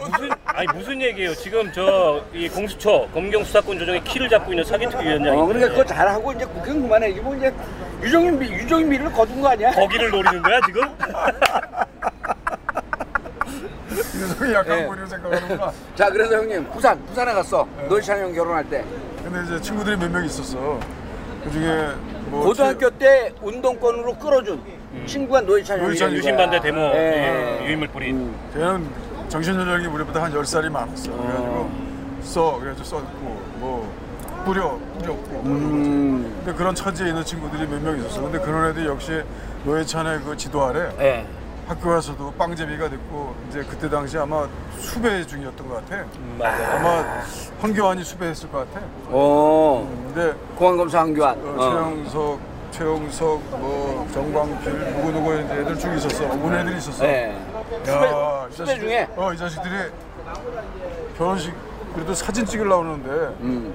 무슨 0.00 0.30
아니 0.46 0.66
무슨 0.78 1.02
얘기예요? 1.02 1.34
지금 1.34 1.72
저 1.72 2.22
이 2.32 2.48
공수처 2.48 3.08
검경 3.12 3.42
수사권 3.42 3.80
조정의 3.80 4.04
키를 4.04 4.28
잡고 4.28 4.52
있는 4.52 4.62
사기특위 4.64 5.04
위원장이 5.08 5.40
어, 5.40 5.44
그러니까 5.46 5.70
그거 5.70 5.84
잘하고 5.84 6.32
이제 6.32 6.44
국회는 6.44 6.82
그만해. 6.82 7.08
이거 7.10 7.22
뭐 7.22 7.34
이제 7.34 7.52
유정인 8.00 8.38
미, 8.38 8.46
유정인 8.46 8.88
미를 8.88 9.10
거둔 9.12 9.40
거 9.40 9.48
아니야? 9.48 9.72
거기를 9.72 10.08
노리는 10.10 10.40
거야 10.40 10.60
지금? 10.66 10.82
유성이 14.20 14.52
약간 14.52 14.78
네. 14.78 14.86
보려 14.86 15.06
생각하는구나. 15.06 15.72
자 15.94 16.10
그래서 16.10 16.36
형님 16.36 16.68
부산 16.70 17.04
부산에 17.06 17.32
갔어. 17.32 17.66
노희찬 17.88 18.18
형 18.20 18.32
결혼할 18.34 18.68
때. 18.68 18.84
근데 19.24 19.42
이제 19.44 19.60
친구들이 19.60 19.96
몇 19.96 20.08
명 20.10 20.24
있었어. 20.24 20.78
그 21.44 21.50
중에 21.50 21.88
뭐 22.26 22.44
고등학교 22.44 22.90
때 22.90 23.32
운동권으로 23.40 24.14
끌어준 24.16 24.60
친구가 25.06 25.40
노희찬 25.42 25.78
형이. 25.78 25.88
노희찬 25.88 26.12
유신 26.12 26.36
반대 26.36 26.60
데모 26.60 26.78
예. 26.80 27.58
예, 27.62 27.66
유인물 27.66 27.88
뿌린. 27.88 28.16
음. 28.16 28.50
걔는 28.54 29.28
정신연령이 29.28 29.86
우리보다 29.86 30.22
한 30.24 30.32
10살이 30.32 30.68
많았어. 30.70 31.10
그래가지고 31.12 31.70
써 32.22 32.58
그래가지고 32.58 32.84
썼고 32.84 33.40
뭐 33.58 33.92
뿌려 34.44 34.78
뿌렸고 34.98 35.42
음. 35.46 36.34
근데 36.44 36.56
그런 36.58 36.74
처지에 36.74 37.08
있는 37.08 37.24
친구들이 37.24 37.66
몇 37.66 37.80
명 37.82 37.98
있었어. 37.98 38.22
근데 38.22 38.38
그런 38.38 38.70
애들이 38.70 38.86
역시 38.86 39.22
노예찬의 39.64 40.20
그 40.24 40.36
지도 40.36 40.64
아래 40.64 40.90
예. 41.00 41.26
학교 41.70 41.90
가서도 41.90 42.32
빵제비가 42.32 42.88
됐고 42.88 43.32
이제 43.48 43.62
그때 43.62 43.88
당시 43.88 44.18
아마 44.18 44.48
수배 44.76 45.24
중이었던 45.24 45.68
것 45.68 45.74
같아. 45.76 46.02
음, 46.18 46.34
맞아. 46.36 46.74
아마 46.74 47.04
황교안이 47.60 48.02
수배했을 48.02 48.50
것 48.50 48.66
같아. 48.74 48.84
어. 49.06 49.88
근데 50.12 50.32
공항검사 50.56 50.98
한교안. 51.02 51.38
어, 51.38 51.54
어. 51.56 51.70
최영석, 51.70 52.40
최영석, 52.72 53.42
뭐 53.60 54.08
정광필 54.12 54.94
누구 54.96 55.12
누구 55.12 55.32
이제 55.40 55.54
애들 55.60 55.78
쭉 55.78 55.94
있었어. 55.94 56.24
온 56.24 56.52
애들이 56.56 56.76
있었어. 56.76 57.04
예. 57.06 57.36
야, 57.86 58.48
이 58.50 58.52
수배 58.52 58.64
자식들- 58.64 58.80
중에? 58.80 59.08
어, 59.14 59.32
이 59.32 59.38
자식들이 59.38 59.74
결혼식 61.16 61.54
그래도 61.94 62.12
사진 62.14 62.44
찍으려고 62.44 62.82
그러는데 62.82 63.10
음. 63.42 63.72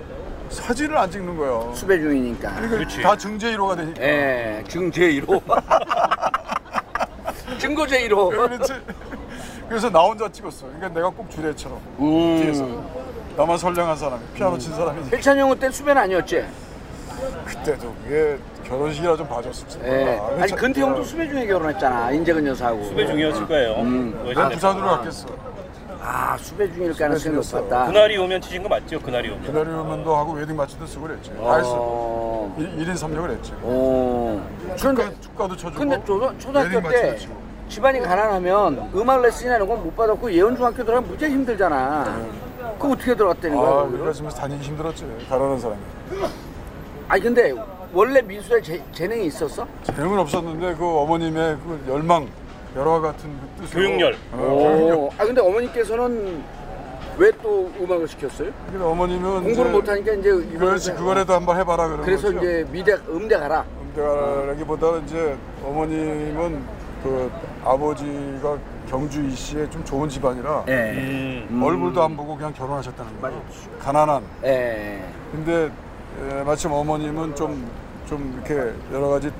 사진을 0.50 0.98
안 0.98 1.10
찍는 1.10 1.38
거야. 1.38 1.74
수배 1.74 1.98
중이니까. 2.02 2.56
그러니까. 2.56 3.02
다 3.04 3.16
증제 3.16 3.56
1호가 3.56 3.78
되니까. 3.78 4.02
예. 4.04 4.64
증제1호. 4.68 5.42
증거제1호. 7.60 8.30
그렇지. 8.30 8.74
그래서 9.70 9.90
나 9.90 10.00
혼자 10.02 10.30
찍었어. 10.30 10.66
그러니까 10.68 10.90
내가 10.90 11.10
꼭 11.10 11.30
주례처럼 11.30 11.80
음. 12.00 12.42
뒤에서 12.42 12.66
나만 13.38 13.58
선량한 13.58 13.96
사람이 13.98 14.22
피아노 14.34 14.58
친 14.58 14.74
사람이 14.74 15.10
혜찬 15.12 15.38
형은 15.38 15.60
때 15.60 15.70
수배는 15.72 16.02
아니었지? 16.04 16.46
그때도 17.46 17.94
그게 18.04 18.38
결혼식이라 18.68 19.16
좀 19.18 19.28
봐줬을지 19.28 19.78
몰라. 19.80 19.92
예. 19.92 20.22
아니 20.42 20.52
근태 20.52 20.82
형도 20.82 21.04
수배 21.04 21.28
중에 21.28 21.46
결혼했잖아. 21.48 22.12
인재근 22.12 22.46
여사하고. 22.48 22.84
수배 22.84 23.06
중이었을 23.08 23.48
거예요. 23.48 23.76
음. 23.82 24.12
뭐난 24.24 24.30
예전에. 24.30 24.56
부산으로 24.56 24.88
갔겠어. 24.88 25.28
아 26.08 26.38
수배 26.38 26.72
중일 26.72 26.94
가능성이 26.94 27.20
중이었어. 27.42 27.62
높았다. 27.62 27.86
그날이 27.88 28.16
오면 28.18 28.40
치신 28.42 28.62
거 28.62 28.70
맞죠? 28.70 29.00
그날이 29.00 29.30
오면. 29.30 29.44
그날이 29.44 29.70
오면도 29.72 30.16
하고 30.16 30.34
웨딩 30.34 30.56
마치도 30.56 30.86
쓰고 30.86 31.08
그랬지. 31.08 31.32
다 31.32 31.56
했어. 31.58 31.72
어. 31.74 32.56
1 32.60 32.88
인 32.88 32.94
3역을 32.94 33.32
했지. 33.32 33.54
어. 33.64 34.48
축가, 34.76 35.10
축가도 35.20 35.56
쳐주고. 35.58 35.80
근데 35.80 36.04
초, 36.06 36.38
초등학교 36.38 36.90
때. 36.90 37.18
집안이 37.68 38.00
가난하면 38.02 38.92
음악 38.94 39.22
레슨이나 39.24 39.56
이런 39.56 39.68
건 39.68 39.80
못 39.80 39.96
받았고 39.96 40.32
예원중학교 40.32 40.84
들어가면 40.86 41.10
무지 41.10 41.26
힘들잖아. 41.26 42.22
그거 42.78 42.92
어떻게 42.94 43.16
들어갔다는 43.16 43.58
거야? 43.58 44.08
아, 44.08 44.12
지금 44.14 44.30
다니기 44.30 44.64
힘들었지. 44.64 45.06
가라는 45.28 45.60
사람이. 45.60 45.80
아니 47.08 47.22
근데 47.22 47.54
원래 47.94 48.22
재, 48.62 48.82
재능이 48.92 49.26
있었어? 49.26 49.66
재능은 49.84 50.20
없었는데 50.20 50.76
그 50.76 50.86
어머님의 50.86 51.58
그 51.58 51.84
열망, 51.90 52.28
열화 52.76 53.00
같은 53.00 53.30
그 53.58 53.64
뜻으로. 53.64 53.80
교육열. 53.82 54.16
어. 54.34 55.10
아 55.18 55.26
근데 55.26 55.42
어머니께서는 55.42 56.44
왜 57.18 57.32
또 57.42 57.72
음악을 57.80 58.08
시켰어요? 58.10 58.50
근데 58.70 58.84
어머님은 58.84 59.44
공부를 59.44 59.54
이제 59.54 59.70
못하니까 59.72 60.12
이제 60.14 60.30
이번에 60.30 60.58
그렇지 60.58 60.94
그거라도 60.94 61.34
한번 61.34 61.58
해봐라 61.58 61.88
그런 61.88 62.02
그래서 62.02 62.28
거죠. 62.28 62.40
이제 62.40 62.66
미대 62.72 62.94
음대 63.08 63.38
가라. 63.38 63.64
음대가라기보다 63.82 64.98
이제 65.06 65.38
어머님은 65.64 66.62
그 67.04 67.32
아버지가 67.64 68.58
경주 68.90 69.24
이씨의 69.26 69.72
좀 69.72 69.84
좋은 69.86 70.10
집안이라 70.10 70.66
예. 70.68 71.46
음. 71.50 71.62
얼굴도 71.64 72.04
안 72.04 72.18
보고 72.18 72.36
그냥 72.36 72.52
결혼하셨다는 72.54 73.22
거예요. 73.22 73.42
가난한. 73.80 74.24
예. 74.44 75.02
근데 75.32 75.72
에, 76.22 76.44
마침 76.44 76.72
어머님은 76.74 77.36
좀, 77.36 77.66
좀 78.08 78.34
이렇게 78.46 78.74
여러 78.92 79.08
가지 79.08 79.30
어, 79.30 79.32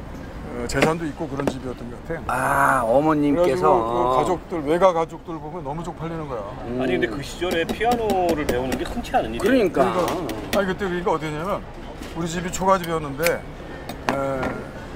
재산도 0.68 1.06
있고 1.08 1.28
그런 1.28 1.46
집이었던 1.46 1.92
것 1.92 2.08
같아. 2.08 2.22
아 2.28 2.82
어머님께서 2.84 3.84
그 4.12 4.16
가족들, 4.18 4.62
외가 4.64 4.94
가족들 4.94 5.38
보면 5.38 5.64
너무 5.64 5.84
쪽팔리는 5.84 6.28
거야. 6.28 6.42
아니 6.82 6.94
근데 6.94 7.08
그 7.08 7.22
시절에 7.22 7.66
피아노를 7.66 8.46
배우는 8.48 8.78
게 8.78 8.84
흔치 8.86 9.16
않은 9.16 9.34
일이에요. 9.36 9.72
그러니까. 9.72 9.84
아니 10.58 10.68
그때 10.68 10.86
그러니까 10.86 11.12
어디냐면 11.12 11.62
우리 12.16 12.28
집이 12.28 12.52
초가집이었는데 12.52 13.34
에, 13.34 14.42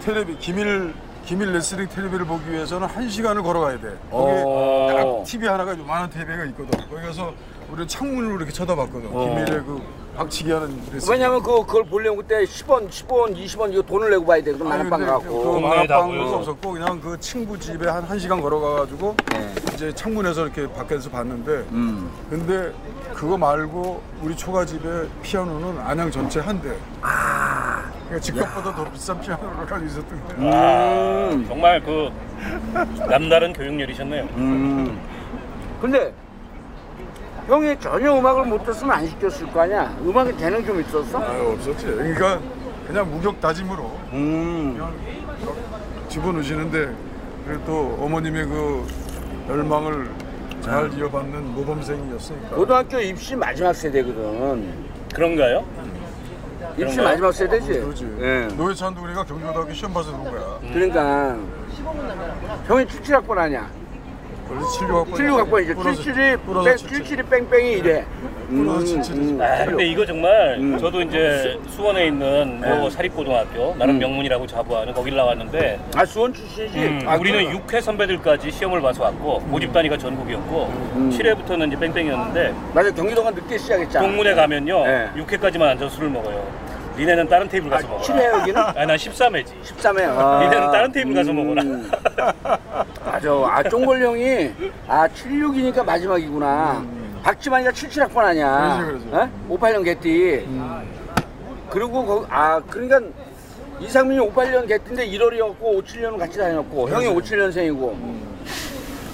텔레비 0.05 0.37
기밀 0.37 0.93
기밀 1.25 1.51
레슬링 1.53 1.87
텔레비를 1.89 2.25
보기 2.25 2.51
위해서는 2.51 2.87
한 2.87 3.07
시간을 3.07 3.43
걸어가야 3.43 3.79
돼. 3.79 3.89
거기 4.09 4.31
어. 4.45 4.87
딱 5.21 5.23
TV 5.25 5.47
하나가 5.47 5.77
요만한 5.77 6.09
TV가 6.09 6.45
있거든. 6.45 6.69
거기 6.89 7.05
가서 7.05 7.33
우리는 7.69 7.87
창문으로 7.87 8.37
이렇게 8.37 8.51
쳐다봤거든. 8.51 9.09
어. 9.13 9.19
기밀의 9.25 9.63
그 9.63 9.81
박치기 10.19 10.51
하는 10.51 10.67
레슬링. 10.91 11.11
왜냐면 11.13 11.41
그 11.41 11.65
그걸 11.65 11.85
보려면 11.85 12.17
그때 12.17 12.43
10원, 12.43 12.89
10원, 12.89 13.33
20원 13.37 13.71
이거 13.71 13.81
돈을 13.81 14.09
내고 14.09 14.25
봐야 14.25 14.43
돼. 14.43 14.51
그럼 14.51 14.69
아니, 14.69 14.83
만화방 14.83 14.99
근데 15.21 15.29
그 15.29 15.33
가고. 15.33 15.59
만화방도. 15.61 16.35
없었고 16.35 16.71
그냥 16.73 16.99
그 16.99 17.17
친구 17.21 17.57
집에 17.57 17.87
한 17.87 18.05
1시간 18.05 18.41
걸어가가지고 18.41 19.15
네. 19.31 19.53
이제 19.73 19.93
창문에서 19.95 20.43
이렇게 20.43 20.67
밖에서 20.73 21.09
봤는데 21.09 21.51
음. 21.71 22.11
근데 22.29 22.73
그거 23.13 23.37
말고 23.37 24.01
우리 24.21 24.35
초가 24.35 24.65
집에 24.65 25.07
피아노는 25.21 25.79
안양 25.79 26.11
전체 26.11 26.41
한 26.41 26.61
대. 26.61 26.75
아. 27.01 27.89
그러니까 28.09 28.19
집값보다 28.19 28.75
더 28.75 28.91
비싼 28.91 29.21
피아노를 29.21 29.65
가지고 29.67 29.85
있었던 29.85 30.37
거야. 30.39 30.53
아, 30.53 31.29
음. 31.31 31.45
정말 31.47 31.81
그 31.81 32.09
남다른 33.07 33.53
교육열이셨네요. 33.53 34.23
음. 34.35 34.99
근데 35.79 36.13
형이 37.49 37.79
전혀 37.79 38.13
음악을 38.15 38.45
못 38.45 38.67
했으면 38.67 38.95
안 38.95 39.07
시켰을 39.07 39.51
거 39.51 39.61
아니야. 39.61 39.91
음악에 40.05 40.37
재능 40.37 40.63
좀 40.63 40.79
있었어? 40.79 41.17
아유 41.17 41.53
없었지. 41.55 41.83
그러니까 41.87 42.39
그냥 42.85 43.09
무격 43.09 43.41
다짐으로 43.41 43.83
음. 44.13 44.73
그냥 44.77 44.93
집어넣으시는데 46.07 46.93
그래도 47.45 47.63
또 47.65 47.97
어머님의 48.01 48.45
그 48.45 48.85
열망을 49.49 50.11
잘 50.61 50.93
이어받는 50.93 51.55
모범생이었으니까. 51.55 52.55
고등학교 52.55 52.99
입시 52.99 53.35
마지막 53.35 53.73
세대거든. 53.73 54.71
그런가요? 55.15 55.65
입시 56.77 56.97
그런가요? 56.97 57.03
마지막 57.07 57.31
세대지. 57.31 57.67
그렇지. 57.67 58.15
예. 58.19 58.47
노회찬도 58.55 59.01
우리가 59.01 59.23
경주고등학교 59.23 59.73
시험 59.73 59.91
봐서 59.91 60.11
그런 60.11 60.23
거야. 60.35 60.59
그러니까 60.71 61.35
형이 62.67 62.85
77학번 62.85 63.39
아니야. 63.39 63.78
원래 64.49 64.61
76학번. 64.63 65.11
76학번이죠. 65.13 65.75
77이 65.77 66.63
뺑, 66.65 66.75
77이 66.75 67.29
뺑뺑이 67.29 67.71
이래. 67.73 68.05
불어서 68.49 68.85
77이지. 68.85 69.41
아, 69.41 69.65
근데 69.65 69.85
이거 69.85 70.05
정말 70.05 70.57
음. 70.59 70.77
저도 70.79 71.01
이제 71.01 71.59
수원에 71.67 72.07
있는 72.07 72.59
뭐 72.59 72.69
네. 72.69 72.89
사립고등학교 72.89 73.75
나름 73.77 73.95
음. 73.95 73.99
명문이라고 73.99 74.47
자부하는 74.47 74.93
거길 74.93 75.15
나왔는데 75.15 75.79
아 75.95 76.03
수원 76.03 76.33
출신이지. 76.33 76.79
음, 76.79 77.01
아, 77.05 77.15
우리는 77.15 77.45
그럼. 77.45 77.61
6회 77.67 77.81
선배들까지 77.81 78.49
시험을 78.51 78.81
봐서 78.81 79.03
왔고 79.03 79.39
모집 79.41 79.71
단위가 79.71 79.97
전국이었고 79.97 80.65
음. 80.95 81.09
7회부터는 81.13 81.67
이제 81.67 81.77
뺑뺑이었는데 81.79 82.53
맞아 82.73 82.91
경기도가 82.91 83.29
늦게 83.31 83.57
시작했잖아. 83.59 84.07
동문회 84.07 84.33
가면요 84.33 84.83
네. 84.83 85.09
6회까지만 85.17 85.61
앉아서 85.61 85.89
술을 85.95 86.09
먹어요. 86.09 86.68
니네는 86.99 87.29
다른 87.29 87.47
테이블 87.47 87.69
가서 87.69 87.87
먹어라. 87.87 88.03
7회 88.03 88.39
여기는 88.39 88.61
아니 88.61 88.85
난 88.87 88.97
13회지. 88.97 89.45
13회. 89.63 90.03
아. 90.17 90.39
니네는 90.43 90.71
다른 90.71 90.91
테이블 90.91 91.13
가서 91.15 91.31
먹어라. 91.31 91.63
맞아. 93.05 93.29
아 93.31 93.63
쫑골 93.63 94.01
형이 94.03 94.51
아 94.87 95.07
76이니까 95.07 95.85
마지막이구나. 95.85 96.85
박지만이가 97.23 97.71
77학번 97.71 98.17
아니야. 98.17 98.83
그러지. 98.85 99.07
어? 99.11 99.29
58년 99.49 99.83
개띠. 99.85 100.45
그리고 101.69 102.05
거, 102.05 102.25
아 102.29 102.59
그러니까 102.69 102.99
이상민이 103.79 104.19
58년 104.29 104.67
개띠인데 104.67 105.07
1월이었고 105.07 105.61
57년은 105.61 106.17
같이 106.17 106.37
다녔고 106.37 106.89
형이 106.89 107.05
57년생이고 107.07 107.95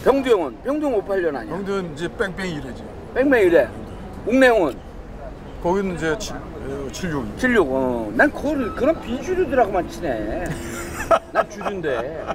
병두 0.04 0.30
형은 0.30 0.58
병두 0.64 0.86
형 0.88 1.02
58년 1.06 1.36
아니야 1.36 1.54
형들은 1.54 1.94
이제 1.94 2.08
뺑뺑이 2.18 2.52
이래지. 2.54 2.84
뺑뺑 3.14 3.48
이래 3.48 3.68
옥내 4.26 4.48
형은 4.48 4.76
거기는 5.62 5.96
이제 5.96 6.16
7, 6.18 6.36
76. 6.92 7.38
76. 7.38 7.68
어. 7.72 8.12
난 8.16 8.32
그걸 8.32 8.74
그런 8.76 9.00
비주류들하고만 9.02 9.88
친해. 9.90 10.44
난 11.32 11.50
주류인데 11.50 12.26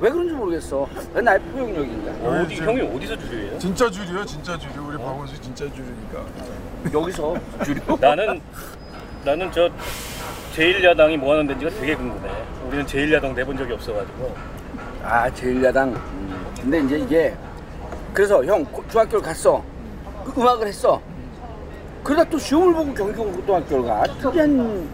왜 0.00 0.10
그런지 0.10 0.34
모르겠어. 0.34 0.86
왜 1.14 1.22
나의 1.22 1.40
포용력인가? 1.40 2.28
어디 2.28 2.56
형이 2.56 2.80
어디서 2.82 3.16
주류예요? 3.18 3.58
진짜 3.58 3.90
줄이요, 3.90 4.24
진짜 4.24 4.56
줄이. 4.58 4.72
우리 4.78 4.96
박원수 4.96 5.40
진짜 5.40 5.64
줄이니까. 5.72 6.24
여기서 6.92 7.34
주류? 7.64 7.80
나는 8.00 8.40
나는 9.24 9.50
저 9.50 9.68
제1야당이 10.54 11.16
뭐 11.16 11.32
하는 11.32 11.46
데인지가 11.46 11.70
되게 11.80 11.94
궁금해. 11.96 12.30
우리는 12.68 12.86
제1야당 12.86 13.34
내본 13.34 13.56
적이 13.56 13.72
없어가지고. 13.74 14.34
아 15.02 15.30
제일야당. 15.30 15.90
음. 15.90 16.46
근데 16.60 16.80
이제 16.80 16.98
이게 16.98 17.36
그래서 18.12 18.44
형 18.44 18.64
고- 18.64 18.84
중학교를 18.88 19.24
갔어. 19.24 19.62
그 20.24 20.40
음악을 20.40 20.66
했어. 20.66 21.00
그러다 22.06 22.24
또 22.30 22.38
시험을 22.38 22.72
보고 22.72 22.94
경기고등학교를 22.94 23.84
가. 23.84 24.04
특이한 24.20 24.88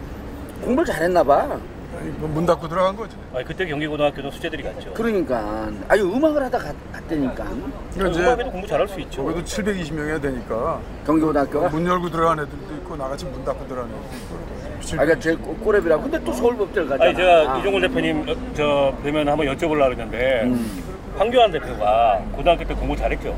공부를 0.63 0.85
잘했나 0.91 1.23
봐. 1.23 1.59
아니, 1.99 2.09
뭐문 2.17 2.43
닫고 2.47 2.67
들어간 2.67 2.95
거지. 2.95 3.15
아니 3.35 3.45
그때 3.45 3.67
경기고등학교는 3.67 4.31
수재들이 4.31 4.63
갔죠. 4.63 4.91
그러니까 4.93 5.69
아니 5.87 6.01
음악을 6.01 6.41
하다 6.45 6.57
갔, 6.57 6.75
갔다니까 6.91 7.45
그러니까 7.93 8.19
음악에도 8.19 8.51
공부 8.51 8.67
잘할 8.67 8.87
수 8.87 8.99
있죠. 9.01 9.17
적어도 9.17 9.43
720명이야 9.43 10.19
되니까 10.23 10.79
경기고등학교가. 11.05 11.69
문 11.69 11.85
열고 11.85 12.09
들어간 12.09 12.39
애들도 12.39 12.73
있고 12.77 12.95
나같이 12.95 13.25
문 13.25 13.45
닫고 13.45 13.67
들어간 13.67 13.91
애들도 13.91 14.15
있고. 14.17 14.53
아, 14.93 15.05
그러니까 15.05 15.19
제일 15.19 15.37
꼬- 15.37 15.55
꼬랩이라고. 15.63 16.01
근데 16.01 16.23
또 16.23 16.33
서울법대를 16.33 16.89
가잖아. 16.89 17.09
아니 17.09 17.15
제가 17.15 17.59
이종걸 17.59 17.81
대표님 17.81 18.27
어, 18.27 18.33
저 18.55 18.93
뵈면 19.03 19.29
한번 19.29 19.45
여쭤보려고 19.47 19.91
했는데 19.91 20.41
음. 20.45 20.83
황교안 21.15 21.51
대표가 21.51 22.19
고등학교 22.31 22.65
때 22.65 22.73
공부 22.73 22.95
잘했죠. 22.95 23.35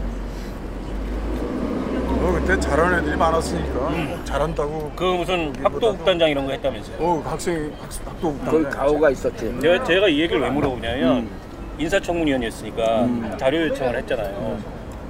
어, 2.25 2.31
그때 2.31 2.59
잘하는 2.59 2.99
애들이 2.99 3.15
많았으니까 3.15 4.23
잘한다고. 4.25 4.91
그 4.95 5.03
무슨 5.03 5.53
학도국단장 5.63 6.29
이런 6.29 6.45
거 6.47 6.51
했다면서요. 6.53 6.97
어, 6.99 7.21
학생 7.23 7.71
학, 7.79 7.89
학도 8.05 8.35
거기 8.39 8.63
가오가 8.65 9.09
있었지. 9.11 9.55
제가, 9.61 9.83
제가 9.83 10.07
이 10.07 10.21
얘기를 10.21 10.41
왜 10.41 10.49
물어보냐면 10.49 11.17
음. 11.17 11.29
인사청문위원이었으니까 11.77 13.37
자료 13.37 13.67
요청을 13.67 13.95
했잖아요. 13.97 14.57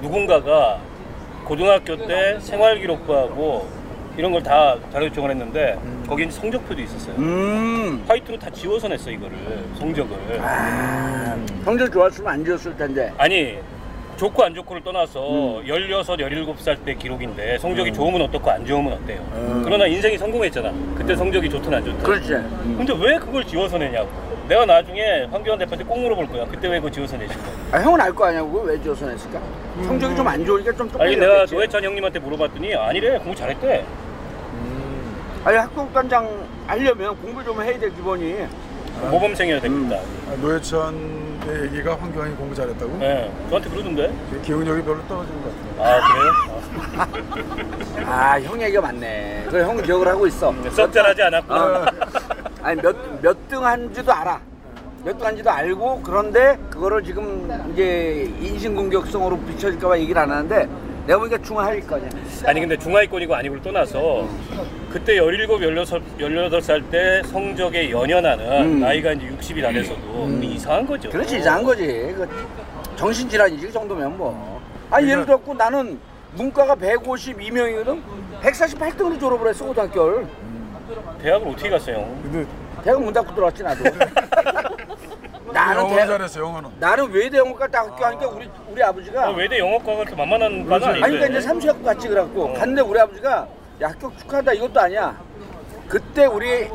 누군가가 0.01 0.79
고등학교 1.45 1.95
때 2.05 2.37
생활기록부하고 2.41 3.67
이런 4.17 4.31
걸 4.31 4.41
다 4.41 4.75
자료 4.91 5.05
요청을 5.05 5.31
했는데 5.31 5.77
거기 6.07 6.29
성적표도 6.29 6.81
있었어요. 6.81 7.15
음. 7.17 8.03
화이트로 8.07 8.39
다 8.39 8.49
지워서 8.49 8.87
냈어 8.89 9.09
이거를 9.11 9.37
성적을. 9.77 10.39
아, 10.41 11.37
성적 11.63 11.91
좋았으면 11.91 12.33
안 12.33 12.43
지었을 12.43 12.75
텐데. 12.75 13.13
아니 13.17 13.57
좋고 14.17 14.43
안 14.43 14.53
좋고를 14.55 14.81
떠나서 14.83 15.59
음. 15.59 15.67
16, 15.67 16.01
17살 16.03 16.85
때 16.85 16.93
기록인데 16.95 17.57
성적이 17.57 17.91
좋으면 17.91 18.21
어떻고 18.21 18.49
안 18.49 18.65
좋으면 18.65 18.93
어때요? 18.93 19.19
음. 19.33 19.61
그러나 19.65 19.85
인생이 19.87 20.17
성공했잖아. 20.17 20.71
그때 20.97 21.15
성적이 21.15 21.49
좋든 21.49 21.73
안 21.73 21.83
좋든. 21.83 22.01
그렇지. 22.03 22.29
근데 22.77 22.93
왜 22.97 23.17
그걸 23.17 23.45
지워서 23.45 23.77
내냐고. 23.77 24.09
내가 24.47 24.63
나중에 24.65 25.23
황교안 25.31 25.57
대표한테 25.57 25.83
꼭 25.83 25.99
물어볼 25.99 26.27
거야. 26.29 26.45
그때 26.45 26.67
왜 26.69 26.79
그거 26.79 26.91
지워서 26.91 27.17
내신 27.17 27.35
거야? 27.35 27.51
아, 27.71 27.83
형은 27.83 27.99
알 27.99 28.13
거 28.13 28.25
아니야. 28.25 28.43
그거 28.43 28.59
왜 28.61 28.79
지어서 28.81 29.07
냈을까? 29.07 29.39
성적이 29.83 30.15
좀 30.15 30.27
안 30.27 30.45
좋으니까 30.45 30.71
좀 30.73 30.89
아니 30.99 31.15
내가. 31.17 31.45
노회찬 31.45 31.83
형님한테 31.83 32.19
물어봤더니 32.19 32.75
아니래 32.75 33.17
공부 33.17 33.35
잘했대. 33.35 33.83
아니 35.43 35.57
학교단장 35.57 36.47
하려면 36.67 37.15
공부 37.21 37.43
좀 37.43 37.61
해야 37.61 37.77
돼 37.77 37.89
기본이. 37.89 38.35
모범생이어야 39.01 39.59
됩니다. 39.61 39.97
아, 40.29 40.35
노회찬의 40.41 41.63
얘기가 41.65 41.95
황교안이 41.95 42.35
공부 42.35 42.55
잘했다고? 42.55 42.97
네, 42.97 43.31
저한테 43.49 43.69
그러던데. 43.69 44.13
기억력이 44.43 44.81
별로 44.83 44.99
떨어진 45.07 45.33
것 45.41 45.51
같아요. 45.77 45.83
아 45.83 45.99
그래요? 46.07 48.05
아 48.07 48.39
형 48.41 48.61
얘기가 48.61 48.81
맞네. 48.81 49.45
그래 49.49 49.63
형 49.63 49.81
기억을 49.81 50.07
하고 50.07 50.25
있어. 50.27 50.51
아, 50.51 50.69
썩 50.71 50.91
잘하지 50.91 51.21
않았고. 51.23 51.53
어. 51.53 51.85
아니 52.63 52.81
몇 52.81 52.95
몇 53.21 53.37
등 53.47 53.63
한지도 53.63 54.11
알아. 54.11 54.39
몇 55.03 55.17
등 55.17 55.27
한지도 55.27 55.51
알고 55.51 56.01
그런데 56.03 56.57
그거를 56.71 57.03
지금 57.03 57.47
이제 57.73 58.31
인신공격성으로 58.41 59.37
비춰질까봐 59.39 59.99
얘기를 59.99 60.19
안 60.19 60.31
하는데 60.31 60.67
내가 61.05 61.19
보니까 61.19 61.37
거냐. 61.87 62.09
아니 62.45 62.59
근데 62.61 62.75
중하위권이고 62.77 63.35
아니고를 63.35 63.61
떠나서 63.61 64.27
그때 64.95 65.17
17, 65.17 65.41
16, 65.41 65.99
18살 66.19 66.89
때 66.89 67.21
성적에 67.25 67.91
연연하는 67.91 68.61
음. 68.61 68.79
나이가 68.79 69.11
이제 69.11 69.27
60이 69.27 69.61
다 69.61 69.69
돼서도 69.69 70.29
이상한 70.41 70.87
거죠. 70.87 71.09
그렇지 71.09 71.39
이상한 71.39 71.65
거지. 71.65 71.85
그 71.85 72.25
정신질환이지 72.95 73.67
그 73.67 73.73
정도면 73.73 74.17
뭐. 74.17 74.61
아니 74.89 75.09
예를 75.09 75.25
들었고 75.25 75.53
나는 75.53 75.99
문과가 76.35 76.75
152명이거든. 76.77 78.01
148등으로 78.41 79.19
졸업을 79.19 79.49
했어 79.49 79.65
고등학교를. 79.65 80.27
대학을 81.21 81.49
어떻게 81.49 81.69
갔어요? 81.69 82.17
근데 82.23 82.45
대학 82.81 83.03
문 83.03 83.11
닫고 83.11 83.35
들어왔지 83.35 83.63
나도. 83.63 83.83
나는 85.51 85.81
영어는 85.81 85.97
대 85.97 86.07
잘했어, 86.07 86.39
영어는. 86.39 86.69
나는 86.79 87.11
외대 87.11 87.37
영어과 87.37 87.67
딱 87.67 87.85
학교 87.85 88.05
하니까 88.05 88.27
우리 88.29 88.49
우리 88.71 88.81
아버지가 88.81 89.27
아, 89.27 89.29
외대 89.31 89.59
영어과가 89.59 89.97
그렇게 89.97 90.15
만만한 90.15 90.65
과는 90.65 90.87
아닌데. 90.87 91.03
아니 91.03 91.15
그러니까 91.17 91.27
이제 91.27 91.41
삼수학과 91.41 91.83
같이 91.83 92.07
그래갖고 92.07 92.53
갔는데 92.53 92.81
우리 92.81 92.97
아버지가 92.97 93.45
야 93.81 93.89
합격 93.89 94.17
축하한다. 94.17 94.53
이것도 94.53 94.79
아니야. 94.79 95.15
그때 95.87 96.25
우리 96.25 96.69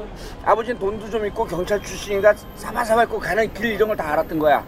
아버지는 0.45 0.79
돈도 0.79 1.11
좀 1.11 1.27
있고 1.27 1.45
경찰 1.45 1.83
출신이니까 1.83 2.35
사바사바 2.57 3.05
입고 3.05 3.19
가는 3.19 3.53
길 3.55 3.73
이런 3.73 3.89
걸 3.89 3.97
다 3.97 4.13
알았던 4.13 4.39
거야. 4.39 4.65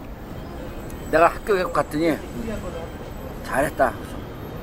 내가 1.11 1.27
학교에 1.27 1.63
갔더니 1.63 2.17
잘했다. 3.45 3.93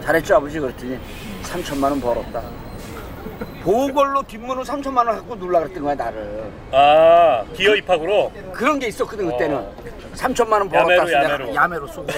잘했죠 0.05 0.37
아버지? 0.37 0.59
그랬더니 0.59 0.99
3천만 1.45 1.85
원 1.85 2.01
벌었다. 2.01 2.43
보걸로 3.63 4.23
뒷문으로 4.23 4.65
3천만 4.65 4.99
원 4.99 5.09
갖고 5.09 5.35
놀라 5.37 5.61
그랬던 5.61 5.83
거야 5.83 5.95
나를. 5.95 6.51
아 6.73 7.45
기어 7.55 7.77
입학으로? 7.77 8.33
그런 8.53 8.79
게 8.79 8.89
있었거든 8.89 9.31
그때는. 9.31 9.57
어. 9.57 9.73
3천만 10.15 10.53
원 10.55 10.69
벌었다. 10.69 10.97
야매로, 10.97 11.13
야매로. 11.13 11.55
야매로 11.55 11.87
쏘고. 11.89 12.09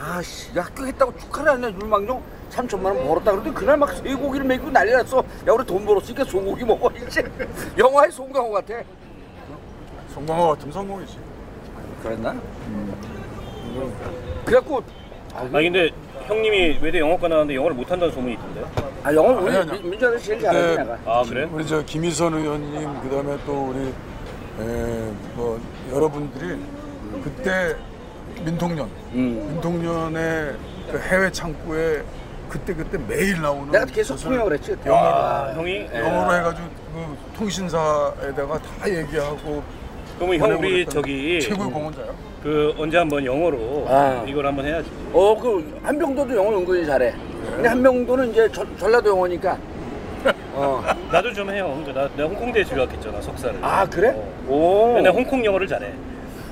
아씨 0.00 0.56
야 0.56 0.62
합격했다고 0.62 1.18
축하를 1.18 1.52
하네 1.52 1.72
줄망정 1.78 2.22
3천만 2.50 2.86
원 2.86 3.06
벌었다 3.06 3.30
그러더니 3.32 3.54
그날 3.54 3.76
막 3.76 3.92
쇠고기를 3.92 4.46
먹이고 4.46 4.70
난리 4.70 4.92
났어 4.92 5.18
야 5.18 5.52
우리 5.52 5.64
돈 5.64 5.84
벌었으니까 5.84 6.24
소고기 6.24 6.64
먹어 6.64 6.90
이제 7.06 7.22
영화의 7.78 8.10
송강호 8.12 8.50
같아 8.50 8.74
것 10.26 10.48
같으면 10.48 10.72
성공이지. 10.72 11.16
그랬나? 12.02 12.34
그래갖고 14.44 14.82
아니 15.34 15.70
근데 15.70 15.90
형님이 16.26 16.78
외대 16.82 16.98
영어과 16.98 17.28
나왔는데 17.28 17.54
영어를 17.54 17.76
못한다는 17.76 18.12
소문이 18.12 18.34
있던데 18.34 18.64
아 19.04 19.14
영어 19.14 19.40
우리 19.40 19.56
아니, 19.56 19.70
아니. 19.70 19.80
민- 19.80 19.90
민주당에서 19.90 20.24
제일 20.24 20.40
잘하지 20.40 20.66
그때 20.66 20.82
내가 20.82 20.98
아 21.06 21.22
그래? 21.22 21.48
우리 21.52 21.66
저 21.66 21.82
김희선 21.84 22.34
의원님 22.34 23.00
그다음에 23.02 23.38
또 23.46 23.68
우리 23.68 23.86
에, 24.60 25.12
뭐 25.34 25.60
여러분들이 25.92 26.58
그때 27.22 27.76
민통년 28.44 28.88
음. 29.12 29.48
민통년의 29.52 30.56
그 30.90 30.98
해외 30.98 31.30
창구에 31.30 32.02
그때 32.48 32.74
그때 32.74 32.98
매일 33.06 33.40
나오는 33.40 33.70
내가 33.70 33.84
계속 33.86 34.14
것을 34.14 34.28
통역을 34.30 34.52
했지 34.54 34.70
그때 34.72 34.90
영어로 34.90 35.06
아 35.14 35.52
형이? 35.54 35.86
영어로 35.94 36.34
해가지고 36.36 36.68
그 36.94 37.16
통신사에다가 37.38 38.58
다 38.58 38.88
얘기하고 38.90 39.62
그러면 40.18 40.38
형 40.40 40.58
우리 40.58 40.84
저기 40.86 41.40
최고의 41.40 41.70
공헌자야. 41.70 42.06
그 42.42 42.74
언제 42.78 42.96
한번 42.98 43.24
영어로 43.24 43.86
아. 43.88 44.24
이걸 44.26 44.46
한번 44.46 44.64
해야지 44.66 44.88
어 45.12 45.34
그 45.36 45.80
한병도도 45.82 46.34
영어 46.36 46.56
은근히 46.58 46.86
잘해 46.86 47.12
근데 47.54 47.68
한병도는 47.68 48.30
이제 48.30 48.48
전, 48.52 48.76
전라도 48.78 49.10
영어니까 49.10 49.58
어. 50.54 50.82
나도 51.10 51.32
좀 51.32 51.50
해요 51.50 51.76
그러니까 51.84 52.02
나, 52.02 52.08
내가 52.16 52.28
홍콩대에서 52.28 52.76
유학했잖아 52.76 53.20
석사를 53.20 53.58
아 53.62 53.84
그래? 53.86 54.12
어. 54.14 54.44
오 54.48 54.86
근데 54.94 55.02
내가 55.02 55.14
홍콩 55.16 55.44
영어를 55.44 55.66
잘해 55.66 55.92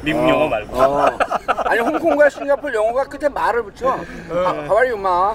미국 0.06 0.28
영어 0.28 0.46
말고 0.46 0.76
어. 0.80 1.18
아니 1.64 1.80
홍콩과 1.80 2.28
싱가포르 2.30 2.72
영어가 2.72 3.04
끝에 3.06 3.28
말을 3.28 3.64
붙여. 3.64 3.98
you, 4.86 4.94
ma? 4.96 5.34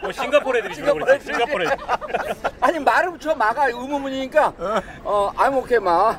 뭐 0.00 0.12
싱가포르 0.12 0.58
애들이 0.58 0.74
싱가포르 0.76 1.04
애들이. 1.12 1.24
싱가포르 1.24 1.64
애들 1.64 1.76
아니 2.60 2.78
마를 2.78 3.10
붙여 3.10 3.34
마가 3.34 3.66
의문문이니까 3.66 4.52
어 5.02 5.32
I'm 5.36 5.56
okay, 5.58 5.78
ma. 5.82 6.14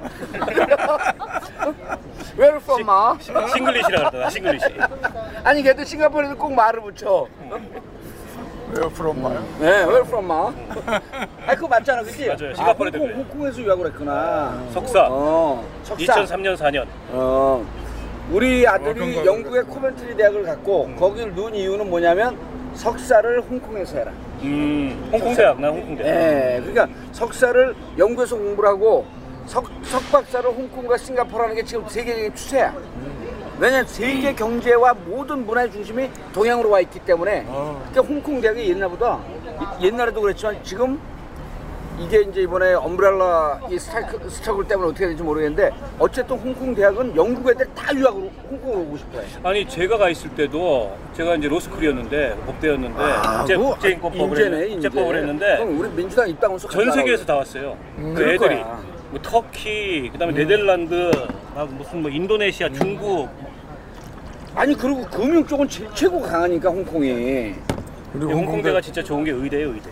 Where 2.37 2.57
from, 2.59 2.81
ma? 2.81 3.15
싱글리시라 3.53 3.97
그러더라 3.99 4.29
싱글리시 4.29 4.65
아니 5.45 5.63
걔도 5.63 5.85
싱가포르에도 5.85 6.35
꼭 6.35 6.53
마를 6.53 6.81
붙여. 6.81 7.25
Where 8.71 8.89
from, 8.89 9.19
ma? 9.19 9.33
네, 9.59 9.83
Where 9.85 10.05
from, 10.05 10.25
ma? 10.25 10.53
아 11.45 11.55
그거 11.55 11.67
맞잖아, 11.67 12.03
그치? 12.03 12.27
맞아요. 12.27 12.51
아, 12.51 12.55
싱가포르에도 12.55 12.97
홍콩, 12.99 13.13
그래. 13.13 13.23
홍콩에서 13.23 13.61
유학을 13.61 13.87
했구나. 13.87 14.63
석사 14.71 15.07
어, 15.09 15.65
석사. 15.83 16.23
2003년 16.23 16.55
4년 16.57 16.85
어, 17.09 17.65
우리 18.31 18.65
어, 18.65 18.71
아들이 18.71 18.93
그런 18.93 19.13
거, 19.15 19.25
영국의 19.25 19.63
코벤트리 19.63 20.15
대학을 20.15 20.43
갔고 20.43 20.89
거기를 20.97 21.35
넣은 21.35 21.53
이유는 21.55 21.89
뭐냐면 21.89 22.37
석사를 22.75 23.41
홍콩에서 23.41 23.97
해라. 23.97 24.11
음 24.43 25.09
홍콩 25.11 25.35
대학 25.35 25.59
나 25.59 25.67
홍콩 25.69 25.95
대학 25.97 26.07
예, 26.07 26.61
그러니까 26.63 26.87
석사를 27.11 27.75
영국에서 27.97 28.37
공부를 28.37 28.69
하고 28.69 29.05
석, 29.47 29.67
석박사를 29.83 30.49
홍콩과 30.49 30.97
싱가포르 30.97 31.43
하는 31.43 31.55
게 31.55 31.63
지금 31.63 31.85
세계적인 31.89 32.33
추세야. 32.35 32.73
왜냐면 33.61 33.85
세계 33.85 34.33
경제와 34.33 34.95
모든 35.05 35.45
문화의 35.45 35.71
중심이 35.71 36.09
동양으로 36.33 36.71
와 36.71 36.79
있기 36.79 36.97
때문에 37.01 37.45
어. 37.47 37.79
그러니까 37.91 38.11
홍콩 38.13 38.41
대학이 38.41 38.67
옛날보다 38.71 39.19
이- 39.79 39.85
옛날에도 39.85 40.19
그랬지만 40.19 40.57
지금 40.63 40.99
이게 41.99 42.21
이제 42.21 42.41
이번에 42.41 42.73
엄브렐라 42.73 43.59
이 43.69 43.77
스타크, 43.77 44.27
스트러글 44.27 44.67
때문에 44.67 44.89
어떻게 44.89 45.05
될지 45.05 45.21
모르겠는데 45.21 45.69
어쨌든 45.99 46.39
홍콩 46.39 46.73
대학은 46.73 47.15
영국 47.15 47.47
애들 47.51 47.67
다 47.75 47.93
유학으로 47.95 48.31
홍콩으로 48.49 48.79
오고 48.81 48.97
싶어요. 48.97 49.21
아니 49.43 49.69
제가 49.69 49.95
가 49.99 50.09
있을 50.09 50.31
때도 50.31 50.97
제가 51.15 51.35
이제 51.35 51.47
로스쿨이었는데 51.47 52.37
법대였는데 52.47 52.97
국제 53.41 53.55
국제인권법을 53.57 54.41
아, 54.41 54.57
인재. 54.63 54.89
국제법을 54.89 55.15
했는데 55.17 55.57
그럼 55.57 55.79
우리 55.79 55.89
민주당 55.91 56.27
입당원서 56.27 56.67
전 56.67 56.91
세계에서 56.91 57.25
다 57.25 57.35
왔어요. 57.35 57.77
그 57.95 58.13
그럴 58.15 58.33
애들이 58.33 58.55
거야. 58.55 58.81
뭐 59.11 59.21
터키, 59.21 60.07
음. 60.07 60.11
그다음에 60.13 60.33
네덜란드, 60.33 61.11
막 61.53 61.71
무슨 61.73 62.01
뭐 62.01 62.09
인도네시아, 62.09 62.69
중국 62.69 63.27
아니 64.55 64.75
그리고 64.75 65.01
금융 65.05 65.45
쪽은 65.45 65.67
제- 65.69 65.87
최고 65.93 66.21
강하니까 66.21 66.69
홍콩이. 66.69 67.55
그리고 68.13 68.31
홍콩대 68.31 68.69
가 68.71 68.75
홍콩대 68.75 68.81
진짜 68.81 69.01
좋은 69.03 69.23
게 69.23 69.31
의대예요, 69.31 69.69
의대. 69.69 69.89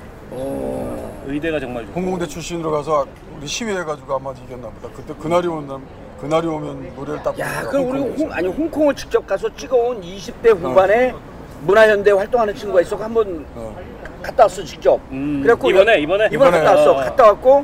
의대가 1.27 1.59
정말 1.59 1.85
좋고. 1.85 1.99
홍콩대 1.99 2.27
출신으로 2.27 2.71
가서 2.71 3.05
우리 3.37 3.47
시위해가지고 3.47 4.15
아마 4.15 4.31
이겼나 4.31 4.67
보다. 4.69 4.93
그때 4.95 5.13
그날이 5.19 5.47
오면 5.47 5.81
그날이 6.19 6.47
오면 6.47 6.93
노래를 6.95 7.23
딱. 7.23 7.39
야, 7.39 7.45
부르니까 7.61 7.69
그럼 7.71 7.87
우리 7.89 7.99
홍콩에서. 7.99 8.23
홍, 8.25 8.33
아니 8.33 8.47
홍콩을 8.47 8.95
직접 8.95 9.25
가서 9.25 9.55
찍어온 9.55 10.01
20대 10.01 10.49
후반에 10.57 11.13
문화현대 11.61 12.11
활동하는 12.11 12.53
친구가 12.55 12.81
있어 12.81 12.95
한번 12.97 13.45
어. 13.55 13.75
갔다 14.21 14.43
왔어 14.43 14.63
직접. 14.63 14.99
음, 15.11 15.39
그래갖고 15.41 15.69
이번에, 15.69 15.93
여- 15.93 15.97
이번에? 15.97 16.29
이번에 16.31 16.51
갔다 16.59 16.71
왔어. 16.75 16.91
어. 16.91 16.95
갔다 16.97 17.23
왔고 17.27 17.63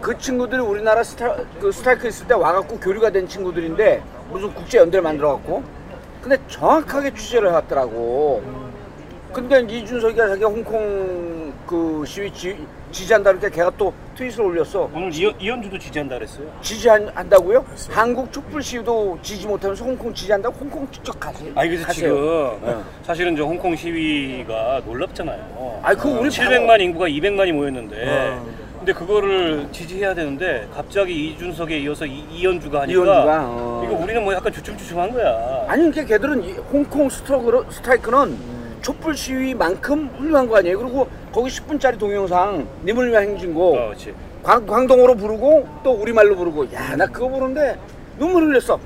그 0.00 0.18
친구들이 0.18 0.60
우리나라 0.60 1.02
스타 1.04 1.36
그 1.60 1.70
스트라이크 1.70 2.08
있을 2.08 2.26
때 2.26 2.34
와갖고 2.34 2.80
교류가 2.80 3.10
된 3.10 3.28
친구들인데 3.28 4.02
무슨 4.30 4.52
국제 4.52 4.78
연대를 4.78 5.02
만들어갖고 5.02 5.62
근데 6.24 6.38
정확하게 6.48 7.12
취재를 7.12 7.50
해왔더라고. 7.50 8.42
근데 9.30 9.60
이준석이가 9.60 10.28
자기가 10.28 10.48
홍콩 10.48 11.52
그 11.66 12.02
시위 12.06 12.32
지, 12.32 12.56
지지한다 12.92 13.32
그러니까 13.32 13.50
걔가 13.50 13.70
또 13.76 13.92
트윗을 14.16 14.40
올렸어. 14.42 14.88
오늘 14.94 15.12
이현, 15.12 15.34
이현주도 15.38 15.78
지지한다 15.78 16.14
그랬어요. 16.14 16.46
지지한다고요? 16.62 17.66
한국 17.90 18.32
촛불 18.32 18.62
시위도 18.62 19.18
지지 19.20 19.46
못하면서 19.46 19.84
홍콩 19.84 20.14
지지한다고 20.14 20.56
홍콩 20.60 20.90
직접 20.90 21.20
가세요. 21.20 21.52
아니 21.56 21.68
그래서 21.68 21.86
가세요. 21.88 22.56
지금 22.58 22.70
네. 22.70 22.82
사실은 23.02 23.36
저 23.36 23.44
홍콩 23.44 23.76
시위가 23.76 24.82
놀랍잖아요. 24.86 25.80
아니, 25.82 25.98
그거 25.98 26.20
우리 26.20 26.30
700만 26.30 26.80
인구가 26.80 27.06
200만이 27.06 27.52
모였는데 27.52 28.08
어. 28.08 28.63
근데 28.84 28.92
그거를 28.92 29.66
지지해야 29.72 30.12
되는데 30.12 30.68
갑자기 30.74 31.30
이준석에 31.30 31.78
이어서 31.78 32.04
이, 32.04 32.22
이현주가 32.30 32.82
하니까 32.82 32.92
이현주가, 32.92 33.44
어. 33.48 33.82
이거 33.82 33.94
우리는 33.94 34.22
뭐 34.22 34.34
약간 34.34 34.52
주춤주춤한 34.52 35.10
거야. 35.14 35.64
아니 35.68 35.90
그러니까 35.90 36.04
걔들은 36.04 36.44
이 36.44 36.52
홍콩 36.70 37.08
스트로그 37.08 37.64
스트라이크는 37.70 38.36
촛불 38.82 39.16
시위만큼 39.16 40.10
훌륭한 40.18 40.46
거 40.46 40.58
아니에요. 40.58 40.78
그리고 40.78 41.08
거기 41.32 41.48
10분짜리 41.48 41.98
동영상 41.98 42.68
님을 42.84 43.08
위한 43.10 43.22
행진곡 43.22 43.74
어, 43.74 43.84
그렇지. 43.86 44.14
광, 44.42 44.66
광동어로 44.66 45.14
부르고 45.14 45.66
또 45.82 45.92
우리말로 45.92 46.36
부르고 46.36 46.70
야 46.74 46.94
나 46.96 47.06
그거 47.06 47.28
보는데 47.28 47.78
눈물 48.18 48.42
흘렸어. 48.42 48.78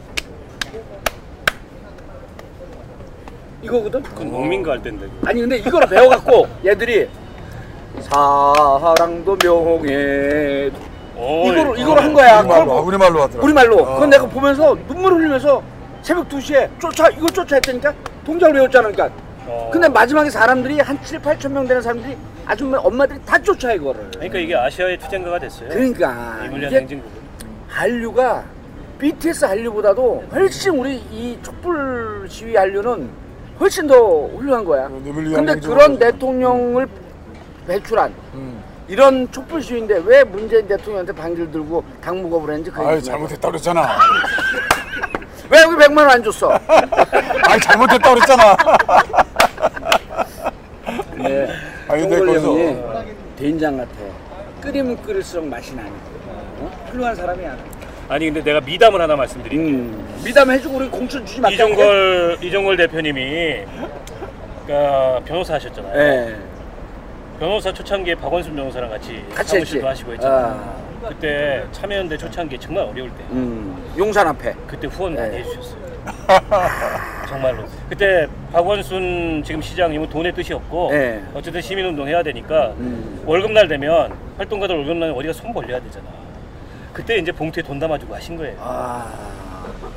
이거거든. 3.64 4.00
그건 4.04 4.30
농민가 4.30 4.70
할 4.70 4.80
텐데. 4.80 5.08
아니 5.26 5.40
근데 5.40 5.56
이걸 5.56 5.88
배워갖고 5.88 6.46
얘들이 6.64 7.08
사랑도 8.00 9.36
명예 9.36 10.70
어, 11.16 11.42
이거를 11.46 11.78
이걸 11.80 11.98
한 11.98 12.12
거야. 12.14 12.40
우리말로 12.40 12.66
보- 12.66 12.80
우리말로 12.86 13.22
하더라. 13.22 13.42
우리말로. 13.44 13.76
어. 13.82 13.94
그건 13.94 14.10
내가 14.10 14.26
보면서 14.26 14.76
눈물 14.86 15.14
흘리면서 15.14 15.62
새벽 16.02 16.28
2시에 16.28 16.68
쫓아 16.78 17.08
이걸 17.08 17.28
쫓아 17.30 17.56
했다니까 17.56 17.92
동작을 18.24 18.54
외웠잖아 18.54 18.88
그러니까. 18.90 19.14
어. 19.46 19.70
근데 19.72 19.88
마지막에 19.88 20.30
사람들이 20.30 20.78
한 20.80 20.96
7, 21.02 21.18
8천 21.20 21.50
명 21.50 21.66
되는 21.66 21.82
사람들이 21.82 22.16
아줌마 22.46 22.78
엄마들이 22.78 23.18
다 23.26 23.36
쫓아 23.42 23.72
이거를. 23.72 24.10
그러니까 24.12 24.38
이게 24.38 24.54
아시아의 24.54 24.98
투쟁가가 24.98 25.38
됐어요. 25.40 25.68
그러니까 25.70 26.38
이게 26.54 26.66
행진국은. 26.68 27.18
한류가 27.68 28.44
BTS 28.98 29.44
한류보다도 29.44 30.24
훨씬 30.32 30.78
우리 30.78 30.96
이 31.10 31.38
촛불 31.42 32.26
시위 32.28 32.54
한류는 32.56 33.08
훨씬 33.60 33.86
더 33.88 33.94
훌륭한 34.36 34.64
거야. 34.64 34.84
어, 34.86 35.00
근데 35.04 35.56
그런. 35.60 35.98
대통령을 35.98 36.86
배출한 37.72 38.12
음. 38.34 38.62
이런 38.88 39.30
촛불 39.30 39.62
시위인데 39.62 40.00
왜 40.04 40.24
문재인 40.24 40.66
대통령한테 40.66 41.12
방귀를 41.12 41.50
들고 41.52 41.84
당무겁을 42.02 42.50
했는지 42.54 42.70
그 42.70 42.80
얘기 42.80 42.90
해봐. 42.92 43.00
잘못했다 43.02 43.48
그랬잖아. 43.48 43.86
왜 45.50 45.62
여기 45.62 45.76
100만 45.76 45.98
원 45.98 46.10
안 46.10 46.22
줬어? 46.22 46.52
아이 47.48 47.60
잘못했다 47.60 48.14
그랬잖아. 48.14 48.56
네. 51.18 51.48
아니, 51.88 52.02
근데 52.02 52.18
거기서- 52.20 52.44
형이 52.44 52.76
된장 53.36 53.76
같아. 53.76 53.90
끓이면 54.62 55.02
끓일수록 55.02 55.46
맛이 55.46 55.74
나니까. 55.74 55.96
어? 56.60 56.70
훌륭한 56.90 57.14
사람이야. 57.14 57.56
아니 58.08 58.24
근데 58.26 58.42
내가 58.42 58.60
미담을 58.60 59.00
하나 59.02 59.14
말씀드릴게요. 59.16 59.66
음. 59.68 60.20
미담 60.24 60.50
해주고 60.50 60.76
우리 60.78 60.88
공천 60.88 61.24
주지 61.26 61.40
마. 61.42 61.50
이종걸 61.50 62.38
이종걸 62.40 62.76
대표님이 62.78 63.64
그러니까 64.66 65.20
변호사 65.26 65.54
하셨잖아요. 65.54 66.00
예. 66.00 66.36
변호사 67.38 67.72
초창기에 67.72 68.14
박원순 68.16 68.54
변호사랑 68.56 68.90
같이, 68.90 69.24
같이 69.34 69.50
사무실도 69.50 69.86
했지. 69.86 69.86
하시고 69.86 70.12
했잖아요. 70.14 70.46
아. 70.46 71.08
그때 71.08 71.64
참여연대 71.70 72.16
초창기에 72.18 72.58
정말 72.58 72.84
어려울 72.84 73.08
때 73.10 73.22
음. 73.30 73.76
용산 73.96 74.26
앞에. 74.26 74.54
그때 74.66 74.88
후원 74.88 75.14
많이 75.14 75.30
네. 75.30 75.38
해주셨어요. 75.38 75.78
정말로. 77.28 77.64
그때 77.88 78.26
박원순 78.52 79.42
지금 79.44 79.62
시장님은 79.62 80.08
돈의 80.08 80.34
뜻이 80.34 80.52
없고 80.54 80.90
네. 80.90 81.22
어쨌든 81.34 81.60
시민운동 81.60 82.08
해야 82.08 82.22
되니까 82.22 82.72
음. 82.78 83.22
월급날 83.24 83.68
되면 83.68 84.12
활동가들 84.36 84.74
월급날 84.76 85.10
어디가 85.12 85.32
손 85.32 85.52
벌려야 85.52 85.80
되잖아. 85.80 86.06
그때 86.92 87.16
이제 87.18 87.30
봉투에 87.30 87.62
돈 87.62 87.78
담아주고 87.78 88.14
하신 88.14 88.36
거예요. 88.36 88.56
아. 88.58 89.06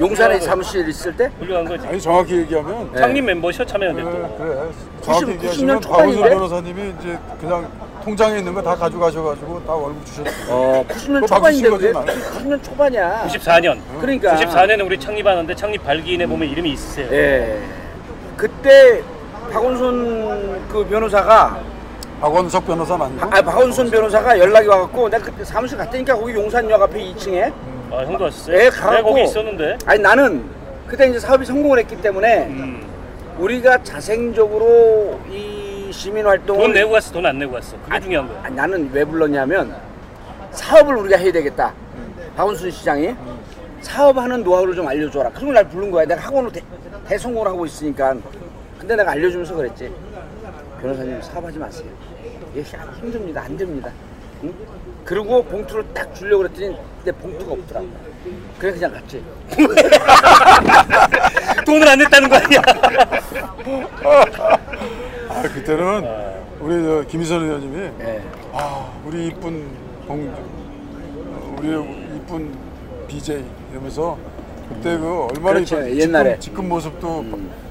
용산에 0.02 0.40
사무실 0.40 0.88
있을 0.90 1.16
때? 1.16 1.32
훌륭한 1.40 1.64
거지. 1.66 1.88
아니 1.88 2.02
정확히 2.02 2.38
얘기하면 2.38 2.90
네. 2.92 3.00
창립 3.00 3.24
멤버셔 3.24 3.64
참여연대 3.64 4.02
그래, 4.04 4.14
또. 4.14 4.36
그래. 4.44 4.56
90 4.56 5.04
정확히 5.04 5.26
90년 5.26 5.30
얘기하시면 5.36 5.82
초반인데? 5.82 6.30
변호사님이 6.30 6.94
이제 7.00 7.20
그냥 7.40 7.68
통장에 8.04 8.40
있는 8.40 8.52
거 8.54 8.62
다 8.64 8.76
가져가셔가지고 8.76 9.64
다 9.66 9.74
월급 9.74 10.06
주셨어요. 10.06 10.34
어, 10.50 10.86
90년 10.90 11.14
그거 11.22 11.28
초반인데 11.28 11.70
왜? 11.70 11.92
거지, 11.92 12.20
90년 12.20 12.64
초반이야. 12.64 13.28
94년. 13.28 13.80
그러니까. 14.00 14.36
94년에 14.36 14.86
우리 14.86 15.00
창립하는데 15.00 15.56
창립 15.56 15.84
발기인에 15.84 16.26
보면 16.26 16.50
이름이 16.50 16.72
있으세요. 16.72 17.08
예. 17.12 17.60
그때 18.36 19.04
박원순 19.54 20.68
그 20.70 20.84
변호사가 20.86 21.60
박원석 22.22 22.66
변호사는 22.66 23.06
아니고. 23.06 23.24
아, 23.26 23.42
박원순 23.42 23.92
변호사가 23.92 24.38
연락이 24.40 24.68
와갖고 24.68 25.10
내가 25.10 25.24
그때 25.26 25.44
사무실 25.44 25.78
갔다니까 25.78 26.16
거기 26.16 26.34
용산역 26.34 26.82
앞에 26.82 27.00
2층에 27.14 27.52
아, 27.92 28.04
형도 28.06 28.24
왔었어요? 28.26 28.58
예, 28.58 28.70
거기 29.02 29.24
있었는데. 29.24 29.78
아니 29.86 30.02
나는 30.02 30.44
그때 30.88 31.08
이제 31.08 31.20
사업이 31.20 31.46
성공을 31.46 31.80
했기 31.80 31.96
때문에 32.02 32.48
음. 32.48 32.88
우리가 33.38 33.84
자생적으로 33.84 35.20
이 35.30 35.90
시민 35.92 36.26
활동을 36.26 36.62
돈 36.64 36.74
내고 36.74 36.92
갔어, 36.92 37.12
돈 37.12 37.26
안 37.26 37.38
내고 37.40 37.54
갔어. 37.54 37.76
그게 37.84 38.00
중요한 38.00 38.28
거야. 38.28 38.44
아니, 38.44 38.56
나는 38.56 38.90
왜 38.94 39.04
불렀냐면 39.04 39.76
사업을 40.52 40.96
우리가 40.96 41.18
해야 41.18 41.32
되겠다. 41.32 41.74
박원순 42.36 42.72
시장이 42.72 43.14
사업하는 43.82 44.44
노하우를 44.44 44.76
좀 44.76 44.88
알려줘라. 44.88 45.30
그걸 45.32 45.54
날 45.54 45.68
부른 45.68 45.92
거야. 45.92 46.06
내가 46.06 46.22
학원을 46.22 46.52
대, 46.52 46.62
대성공을 47.08 47.48
하고 47.48 47.66
있으니까. 47.66 48.16
근데 48.80 48.96
내가 48.96 49.12
알려주면서 49.12 49.56
그랬지. 49.56 49.92
변호사님 50.82 51.22
사업하지 51.22 51.60
마세요. 51.60 51.88
이게 52.54 52.64
힘듭니다. 53.00 53.42
안 53.44 53.58
됩니다. 53.58 53.90
응? 54.44 54.54
그리고 55.06 55.44
봉투를 55.44 55.86
딱 55.94 56.14
주려고 56.16 56.44
그랬더니 56.44 56.76
내 57.04 57.12
봉투가 57.12 57.52
없더라고. 57.54 57.88
그래 58.60 58.72
그냥 58.74 58.94
갔지. 58.94 59.24
돈을 61.66 61.88
안 61.88 61.98
냈다는 62.00 62.30
거 62.30 62.36
아니야? 62.36 62.62
아, 65.30 65.42
그때는 65.42 66.06
우리 66.60 66.84
저 66.84 67.04
김희선 67.08 67.44
의원님이 67.44 67.78
예. 68.02 68.22
아 68.54 68.92
우리 69.06 69.28
이쁜 69.28 69.66
봉 70.08 70.30
어, 70.30 71.56
우리 71.58 71.70
이쁜 72.18 72.54
BJ 73.08 73.44
이러면서 73.72 74.18
그때 74.70 74.98
그 74.98 75.28
얼마나 75.32 75.56
그렇죠, 75.56 75.80
이쁜 75.82 76.00
옛날에. 76.00 76.36
음. 76.36 76.40
지금, 76.40 76.56
지금 76.58 76.70
모습도 76.70 77.26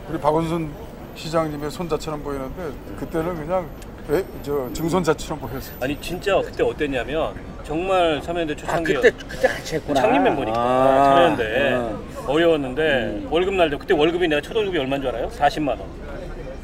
우리 0.09 0.19
박원순 0.19 0.71
시장님의 1.15 1.71
손자처럼 1.71 2.23
보이는데 2.23 2.73
그때는 2.99 3.37
그냥 3.37 3.67
애, 4.11 4.25
저 4.43 4.69
증손자처럼 4.73 5.39
보였어요. 5.39 5.77
아니 5.81 6.01
진짜 6.01 6.41
그때 6.43 6.63
어땠냐면 6.63 7.35
정말 7.63 8.21
참여연대 8.23 8.55
아 8.55 8.57
초창기 8.57 8.95
그때 8.95 9.11
그때 9.29 9.49
같이 9.49 9.75
했구나. 9.77 10.01
창립 10.01 10.23
멤버니까 10.23 10.59
아, 10.59 11.05
참여연대 11.05 11.73
어. 11.75 12.03
어려웠는데 12.27 13.27
월급 13.31 13.55
날때 13.55 13.77
그때 13.77 13.95
월급이 13.95 14.27
내가 14.29 14.41
첫 14.41 14.57
월급이 14.57 14.79
얼마인 14.79 15.01
줄 15.01 15.11
알아요? 15.11 15.29
40만 15.29 15.69
원. 15.69 15.81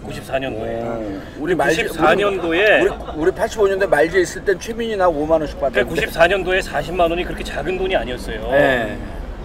94년. 0.06 0.56
94년도에. 0.56 0.82
어, 0.84 1.22
우리 1.38 1.54
말지 1.54 1.84
94년도에 1.84 2.82
우리, 2.82 2.90
우리 3.16 3.30
85년대 3.32 3.88
말지에 3.88 4.20
있을 4.20 4.44
땐 4.44 4.58
최민이 4.58 4.96
나 4.96 5.08
5만 5.08 5.30
원씩 5.30 5.58
그러니까 5.58 5.82
받았는데 5.84 6.06
94년도에 6.06 6.62
40만 6.62 7.10
원이 7.10 7.24
그렇게 7.24 7.42
작은 7.42 7.76
돈이 7.76 7.94
아니었어요. 7.96 8.50
네. 8.52 8.96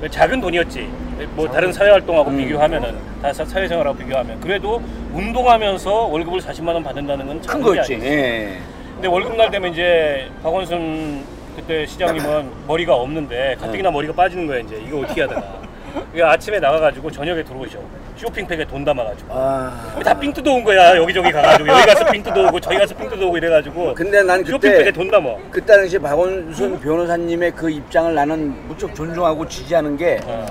작은 0.09 0.41
돈이었지. 0.41 0.89
뭐 1.35 1.47
다른 1.49 1.71
사회 1.71 1.89
활동하고 1.91 2.31
비교하면은 2.35 2.95
다 3.21 3.31
사- 3.31 3.45
사회생활하고 3.45 3.97
비교하면 3.97 4.39
그래도 4.39 4.81
운동하면서 5.13 5.91
월급을 6.07 6.39
40만 6.41 6.69
원 6.73 6.83
받는다는 6.83 7.27
건 7.27 7.41
큰 7.41 7.61
거였지. 7.61 7.93
예. 8.01 8.57
근데 8.95 9.07
월급 9.07 9.35
날 9.35 9.51
되면 9.51 9.71
이제 9.71 10.29
박원순 10.43 11.23
그때 11.55 11.85
시장님은 11.85 12.49
머리가 12.67 12.95
없는데 12.95 13.55
가뜩이나 13.59 13.91
머리가 13.91 14.13
빠지는 14.13 14.47
거야 14.47 14.59
이제 14.59 14.81
이거 14.87 14.99
어떻게. 14.99 15.25
그러니까 15.27 15.59
아침에 16.23 16.59
나가가지고 16.59 17.11
저녁에 17.11 17.43
들어오셔. 17.43 17.79
쇼핑백에 18.17 18.65
돈 18.65 18.85
담아가지고. 18.85 19.29
아. 19.31 19.99
다삥 20.03 20.33
뜯어온 20.33 20.63
거야 20.63 20.95
여기저기 20.95 21.31
가가지고 21.31 21.69
여기 21.69 21.85
가서 21.85 22.05
삥 22.11 22.23
뜯어오고 22.23 22.59
저기 22.59 22.77
가서 22.77 22.95
삥 22.95 23.09
뜯어오고 23.09 23.37
이래가지고 23.37 23.93
근데 23.95 24.21
난 24.23 24.43
쇼핑백에 24.43 24.77
그때 24.77 24.91
돈 24.91 25.09
담아. 25.09 25.29
그때 25.49 25.75
당시 25.75 25.97
박원순 25.97 26.79
변호사님의 26.79 27.51
그 27.51 27.69
입장을 27.69 28.13
나는 28.13 28.67
무척 28.67 28.93
존중하고 28.93 29.47
지지하는 29.47 29.97
게이 29.97 30.19
어. 30.25 30.45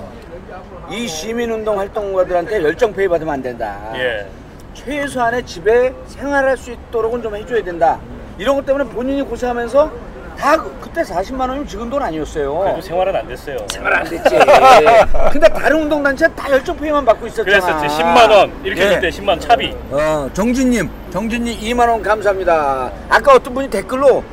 시민운동 1.06 1.78
활동가들한테 1.78 2.62
열정 2.62 2.92
페이 2.92 3.06
받으면 3.08 3.34
안 3.34 3.42
된다. 3.42 3.92
예. 3.94 4.26
최소한의 4.74 5.44
집에 5.44 5.92
생활할 6.06 6.56
수 6.56 6.72
있도록은 6.72 7.22
좀 7.22 7.36
해줘야 7.36 7.62
된다. 7.62 7.98
이런 8.38 8.56
것 8.56 8.64
때문에 8.64 8.84
본인이 8.90 9.22
고생하면서 9.22 10.09
다 10.40 10.56
그- 10.56 10.74
그때 10.80 11.02
40만 11.02 11.40
원이면 11.40 11.66
지금 11.66 11.90
돈 11.90 12.02
아니었어요. 12.02 12.58
그래도 12.60 12.80
생활은 12.80 13.14
안 13.14 13.28
됐어요. 13.28 13.58
생활 13.70 13.92
안 13.94 14.04
됐지. 14.04 14.36
근데 15.32 15.48
다른 15.48 15.82
운동단체는 15.82 16.34
다 16.34 16.50
열정페이만 16.50 17.04
받고 17.04 17.26
있었잖아. 17.26 17.44
그랬었지 17.60 18.02
10만 18.02 18.30
원 18.30 18.52
이렇게 18.64 18.82
예. 18.82 18.88
줄때 18.92 19.10
10만 19.10 19.28
원 19.28 19.40
차비. 19.40 19.76
어, 19.90 20.30
정진님, 20.32 20.88
정진님 21.12 21.60
2만 21.60 21.88
원 21.90 22.02
감사합니다. 22.02 22.90
아까 23.10 23.34
어떤 23.34 23.52
분이 23.52 23.68
댓글로 23.68 24.24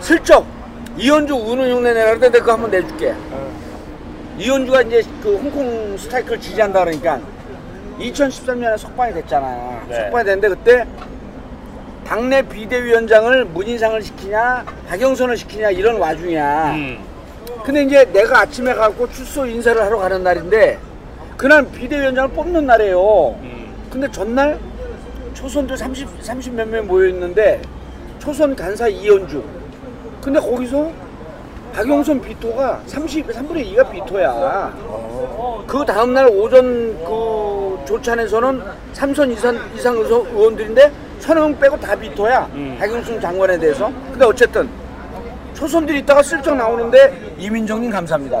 슬쩍 0.00 0.44
이현주 0.98 1.34
우는 1.34 1.70
흉내 1.72 1.94
내라 1.94 2.06
그랬는데 2.08 2.38
그거 2.40 2.52
한번 2.52 2.70
내줄게. 2.70 3.14
이현주가 4.36 4.82
이제 4.82 5.02
그 5.22 5.36
홍콩 5.36 5.96
스타이크를 5.96 6.40
지지한다 6.40 6.80
그러니까 6.84 7.18
2013년에 7.98 8.76
석방이 8.76 9.14
됐잖아. 9.14 9.80
네. 9.88 9.96
석방이 9.96 10.24
됐는데 10.24 10.48
그때 10.48 10.84
당내 12.06 12.42
비대위원장을 12.42 13.44
문인상을 13.46 14.02
시키냐 14.02 14.64
박영선을 14.88 15.36
시키냐 15.36 15.70
이런 15.70 15.96
와중이야. 15.98 16.72
음. 16.74 16.98
근데 17.64 17.82
이제 17.82 18.04
내가 18.12 18.40
아침에 18.40 18.74
가고 18.74 19.08
출소 19.10 19.46
인사를 19.46 19.80
하러 19.82 19.98
가는 19.98 20.22
날인데 20.22 20.78
그날 21.36 21.64
비대위원장을 21.66 22.30
뽑는 22.30 22.66
날이에요. 22.66 23.36
음. 23.40 23.74
근데 23.90 24.10
전날 24.10 24.58
초선들 25.32 25.76
30, 25.76 26.08
30 26.20 26.54
몇 26.54 26.68
명 26.68 26.86
모여 26.86 27.08
있는데 27.08 27.60
초선 28.18 28.54
간사 28.54 28.88
이현주. 28.88 29.42
근데 30.22 30.38
거기서 30.40 30.90
박용선 31.74 32.20
비토가 32.20 32.80
30, 32.86 33.26
3분의 33.28 33.74
2가 33.74 33.90
비토야. 33.90 34.72
그 35.66 35.84
다음날 35.84 36.28
오전 36.28 36.96
그 37.04 37.78
조찬에서는 37.86 38.62
삼선 38.92 39.32
이상, 39.32 39.58
이상 39.74 39.96
의원들인데 39.96 40.92
명 41.32 41.58
빼고 41.58 41.78
다 41.80 41.94
비토야. 41.96 42.48
음. 42.54 42.76
박용순 42.78 43.20
장관에 43.20 43.58
대해서. 43.58 43.90
근데 44.10 44.24
어쨌든 44.26 44.68
초선들이 45.54 46.00
있다가 46.00 46.22
슬쩍 46.22 46.54
나오는데 46.56 47.34
이민정님 47.38 47.90
감사합니다. 47.90 48.40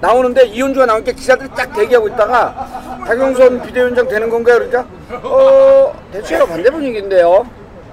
나오는데 0.00 0.46
이현주가 0.46 0.86
나오니까 0.86 1.12
기자들이 1.12 1.48
딱 1.56 1.72
대기하고 1.72 2.08
있다가 2.08 3.00
박영선 3.06 3.62
비대위원장 3.62 4.08
되는 4.08 4.28
건가요? 4.28 4.56
그러니까 4.58 4.84
어 5.22 5.94
대체로 6.12 6.46
반대 6.46 6.70
분위기인데요. 6.70 7.46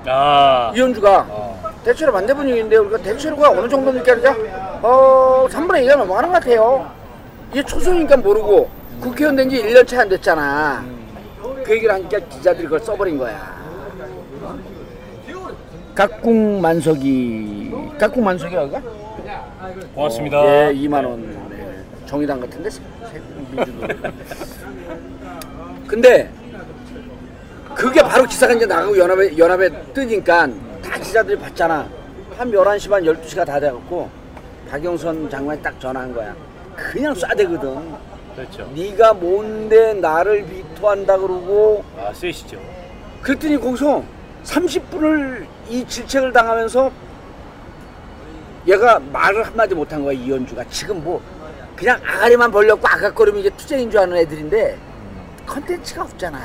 아. 0.08 0.72
이현주가 0.76 1.28
대체로 1.86 2.12
반대 2.12 2.34
분위기인데요. 2.34 2.86
그러니까 2.88 3.10
대체로가 3.10 3.52
어느 3.52 3.70
정도입니까? 3.70 4.16
그러니까 4.16 4.80
어 4.82 5.48
3분의 5.50 5.86
2가 5.88 5.96
넘어가는 5.98 6.30
것 6.30 6.36
같아요. 6.40 6.92
이게 7.52 7.64
초선이니까 7.64 8.18
모르고 8.18 8.70
국회의원 9.00 9.36
된 9.36 9.50
지 9.50 9.62
1년 9.64 9.88
채 9.88 9.98
안 9.98 10.10
됐잖아. 10.10 10.84
그 11.64 11.72
얘기를 11.74 11.94
하니까 11.94 12.18
기자들이 12.30 12.66
그걸 12.66 12.80
써버린 12.80 13.18
거야. 13.18 13.61
깍꿍 15.96 16.62
만석이 16.62 17.72
깍꿍 17.98 18.24
만석이야 18.24 18.68
그가? 18.68 18.82
고맙습니다. 19.94 20.70
예, 20.70 20.74
2만 20.74 21.06
원. 21.06 21.50
네. 21.50 21.84
정의당 22.06 22.40
같은데. 22.40 22.70
근데 25.88 26.30
그게 27.76 28.02
바로 28.02 28.26
기사가 28.26 28.54
이제 28.54 28.66
나가고 28.66 28.98
연합에 28.98 29.38
연합에 29.38 29.70
뜨니까 29.94 30.48
다 30.82 30.98
기자들이 31.00 31.38
봤잖아. 31.38 31.88
한 32.38 32.52
11시 32.52 32.90
반 32.90 33.04
12시가 33.04 33.46
다 33.46 33.60
돼갖고 33.60 34.10
박영선 34.70 35.30
장관이 35.30 35.62
딱 35.62 35.80
전화한 35.80 36.14
거야. 36.14 36.36
그냥 36.76 37.14
쏴대거든. 37.14 37.98
그렇죠. 38.36 38.70
네가 38.74 39.14
뭔데 39.14 39.94
나를 39.96 40.46
비토한다 40.46 41.18
그러고 41.18 41.84
아 42.00 42.14
쎄시죠. 42.14 42.58
그랬더니 43.22 43.60
거기서 43.60 44.04
30분을 44.44 45.46
이 45.72 45.88
질책을 45.88 46.34
당하면서 46.34 46.92
얘가 48.68 49.00
말을 49.00 49.42
한마디 49.44 49.74
못한 49.74 50.04
거야 50.04 50.12
이현주가. 50.12 50.66
지금 50.66 51.02
뭐 51.02 51.22
그냥 51.78 51.98
아가리만 52.06 52.52
벌렸고 52.52 52.86
아각거리면 52.86 53.40
이제 53.40 53.50
투쟁인 53.52 53.90
줄 53.90 54.02
아는 54.02 54.18
애들인데 54.18 54.78
컨텐츠가 55.48 56.04
없잖아. 56.04 56.40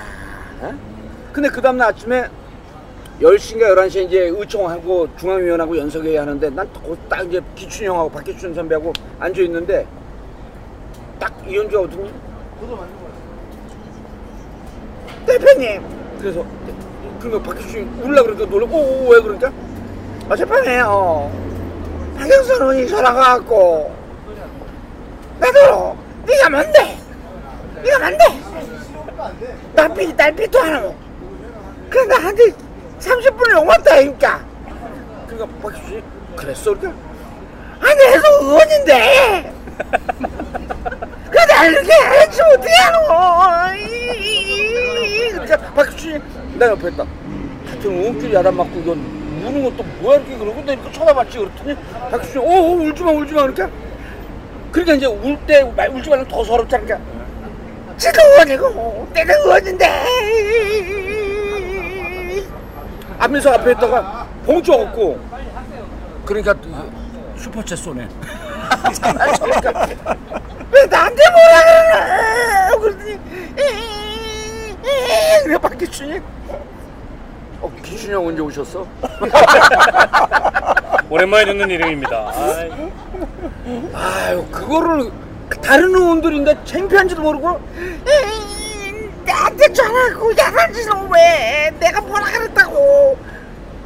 어? 0.61 0.74
근데 1.33 1.49
그 1.49 1.61
다음날 1.61 1.89
아침에 1.89 2.29
10시인가 3.20 3.74
11시에 3.74 4.07
이제 4.07 4.18
의총하고 4.29 5.09
중앙위원하고 5.16 5.77
연석회의 5.77 6.18
하는데 6.18 6.49
난딱 6.49 7.27
이제 7.27 7.41
기춘 7.57 7.87
형하고 7.89 8.09
박기춘 8.09 8.55
선배하고 8.55 8.93
앉아있는데 9.18 9.87
딱 11.18 11.35
이현주가 11.49 11.83
오더니 11.83 12.12
대표님 15.27 15.83
그래서 16.20 16.47
그러니까 17.18 17.42
박기춘이 17.50 17.82
울라 18.02 18.22
그러니까 18.22 18.46
놀라. 18.46 18.66
오왜 18.66 19.20
그러니까 19.20 19.52
어젯밤에 20.28 20.80
어 20.80 21.30
박영선 22.18 22.60
의원이 22.62 22.88
전화가 22.88 23.20
왔고 23.34 23.94
나도 25.38 25.96
네가 26.26 26.50
뭔데? 26.50 26.98
네가 27.82 27.98
뭔데? 27.98 28.24
나 29.74 29.88
삐, 29.88 30.14
날 30.16 30.34
삐도 30.34 30.58
안 30.60 30.74
하고 30.74 30.94
그래 31.90 32.04
나한테 32.06 32.50
30분을 33.00 33.52
용었다니까. 33.52 34.44
그러니까 35.28 35.58
박기춘이 35.62 36.02
그랬어 36.36 36.74
그러니까. 36.74 37.00
아니 37.80 38.00
해서 38.04 38.24
의원인데. 38.42 39.52
그래 41.30 41.46
날 41.46 41.72
이렇게 41.72 41.92
해지 41.92 42.40
어떻게 42.42 42.72
하노? 42.82 43.76
그러니까 45.32 45.56
박기춘이 45.74 46.18
나 46.59 46.66
옆에 46.68 46.88
있다. 46.88 47.04
같은 47.68 47.90
의원끼리 47.90 48.34
야단 48.34 48.57
맞고 48.57 48.80
이건 48.80 48.98
우는 49.44 49.64
것도 49.64 49.82
뭐야 50.00 50.18
이렇게 50.18 50.38
그러고 50.38 50.61
내가 50.62 50.72
이렇게 50.72 50.92
쳐다봤지 50.92 51.38
그랬더니 51.38 51.76
박기춘이 52.11 52.44
어 52.44 52.48
어, 52.48 52.70
울지마 52.72 53.11
울지마 53.12 53.42
그러니까 53.42 53.70
그러니까 54.72 54.94
이제 54.94 55.07
울 55.07 55.36
때 55.46 55.61
울지 55.62 56.09
말면 56.11 56.28
더 56.28 56.42
서럽잖아 56.44 56.84
그러니까. 56.84 57.04
때는 59.14 59.34
의원인데? 59.44 59.86
앞에서 63.18 63.50
앞에 63.52 63.72
있다가 63.72 64.26
봉투 64.44 64.72
없고. 64.72 65.18
그러니까 66.26 66.54
슈퍼챗 67.38 67.76
쏘네. 67.76 68.07
왜 70.72 70.86
나한테 70.86 71.22
뭐라 71.30 71.62
그러나? 71.64 72.76
그러더니 72.78 73.18
그래 75.45 75.59
박기춘이? 75.59 76.20
어 77.61 77.70
기춘이 77.82 78.12
형 78.14 78.26
언제 78.26 78.41
오셨어? 78.43 78.87
오랜만에 81.09 81.45
듣는 81.47 81.70
이름입니다. 81.70 82.32
아이, 82.34 82.70
아유 83.95 84.45
그거를 84.51 85.11
다른 85.62 85.95
의원들인데 85.95 86.64
창피한지도 86.64 87.22
모르고? 87.22 87.61
나한테 89.24 89.72
전화하고 89.72 90.32
야단치는 90.37 91.09
왜 91.12 91.72
내가 91.80 92.01
뭐라 92.01 92.24
그랬다고. 92.26 93.16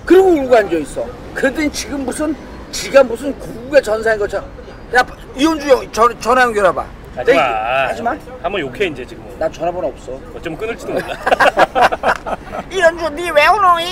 그러고 0.05 0.29
울고 0.31 0.57
앉아있어. 0.57 1.07
그랬더니 1.35 1.71
지금 1.71 2.05
무슨 2.05 2.35
지가 2.73 3.05
무슨 3.05 3.39
국의 3.39 3.83
전사인 3.83 4.19
것처럼. 4.19 4.49
야 4.95 5.07
이현주 5.37 5.69
형 5.69 5.93
전, 5.93 6.21
전화 6.21 6.43
연결해봐 6.43 6.85
하지 7.17 7.35
마. 7.35 7.43
하지마 7.89 8.17
한번 8.43 8.61
욕해 8.61 8.87
이제 8.87 9.05
지금. 9.05 9.25
나 9.39 9.49
전화번호 9.51 9.89
없어 9.89 10.19
어쩌면 10.35 10.59
끊을지도 10.59 10.93
몰라. 10.93 11.07
이현주 12.71 13.11
니왜 13.11 13.47
오노이 13.49 13.85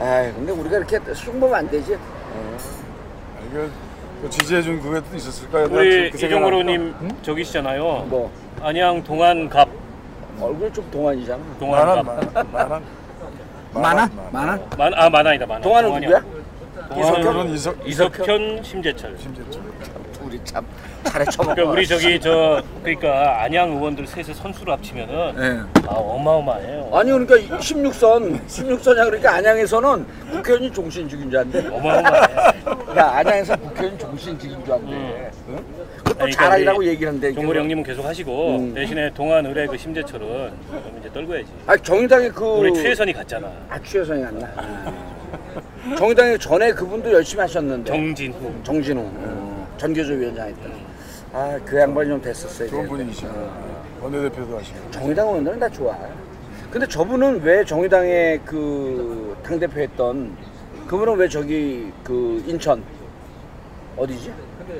아이 0.00 0.32
근데 0.32 0.52
우리가 0.52 0.78
이렇게 0.78 1.00
숭보면 1.14 1.54
안 1.56 1.70
되지 1.70 1.96
이거 3.50 3.68
또 4.22 4.30
지지해준 4.30 4.80
그게 4.80 5.00
또 5.10 5.16
있었을까요? 5.16 5.66
난 5.68 5.76
우리 5.78 6.10
생각하고. 6.10 6.26
이종호로님 6.26 6.94
저기시잖아요. 7.22 7.82
뭐 8.08 8.30
안양 8.62 9.02
동안갑 9.04 9.68
얼굴 10.40 10.72
좀 10.72 10.88
동안이잖아. 10.90 11.38
만한 11.38 11.58
동안 11.58 12.04
만한 12.04 12.52
만한 12.52 12.82
만화? 13.72 14.08
만화? 14.30 14.58
만, 14.78 14.94
아 14.94 15.10
만화이다 15.10 15.46
만화. 15.46 15.60
동안은. 15.60 16.00
누구야? 16.00 16.22
이석현은 16.96 17.48
이석 17.50 17.76
이석현, 17.88 18.62
심재철. 18.62 19.16
심재철. 19.18 19.62
둘이 20.34 20.40
참 20.44 20.66
잘해 21.04 21.24
쳐먹고. 21.26 21.54
그러니까 21.54 21.72
우리 21.72 21.86
저기 21.86 22.20
저 22.20 22.62
그러니까 22.82 23.42
안양 23.42 23.70
의원들 23.72 24.06
셋의 24.06 24.34
선수를 24.34 24.72
합치면은 24.72 25.34
예. 25.38 25.80
아 25.86 25.94
어마어마해요. 25.94 26.90
아니 26.92 27.10
그러니까 27.12 27.36
16선 27.58 28.40
16선이야 28.46 29.04
그러니까 29.04 29.34
안양에서는 29.34 30.06
국회의원이 30.32 30.72
종신 30.72 31.08
죽인 31.08 31.30
줄 31.30 31.38
안대. 31.40 31.66
어마어마해. 31.68 32.12
야 32.96 33.10
안양에서 33.16 33.56
국회의원 33.56 33.98
종신 33.98 34.38
죽인 34.38 34.64
줄 34.64 34.74
안대. 34.74 35.30
응? 35.48 35.64
그것도 36.04 36.30
자랑이라고 36.30 36.78
우리 36.78 36.88
얘기하는데. 36.88 37.32
종골이 37.32 37.58
형님은 37.58 37.84
계속 37.84 38.04
하시고 38.04 38.56
음. 38.56 38.74
대신에 38.74 39.10
동안 39.14 39.46
의뢰 39.46 39.66
그 39.66 39.76
심재철은 39.76 40.52
좀 40.70 40.96
이제 41.00 41.12
떨궈야지. 41.12 41.46
아 41.66 41.76
정의당의 41.76 42.30
그 42.30 42.44
우리 42.44 42.74
최혜선이 42.74 43.12
갔잖아. 43.12 43.50
아 43.68 43.78
최혜선이 43.82 44.22
갔나? 44.22 44.50
정의당에 45.98 46.38
전에 46.38 46.72
그분도 46.72 47.12
열심히 47.12 47.42
하셨는데. 47.42 47.90
정진후. 47.90 48.52
정진호 48.64 49.00
어, 49.02 49.33
전교조 49.76 50.12
위원장 50.14 50.48
했다. 50.48 50.60
아그 51.32 51.76
양반이 51.76 52.08
좀 52.08 52.22
됐었어요. 52.22 52.68
좋은 52.70 52.88
분이시죠. 52.88 53.28
원내대표도 54.00 54.58
하시고. 54.58 54.90
정의당 54.90 55.28
의원들은 55.28 55.58
다 55.58 55.68
좋아. 55.68 55.96
근데 56.70 56.86
저분은 56.86 57.42
왜 57.42 57.64
정의당의 57.64 58.40
그 58.44 59.36
당대표 59.44 59.80
했던 59.80 60.36
그분은 60.86 61.16
왜 61.16 61.28
저기 61.28 61.92
그 62.02 62.42
인천 62.46 62.82
어디지? 63.96 64.32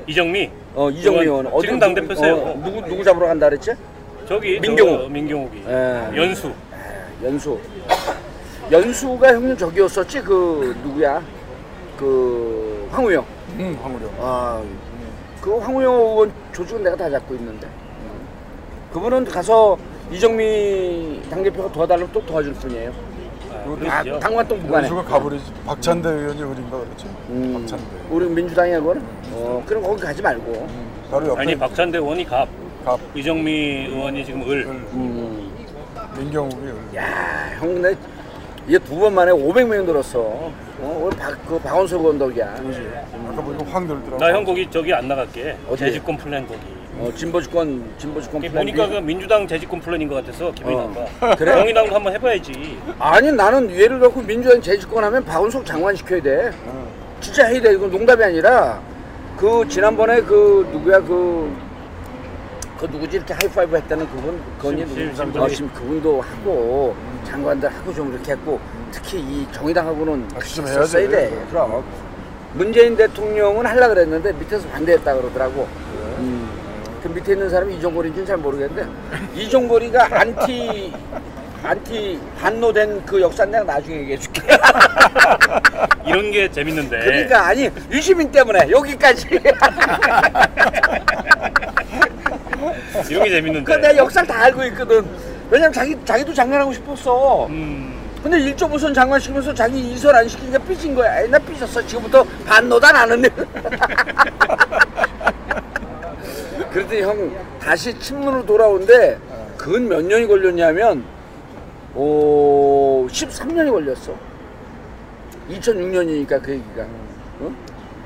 이정미. 0.07 0.51
어 0.75 0.89
이정미 0.89 1.19
의원 1.21 1.47
어디 1.47 1.67
지금 1.67 1.79
당대표세요. 1.79 2.35
어, 2.35 2.61
누구 2.63 2.81
누구 2.87 3.03
잡으러 3.03 3.27
간다 3.27 3.49
그랬지? 3.49 3.73
저기 4.27 4.59
민경욱. 4.59 5.01
저 5.03 5.09
민경욱이. 5.09 5.63
예. 5.67 6.09
연수. 6.15 6.51
연수. 7.23 7.59
연수가 8.71 9.33
형님 9.33 9.57
저기였었지 9.57 10.21
그 10.21 10.75
누구야? 10.83 11.21
그 11.97 12.87
황우영. 12.91 13.25
응, 13.59 13.77
황우령. 13.81 14.09
아, 14.19 14.61
그 15.45 15.59
황우영 15.59 15.93
의원 15.93 16.33
조직은 16.53 16.81
내가 16.83 16.95
다 16.95 17.07
잡고 17.07 17.35
있는데. 17.35 17.67
그분은 18.91 19.25
가서 19.25 19.77
이정미 20.11 21.21
당대표가 21.29 21.71
도와달라면 21.71 22.09
또 22.11 22.25
도와줄 22.25 22.51
뿐이에요. 22.55 22.91
아, 23.51 23.63
그러시죠. 23.75 24.19
당관동 24.19 24.59
부관에. 24.63 24.87
연수가 24.87 25.03
가버리지. 25.03 25.53
박찬대 25.67 26.09
의원이 26.09 26.41
어딘가 26.41 26.79
그랬죠. 26.79 27.07
음, 27.29 27.59
박찬대. 27.61 27.83
우리 28.09 28.25
민주당이야 28.25 28.79
그거는? 28.79 29.03
어, 29.33 29.63
그럼 29.67 29.83
거기 29.83 30.01
가지 30.01 30.19
말고. 30.23 30.67
바로 31.11 31.27
옆에 31.27 31.41
아니 31.41 31.55
박찬대 31.55 31.99
의원이 31.99 32.25
갑. 32.25 32.47
갑 32.83 32.99
이정미 33.13 33.51
의원이 33.87 34.25
지금 34.25 34.49
을. 34.49 34.65
음, 34.65 35.51
민경욱이 36.17 36.69
야, 36.95 37.51
형 37.59 37.71
근데 37.75 37.95
이게 38.67 38.79
두 38.79 38.95
번 38.99 39.13
만에 39.13 39.31
500명 39.31 39.85
들었어. 39.85 40.49
어, 40.79 41.01
오늘 41.05 41.17
박, 41.17 41.47
그 41.47 41.57
박원석 41.59 42.01
의원 42.01 42.17
덕이야. 42.19 42.55
아까 43.31 43.41
보니까 43.41 43.65
확 43.71 43.85
늘더라고. 43.85 44.17
나 44.17 44.31
형 44.33 44.43
거기 44.43 44.69
저기 44.69 44.93
안 44.93 45.07
나갈게. 45.07 45.55
어디? 45.69 45.79
재집권 45.79 46.17
플랜 46.17 46.45
거기. 46.47 46.59
어, 46.97 47.11
진보주권, 47.15 47.93
진보주권 47.97 48.41
그게 48.41 48.51
플랜 48.51 48.65
보니까. 48.65 48.87
그 48.89 48.95
민주당 49.05 49.47
재집권 49.47 49.79
플랜인 49.79 50.07
것 50.07 50.15
같아서 50.15 50.51
기분이 50.51 50.75
어. 50.75 50.91
나빠. 51.19 51.35
그래? 51.35 51.53
정의당도 51.53 51.95
한번 51.95 52.13
해봐야지. 52.13 52.77
아니 52.99 53.31
나는 53.31 53.69
예를 53.71 53.99
들어 53.99 54.11
민주당 54.21 54.61
재집권 54.61 55.03
하면 55.03 55.23
박원석 55.23 55.65
장관 55.65 55.95
시켜야 55.95 56.21
돼. 56.21 56.51
진짜 57.21 57.45
해야 57.45 57.61
돼. 57.61 57.73
이건 57.73 57.89
농담이 57.89 58.23
아니라 58.23 58.79
그 59.37 59.65
지난번에 59.69 60.21
그 60.21 60.67
누구야 60.71 60.99
그. 60.99 61.65
그 62.77 62.85
누구지 62.87 63.15
이렇게 63.15 63.33
하이파이브 63.33 63.73
했다는 63.77 64.05
그분 64.09 64.41
그분이 64.59 64.85
심- 64.85 64.95
심- 64.95 65.05
누구 65.07 65.15
심부리. 65.15 65.43
어, 65.43 65.47
지금 65.47 65.69
그분도 65.73 66.21
하고 66.21 66.93
장관들 67.23 67.69
하고 67.73 67.93
좀 67.93 68.11
이렇게 68.13 68.33
했고 68.33 68.59
특히 68.95 69.19
이 69.19 69.45
정의당하고는 69.51 70.29
같이 70.29 70.55
좀 70.55 70.65
같이 70.65 70.75
써야 70.89 71.01
해야지. 71.01 71.09
돼. 71.09 71.45
그럼 71.49 71.83
문재인 72.53 72.95
대통령은 72.95 73.65
하려 73.65 73.89
그랬는데 73.89 74.31
밑에서 74.33 74.65
반대했다 74.69 75.13
그러더라고. 75.15 75.67
음. 76.19 76.49
그 77.03 77.09
밑에 77.09 77.33
있는 77.33 77.49
사람이 77.49 77.75
이종걸인지는 77.75 78.25
잘 78.25 78.37
모르겠는데 78.37 78.87
이종걸이가 79.35 80.07
안티 80.11 80.93
안티 81.61 82.19
반노된 82.39 83.05
그 83.05 83.19
역사 83.21 83.43
내가 83.43 83.65
나중에 83.65 83.97
얘기해줄게. 83.97 84.41
이런 86.07 86.31
게 86.31 86.49
재밌는데. 86.49 86.99
그러니까 86.99 87.47
아니 87.47 87.69
유시민 87.91 88.31
때문에 88.31 88.69
여기까지. 88.69 89.27
이런 93.09 93.23
게 93.25 93.29
재밌는데. 93.29 93.63
그 93.73 93.79
내가 93.81 93.97
역사를 93.97 94.25
다 94.25 94.43
알고 94.43 94.63
있거든. 94.65 95.05
왜냐면 95.51 95.73
자기 95.73 95.97
자기도 96.05 96.33
장관하고 96.33 96.71
싶었어. 96.71 97.47
음. 97.47 97.94
근데 98.25 98.39
1.5선 98.39 98.91
장관 98.91 99.19
시키면서 99.19 99.53
자기 99.53 99.93
2선 99.93 100.15
안 100.15 100.27
시키니까 100.27 100.57
삐진 100.57 100.95
거야. 100.95 101.21
에이, 101.21 101.29
나 101.29 101.37
삐졌어. 101.37 101.85
지금부터 101.85 102.23
반노다 102.43 102.91
나는. 102.91 103.21
그랬더니 106.73 107.03
형 107.03 107.31
다시 107.59 107.93
친문으로 107.99 108.43
돌아온데 108.43 109.19
그건 109.55 109.87
몇 109.87 110.03
년이 110.03 110.25
걸렸냐면 110.25 111.03
오 111.93 113.05
13년이 113.11 113.69
걸렸어. 113.69 114.15
2006년이니까 115.51 116.41
그 116.41 116.53
얘기가. 116.53 116.83
응? 117.41 117.55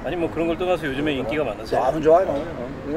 아니 0.03 0.17
뭐 0.17 0.29
그런 0.29 0.47
걸 0.47 0.57
떠나서 0.57 0.85
요즘에 0.85 1.13
인기가 1.13 1.45
많아서. 1.45 1.77
너무 1.79 2.01
좋아요. 2.01 2.45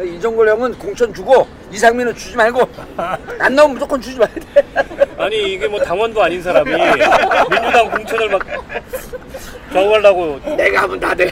이정걸 0.05 0.49
형은 0.49 0.77
공천 0.77 1.15
주고 1.15 1.47
이상민은 1.71 2.17
주지 2.17 2.37
말고 2.37 2.69
안 3.39 3.55
나오면 3.55 3.75
무조건 3.75 4.01
주지 4.01 4.19
말아야 4.19 4.35
돼. 4.35 5.02
아니 5.19 5.53
이게 5.55 5.69
뭐 5.69 5.81
당원도 5.81 6.23
아닌 6.23 6.43
사람이 6.43 6.71
민주당 6.71 7.91
공천을 7.91 8.29
막 8.31 8.43
좌우하려고 9.73 10.39
내가 10.57 10.83
하면 10.83 11.01
다 11.01 11.15
돼. 11.15 11.31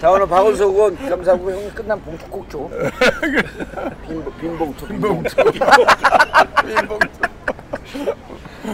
자 0.00 0.10
오늘 0.10 0.26
박원석 0.26 0.68
의원 0.74 0.96
감사하고 1.08 1.50
형님 1.52 1.70
끝난 1.74 2.00
봉투 2.00 2.26
꼭 2.28 2.50
줘. 2.50 2.68
빈, 4.06 4.24
빈 4.40 4.58
봉투. 4.58 4.86
빈 4.86 5.00
봉투. 5.00 5.36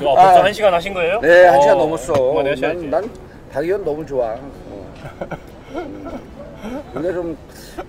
와, 0.05 0.14
벌써 0.14 0.43
한 0.45 0.53
시간 0.53 0.72
하신 0.74 0.95
거예요? 0.95 1.20
네, 1.20 1.45
한 1.47 1.61
시간 1.61 1.76
어, 1.76 1.80
넘었어. 1.80 2.12
그만하셔야지. 2.14 2.87
난, 2.87 3.03
난 3.03 3.11
박 3.53 3.62
의원 3.64 3.85
너무 3.85 4.05
좋아. 4.07 4.28
어. 4.30 4.87
음. 5.74 6.20
근데 6.95 7.12
좀 7.12 7.37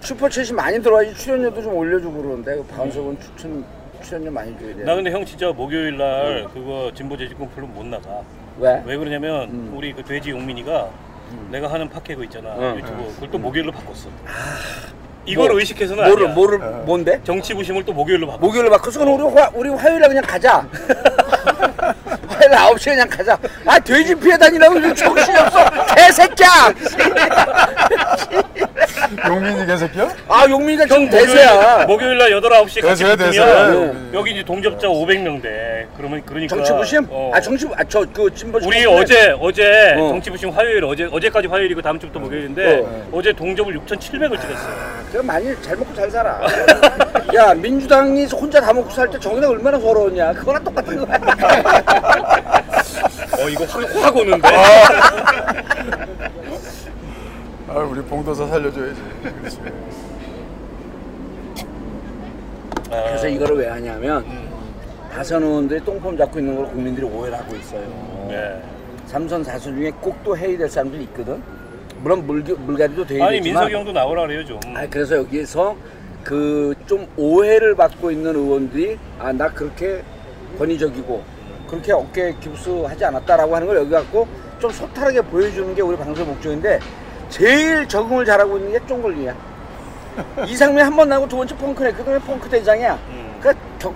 슈퍼챗이 0.02 0.54
많이 0.54 0.82
들어와야지 0.82 1.16
출연료도 1.16 1.62
좀 1.62 1.74
올려주고 1.76 2.22
그러는데 2.22 2.56
그 2.58 2.64
박원석은 2.66 3.18
추천 3.22 3.64
출연료 4.04 4.30
많이 4.32 4.58
줘야 4.60 4.76
돼. 4.76 4.84
나 4.84 4.96
근데 4.96 5.12
형 5.12 5.26
진짜 5.26 5.48
목요일 5.52 5.98
날 5.98 6.46
그거 6.54 6.92
진보 6.94 7.18
재집권 7.18 7.50
플랜 7.50 7.74
못 7.74 7.86
나가. 7.86 8.22
왜? 8.60 8.84
왜 8.86 8.98
그러냐면 8.98 9.50
음. 9.50 9.74
우리 9.76 9.94
그 9.94 10.04
돼지 10.04 10.30
용민이가 10.30 10.90
내가 11.50 11.72
하는 11.72 11.90
팟캐 11.90 12.14
그 12.16 12.24
있잖아 12.26 12.54
응. 12.60 12.78
유튜브 12.78 13.12
그걸 13.16 13.32
또 13.32 13.38
목요일로 13.40 13.72
바꿨어. 13.72 14.10
이걸 15.26 15.50
뭐, 15.50 15.60
의식해서는 15.60 16.04
뭐를 16.04 16.24
아니야. 16.26 16.36
뭐를 16.36 16.60
뭔데? 16.86 17.22
정치 17.24 17.54
부심을 17.54 17.86
또 17.86 17.94
목요일로 17.94 18.28
바꿨어. 18.28 18.46
목요일로 18.46 18.70
바꿔서 18.70 19.00
그럼 19.00 19.20
우리 19.20 19.36
화, 19.36 19.50
우리 19.54 19.70
화요일에 19.70 20.08
그냥 20.08 20.24
가자. 20.24 20.68
화요일 22.28 22.52
9시에 22.52 22.86
그냥 22.92 23.10
가자. 23.10 23.38
아 23.66 23.80
돼지 23.80 24.14
피해 24.16 24.38
다니라고 24.38 24.94
정신이 24.94 25.38
없어. 25.38 25.60
개새끼야. 25.96 26.50
용민이 29.28 29.66
개새끼야? 29.66 30.10
아 30.28 30.46
용민이가 30.50 30.86
좀 30.86 31.06
목요일, 31.06 31.26
대세야. 31.28 31.86
목요일 31.86 32.18
날 32.18 32.32
8, 32.32 32.42
9시에 32.42 32.82
같이 32.82 33.04
대세야, 33.04 33.16
대세야. 33.16 33.46
붙으면 33.68 34.10
여기 34.14 34.32
이제 34.32 34.44
동접자 34.44 34.88
500명 34.88 35.42
돼. 35.42 35.88
그러면 35.98 36.22
그러니까 36.26 36.56
정치부심? 36.56 37.08
어. 37.10 37.32
아 37.34 37.40
정치 37.42 37.68
아저 37.76 38.06
그 38.14 38.34
진보 38.34 38.60
우리 38.66 38.86
어제 38.86 39.36
어제 39.40 39.96
어. 39.98 40.10
정치부심 40.10 40.50
화요일 40.50 40.84
어제 40.86 41.08
어제까지 41.12 41.48
화요일이고 41.48 41.82
다음 41.82 42.00
주부터 42.00 42.20
목요일인데 42.20 42.80
어. 42.82 43.10
어. 43.12 43.22
제 43.22 43.32
동접을 43.34 43.74
6,700을 43.80 44.40
찍었어. 44.42 44.68
그럼 45.12 45.26
많이 45.28 45.62
잘 45.62 45.76
먹고 45.78 45.94
잘 45.94 46.10
살아. 46.10 46.40
야 47.36 47.54
민주당이 47.54 48.26
혼자 48.26 48.60
다 48.62 48.74
먹고 48.74 48.90
살 48.90 49.10
때 49.10 49.20
정의당 49.20 49.52
얼마나 49.52 49.78
서러웠냐. 49.80 50.34
그거랑 50.34 50.64
똑같은 50.64 51.06
거야. 51.06 51.18
어 53.40 53.50
이거 53.50 53.66
확, 53.66 53.84
확 54.04 54.16
오는데. 54.16 54.48
아, 57.74 57.80
우리 57.80 58.02
봉도사 58.02 58.48
살려줘야지. 58.48 59.02
그렇지. 59.40 59.60
아, 62.92 63.04
그래서 63.08 63.28
이거를 63.28 63.58
왜 63.58 63.68
하냐면 63.70 64.24
다선 65.12 65.44
의원들이 65.44 65.84
똥폼 65.84 66.18
잡고 66.18 66.40
있는 66.40 66.56
걸 66.56 66.68
국민들이 66.68 67.06
오해를 67.06 67.38
하고 67.38 67.56
있어요. 67.56 67.82
네. 68.30 68.62
삼선 69.08 69.44
사선 69.44 69.76
중에 69.76 69.92
꼭 70.02 70.16
또 70.24 70.38
해야 70.38 70.58
될 70.58 70.70
사람들이 70.70 71.04
있거든. 71.06 71.42
물론 72.02 72.26
물, 72.28 72.42
물갈이도 72.44 73.06
돼야 73.06 73.26
아니 73.26 73.38
되지만 73.38 73.64
민석이 73.64 73.76
형도 73.76 73.92
나오라 73.92 74.28
그래요 74.28 74.46
좀. 74.46 74.60
아 74.76 74.86
그래서 74.90 75.16
여기에서 75.18 75.76
그 76.24 76.74
좀 76.88 77.08
오해를 77.18 77.76
받고 77.76 78.12
있는 78.12 78.36
의원들이 78.36 78.98
아 79.20 79.32
나 79.34 79.50
그렇게 79.50 80.04
권위적이고 80.58 81.24
그렇게 81.68 81.92
어깨 81.94 82.36
깁스하지 82.40 83.04
않았다라고 83.06 83.56
하는 83.56 83.68
걸 83.68 83.78
여기 83.78 83.90
갖고 83.90 84.28
좀 84.60 84.70
소탈하게 84.72 85.22
보여주는 85.22 85.74
게 85.76 85.82
우리 85.82 85.98
방송 85.98 86.26
목적인데 86.28 86.80
제일 87.38 87.88
적응을 87.88 88.26
잘하고 88.26 88.58
있는 88.58 88.72
게 88.74 88.86
쫑걸리야. 88.86 89.34
이상민 90.46 90.86
한 90.86 90.96
번 90.96 91.10
나고 91.10 91.28
두 91.28 91.36
번째 91.38 91.56
펑크네. 91.58 91.94
그다음에 91.94 92.20
펑크 92.20 92.48
대장이야. 92.48 92.94
음. 93.10 93.38
그러니까 93.40 93.66
겨- 93.80 93.94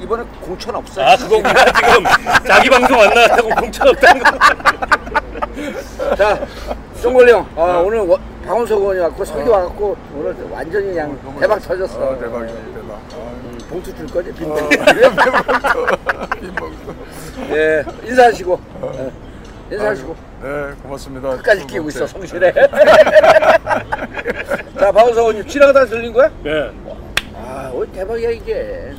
이번에 0.00 0.24
공천 0.40 0.74
없어. 0.74 1.02
아 1.02 1.14
그거구나 1.16 1.52
지금 1.76 2.04
자기 2.46 2.70
방송 2.70 2.98
안 2.98 3.10
나왔다고 3.10 3.48
공천 3.50 3.88
없다는 3.88 4.22
거. 4.22 4.38
자, 6.16 6.46
쫑걸리 7.02 7.30
형, 7.32 7.46
아, 7.56 7.82
오늘 7.84 7.98
워- 8.00 8.18
박원석 8.46 8.80
의원이 8.80 9.00
왔고 9.00 9.22
설기 9.24 9.48
와갖고 9.50 9.94
오늘 10.16 10.34
완전히 10.50 10.86
그냥 10.86 11.18
너무 11.22 11.38
대박 11.38 11.58
좋- 11.60 11.68
터졌어. 11.68 12.02
아, 12.12 12.18
대박이야 12.18 12.48
대박. 12.74 13.00
음, 13.12 13.58
봉투 13.68 13.94
줄 13.94 14.06
거지? 14.06 14.32
빈 14.32 14.50
아, 14.50 14.54
봉투. 14.54 14.78
빈봉투. 16.40 16.94
예, 17.50 17.84
인사하시고. 18.04 18.60
예, 18.94 19.74
인사하시고. 19.74 20.31
네 20.42 20.72
고맙습니다. 20.82 21.36
끝까지 21.36 21.66
끼고 21.66 21.88
있어, 21.88 22.04
성실해. 22.06 22.52
자, 24.78 24.90
박원석 24.90 25.18
의원님, 25.18 25.46
지나가다 25.46 25.84
들린 25.86 26.12
거야? 26.12 26.28
네. 26.42 26.70
아, 27.34 27.70
오 27.72 27.86
대박이야, 27.86 28.30
이게. 28.30 28.92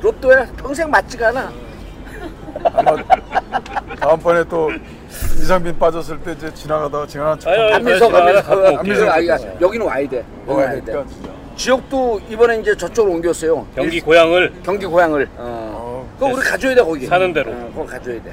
로또야 0.00 0.46
평생 0.56 0.90
맞지가 0.90 1.28
않아. 1.28 1.52
아마 2.64 2.96
다음번에 4.00 4.44
또 4.44 4.70
이상빈 5.38 5.78
빠졌을 5.78 6.18
때 6.20 6.32
이제 6.32 6.52
지나가다가 6.54 7.06
지나간 7.06 7.38
척. 7.38 7.50
아유, 7.50 7.74
안민석, 7.74 8.10
다시 8.10 8.22
안민석. 8.22 8.52
안민석, 8.78 9.06
올게요. 9.08 9.10
아, 9.12 9.26
야, 9.26 9.38
여기는 9.60 9.86
와야 9.86 10.08
돼. 10.08 10.24
여기 10.48 10.58
와야 10.60 10.72
돼. 10.74 10.80
그러니까 10.80 11.12
진짜. 11.12 11.28
지역도 11.54 12.20
이번에 12.30 12.60
이제 12.60 12.74
저쪽으로 12.74 13.12
옮겼어요. 13.16 13.66
경기 13.74 14.00
고향을 14.00 14.52
경기 14.62 14.86
고향을. 14.86 15.28
어. 15.36 15.72
어, 15.76 16.08
그거 16.18 16.32
우리 16.32 16.42
가져야 16.42 16.74
돼 16.74 16.82
거기. 16.82 17.04
사는 17.06 17.30
대로. 17.32 17.50
어, 17.52 17.70
그거 17.74 17.84
가져야 17.86 18.22
돼. 18.22 18.32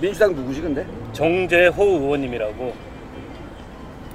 민주당 0.00 0.34
누구지 0.34 0.60
근데? 0.60 0.84
정재호 1.12 1.82
의원님이라고 1.82 2.74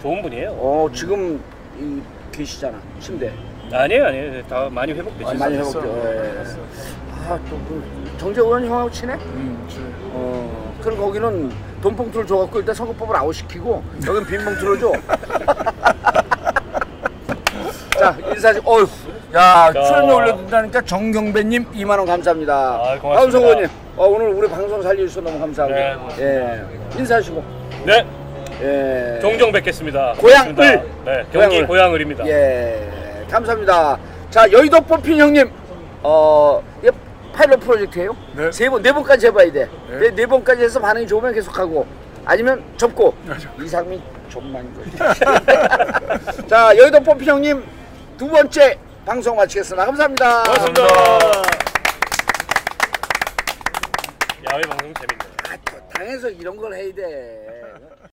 좋은 0.02 0.22
분이에요. 0.22 0.50
어 0.52 0.90
지금 0.94 1.42
이 1.80 2.02
계시잖아 2.32 2.80
침대. 3.00 3.32
아니에요, 3.72 4.06
아니에요. 4.08 4.44
다 4.48 4.68
많이 4.70 4.92
회복되죠. 4.94 5.30
아, 5.30 5.34
많이 5.34 5.58
됐어. 5.58 5.82
회복돼. 5.82 6.16
예. 6.16 6.44
아또 7.30 7.58
정재 8.18 8.42
의원 8.42 8.66
형하고 8.66 8.92
친해? 8.92 9.14
음, 9.14 9.66
지- 9.70 9.78
어. 10.14 10.76
그럼 10.82 10.98
거기는 10.98 11.52
돈 11.82 11.96
봉투를 11.96 12.26
줘갖고 12.28 12.60
일단 12.60 12.76
선거법을 12.76 13.16
아웃시키고 13.16 13.82
여긴 14.08 14.26
빈 14.26 14.44
봉투를 14.44 14.80
줘. 14.80 14.92
자 17.98 18.18
인사지. 18.34 18.60
어휴. 18.66 18.86
야 19.34 19.72
자. 19.74 19.84
출연료 19.84 20.16
올려준다니까 20.18 20.82
정경배님 20.82 21.72
2만 21.72 21.90
원 21.92 22.06
감사합니다. 22.06 22.54
아, 22.54 23.00
고맙습니다. 23.00 23.38
의원님. 23.40 23.70
어, 23.96 24.06
오늘 24.08 24.28
우리 24.30 24.48
방송 24.50 24.82
살려주셔서 24.82 25.22
너무 25.22 25.40
감사하고. 25.40 25.74
네. 25.74 25.96
예. 26.20 27.00
인사하시고. 27.00 27.44
네, 27.86 28.06
예. 28.62 29.20
종종 29.22 29.52
뵙겠습니다. 29.52 30.14
고향을. 30.18 30.56
네, 30.56 31.26
경기 31.32 31.48
고향을. 31.48 31.68
고향을입니다. 31.68 32.28
예, 32.28 33.26
감사합니다. 33.30 33.98
자, 34.30 34.52
여의도 34.52 34.82
뽑힌 34.82 35.18
형님, 35.20 35.50
어, 36.04 36.62
이게 36.82 36.92
파일럿 37.34 37.60
프로젝트예요? 37.62 38.16
네. 38.36 38.52
세 38.52 38.70
번, 38.70 38.82
네 38.82 38.92
번까지 38.92 39.28
해봐야 39.28 39.52
돼. 39.52 39.70
네. 39.90 39.98
네, 40.00 40.12
네 40.16 40.26
번까지 40.26 40.64
해서 40.64 40.80
반응이 40.80 41.08
좋으면 41.08 41.34
계속하고, 41.34 41.86
아니면 42.26 42.62
접고. 42.76 43.14
이상민 43.64 44.02
좀만 44.30 44.68
거. 44.74 44.82
자, 46.48 46.76
여의도 46.78 47.00
뽑힌 47.02 47.28
형님 47.30 47.64
두 48.18 48.28
번째 48.30 48.78
방송 49.06 49.36
마치겠습니다. 49.36 49.86
감사합니다. 49.86 50.44
고맙습니다. 50.44 50.84
야외 54.52 54.62
방송 54.64 54.94
재밌네요. 54.94 55.32
아, 55.50 55.58
또 55.66 55.88
당에서 55.94 56.30
이런 56.30 56.56
걸 56.56 56.74
해야 56.74 56.94
돼. 56.94 57.48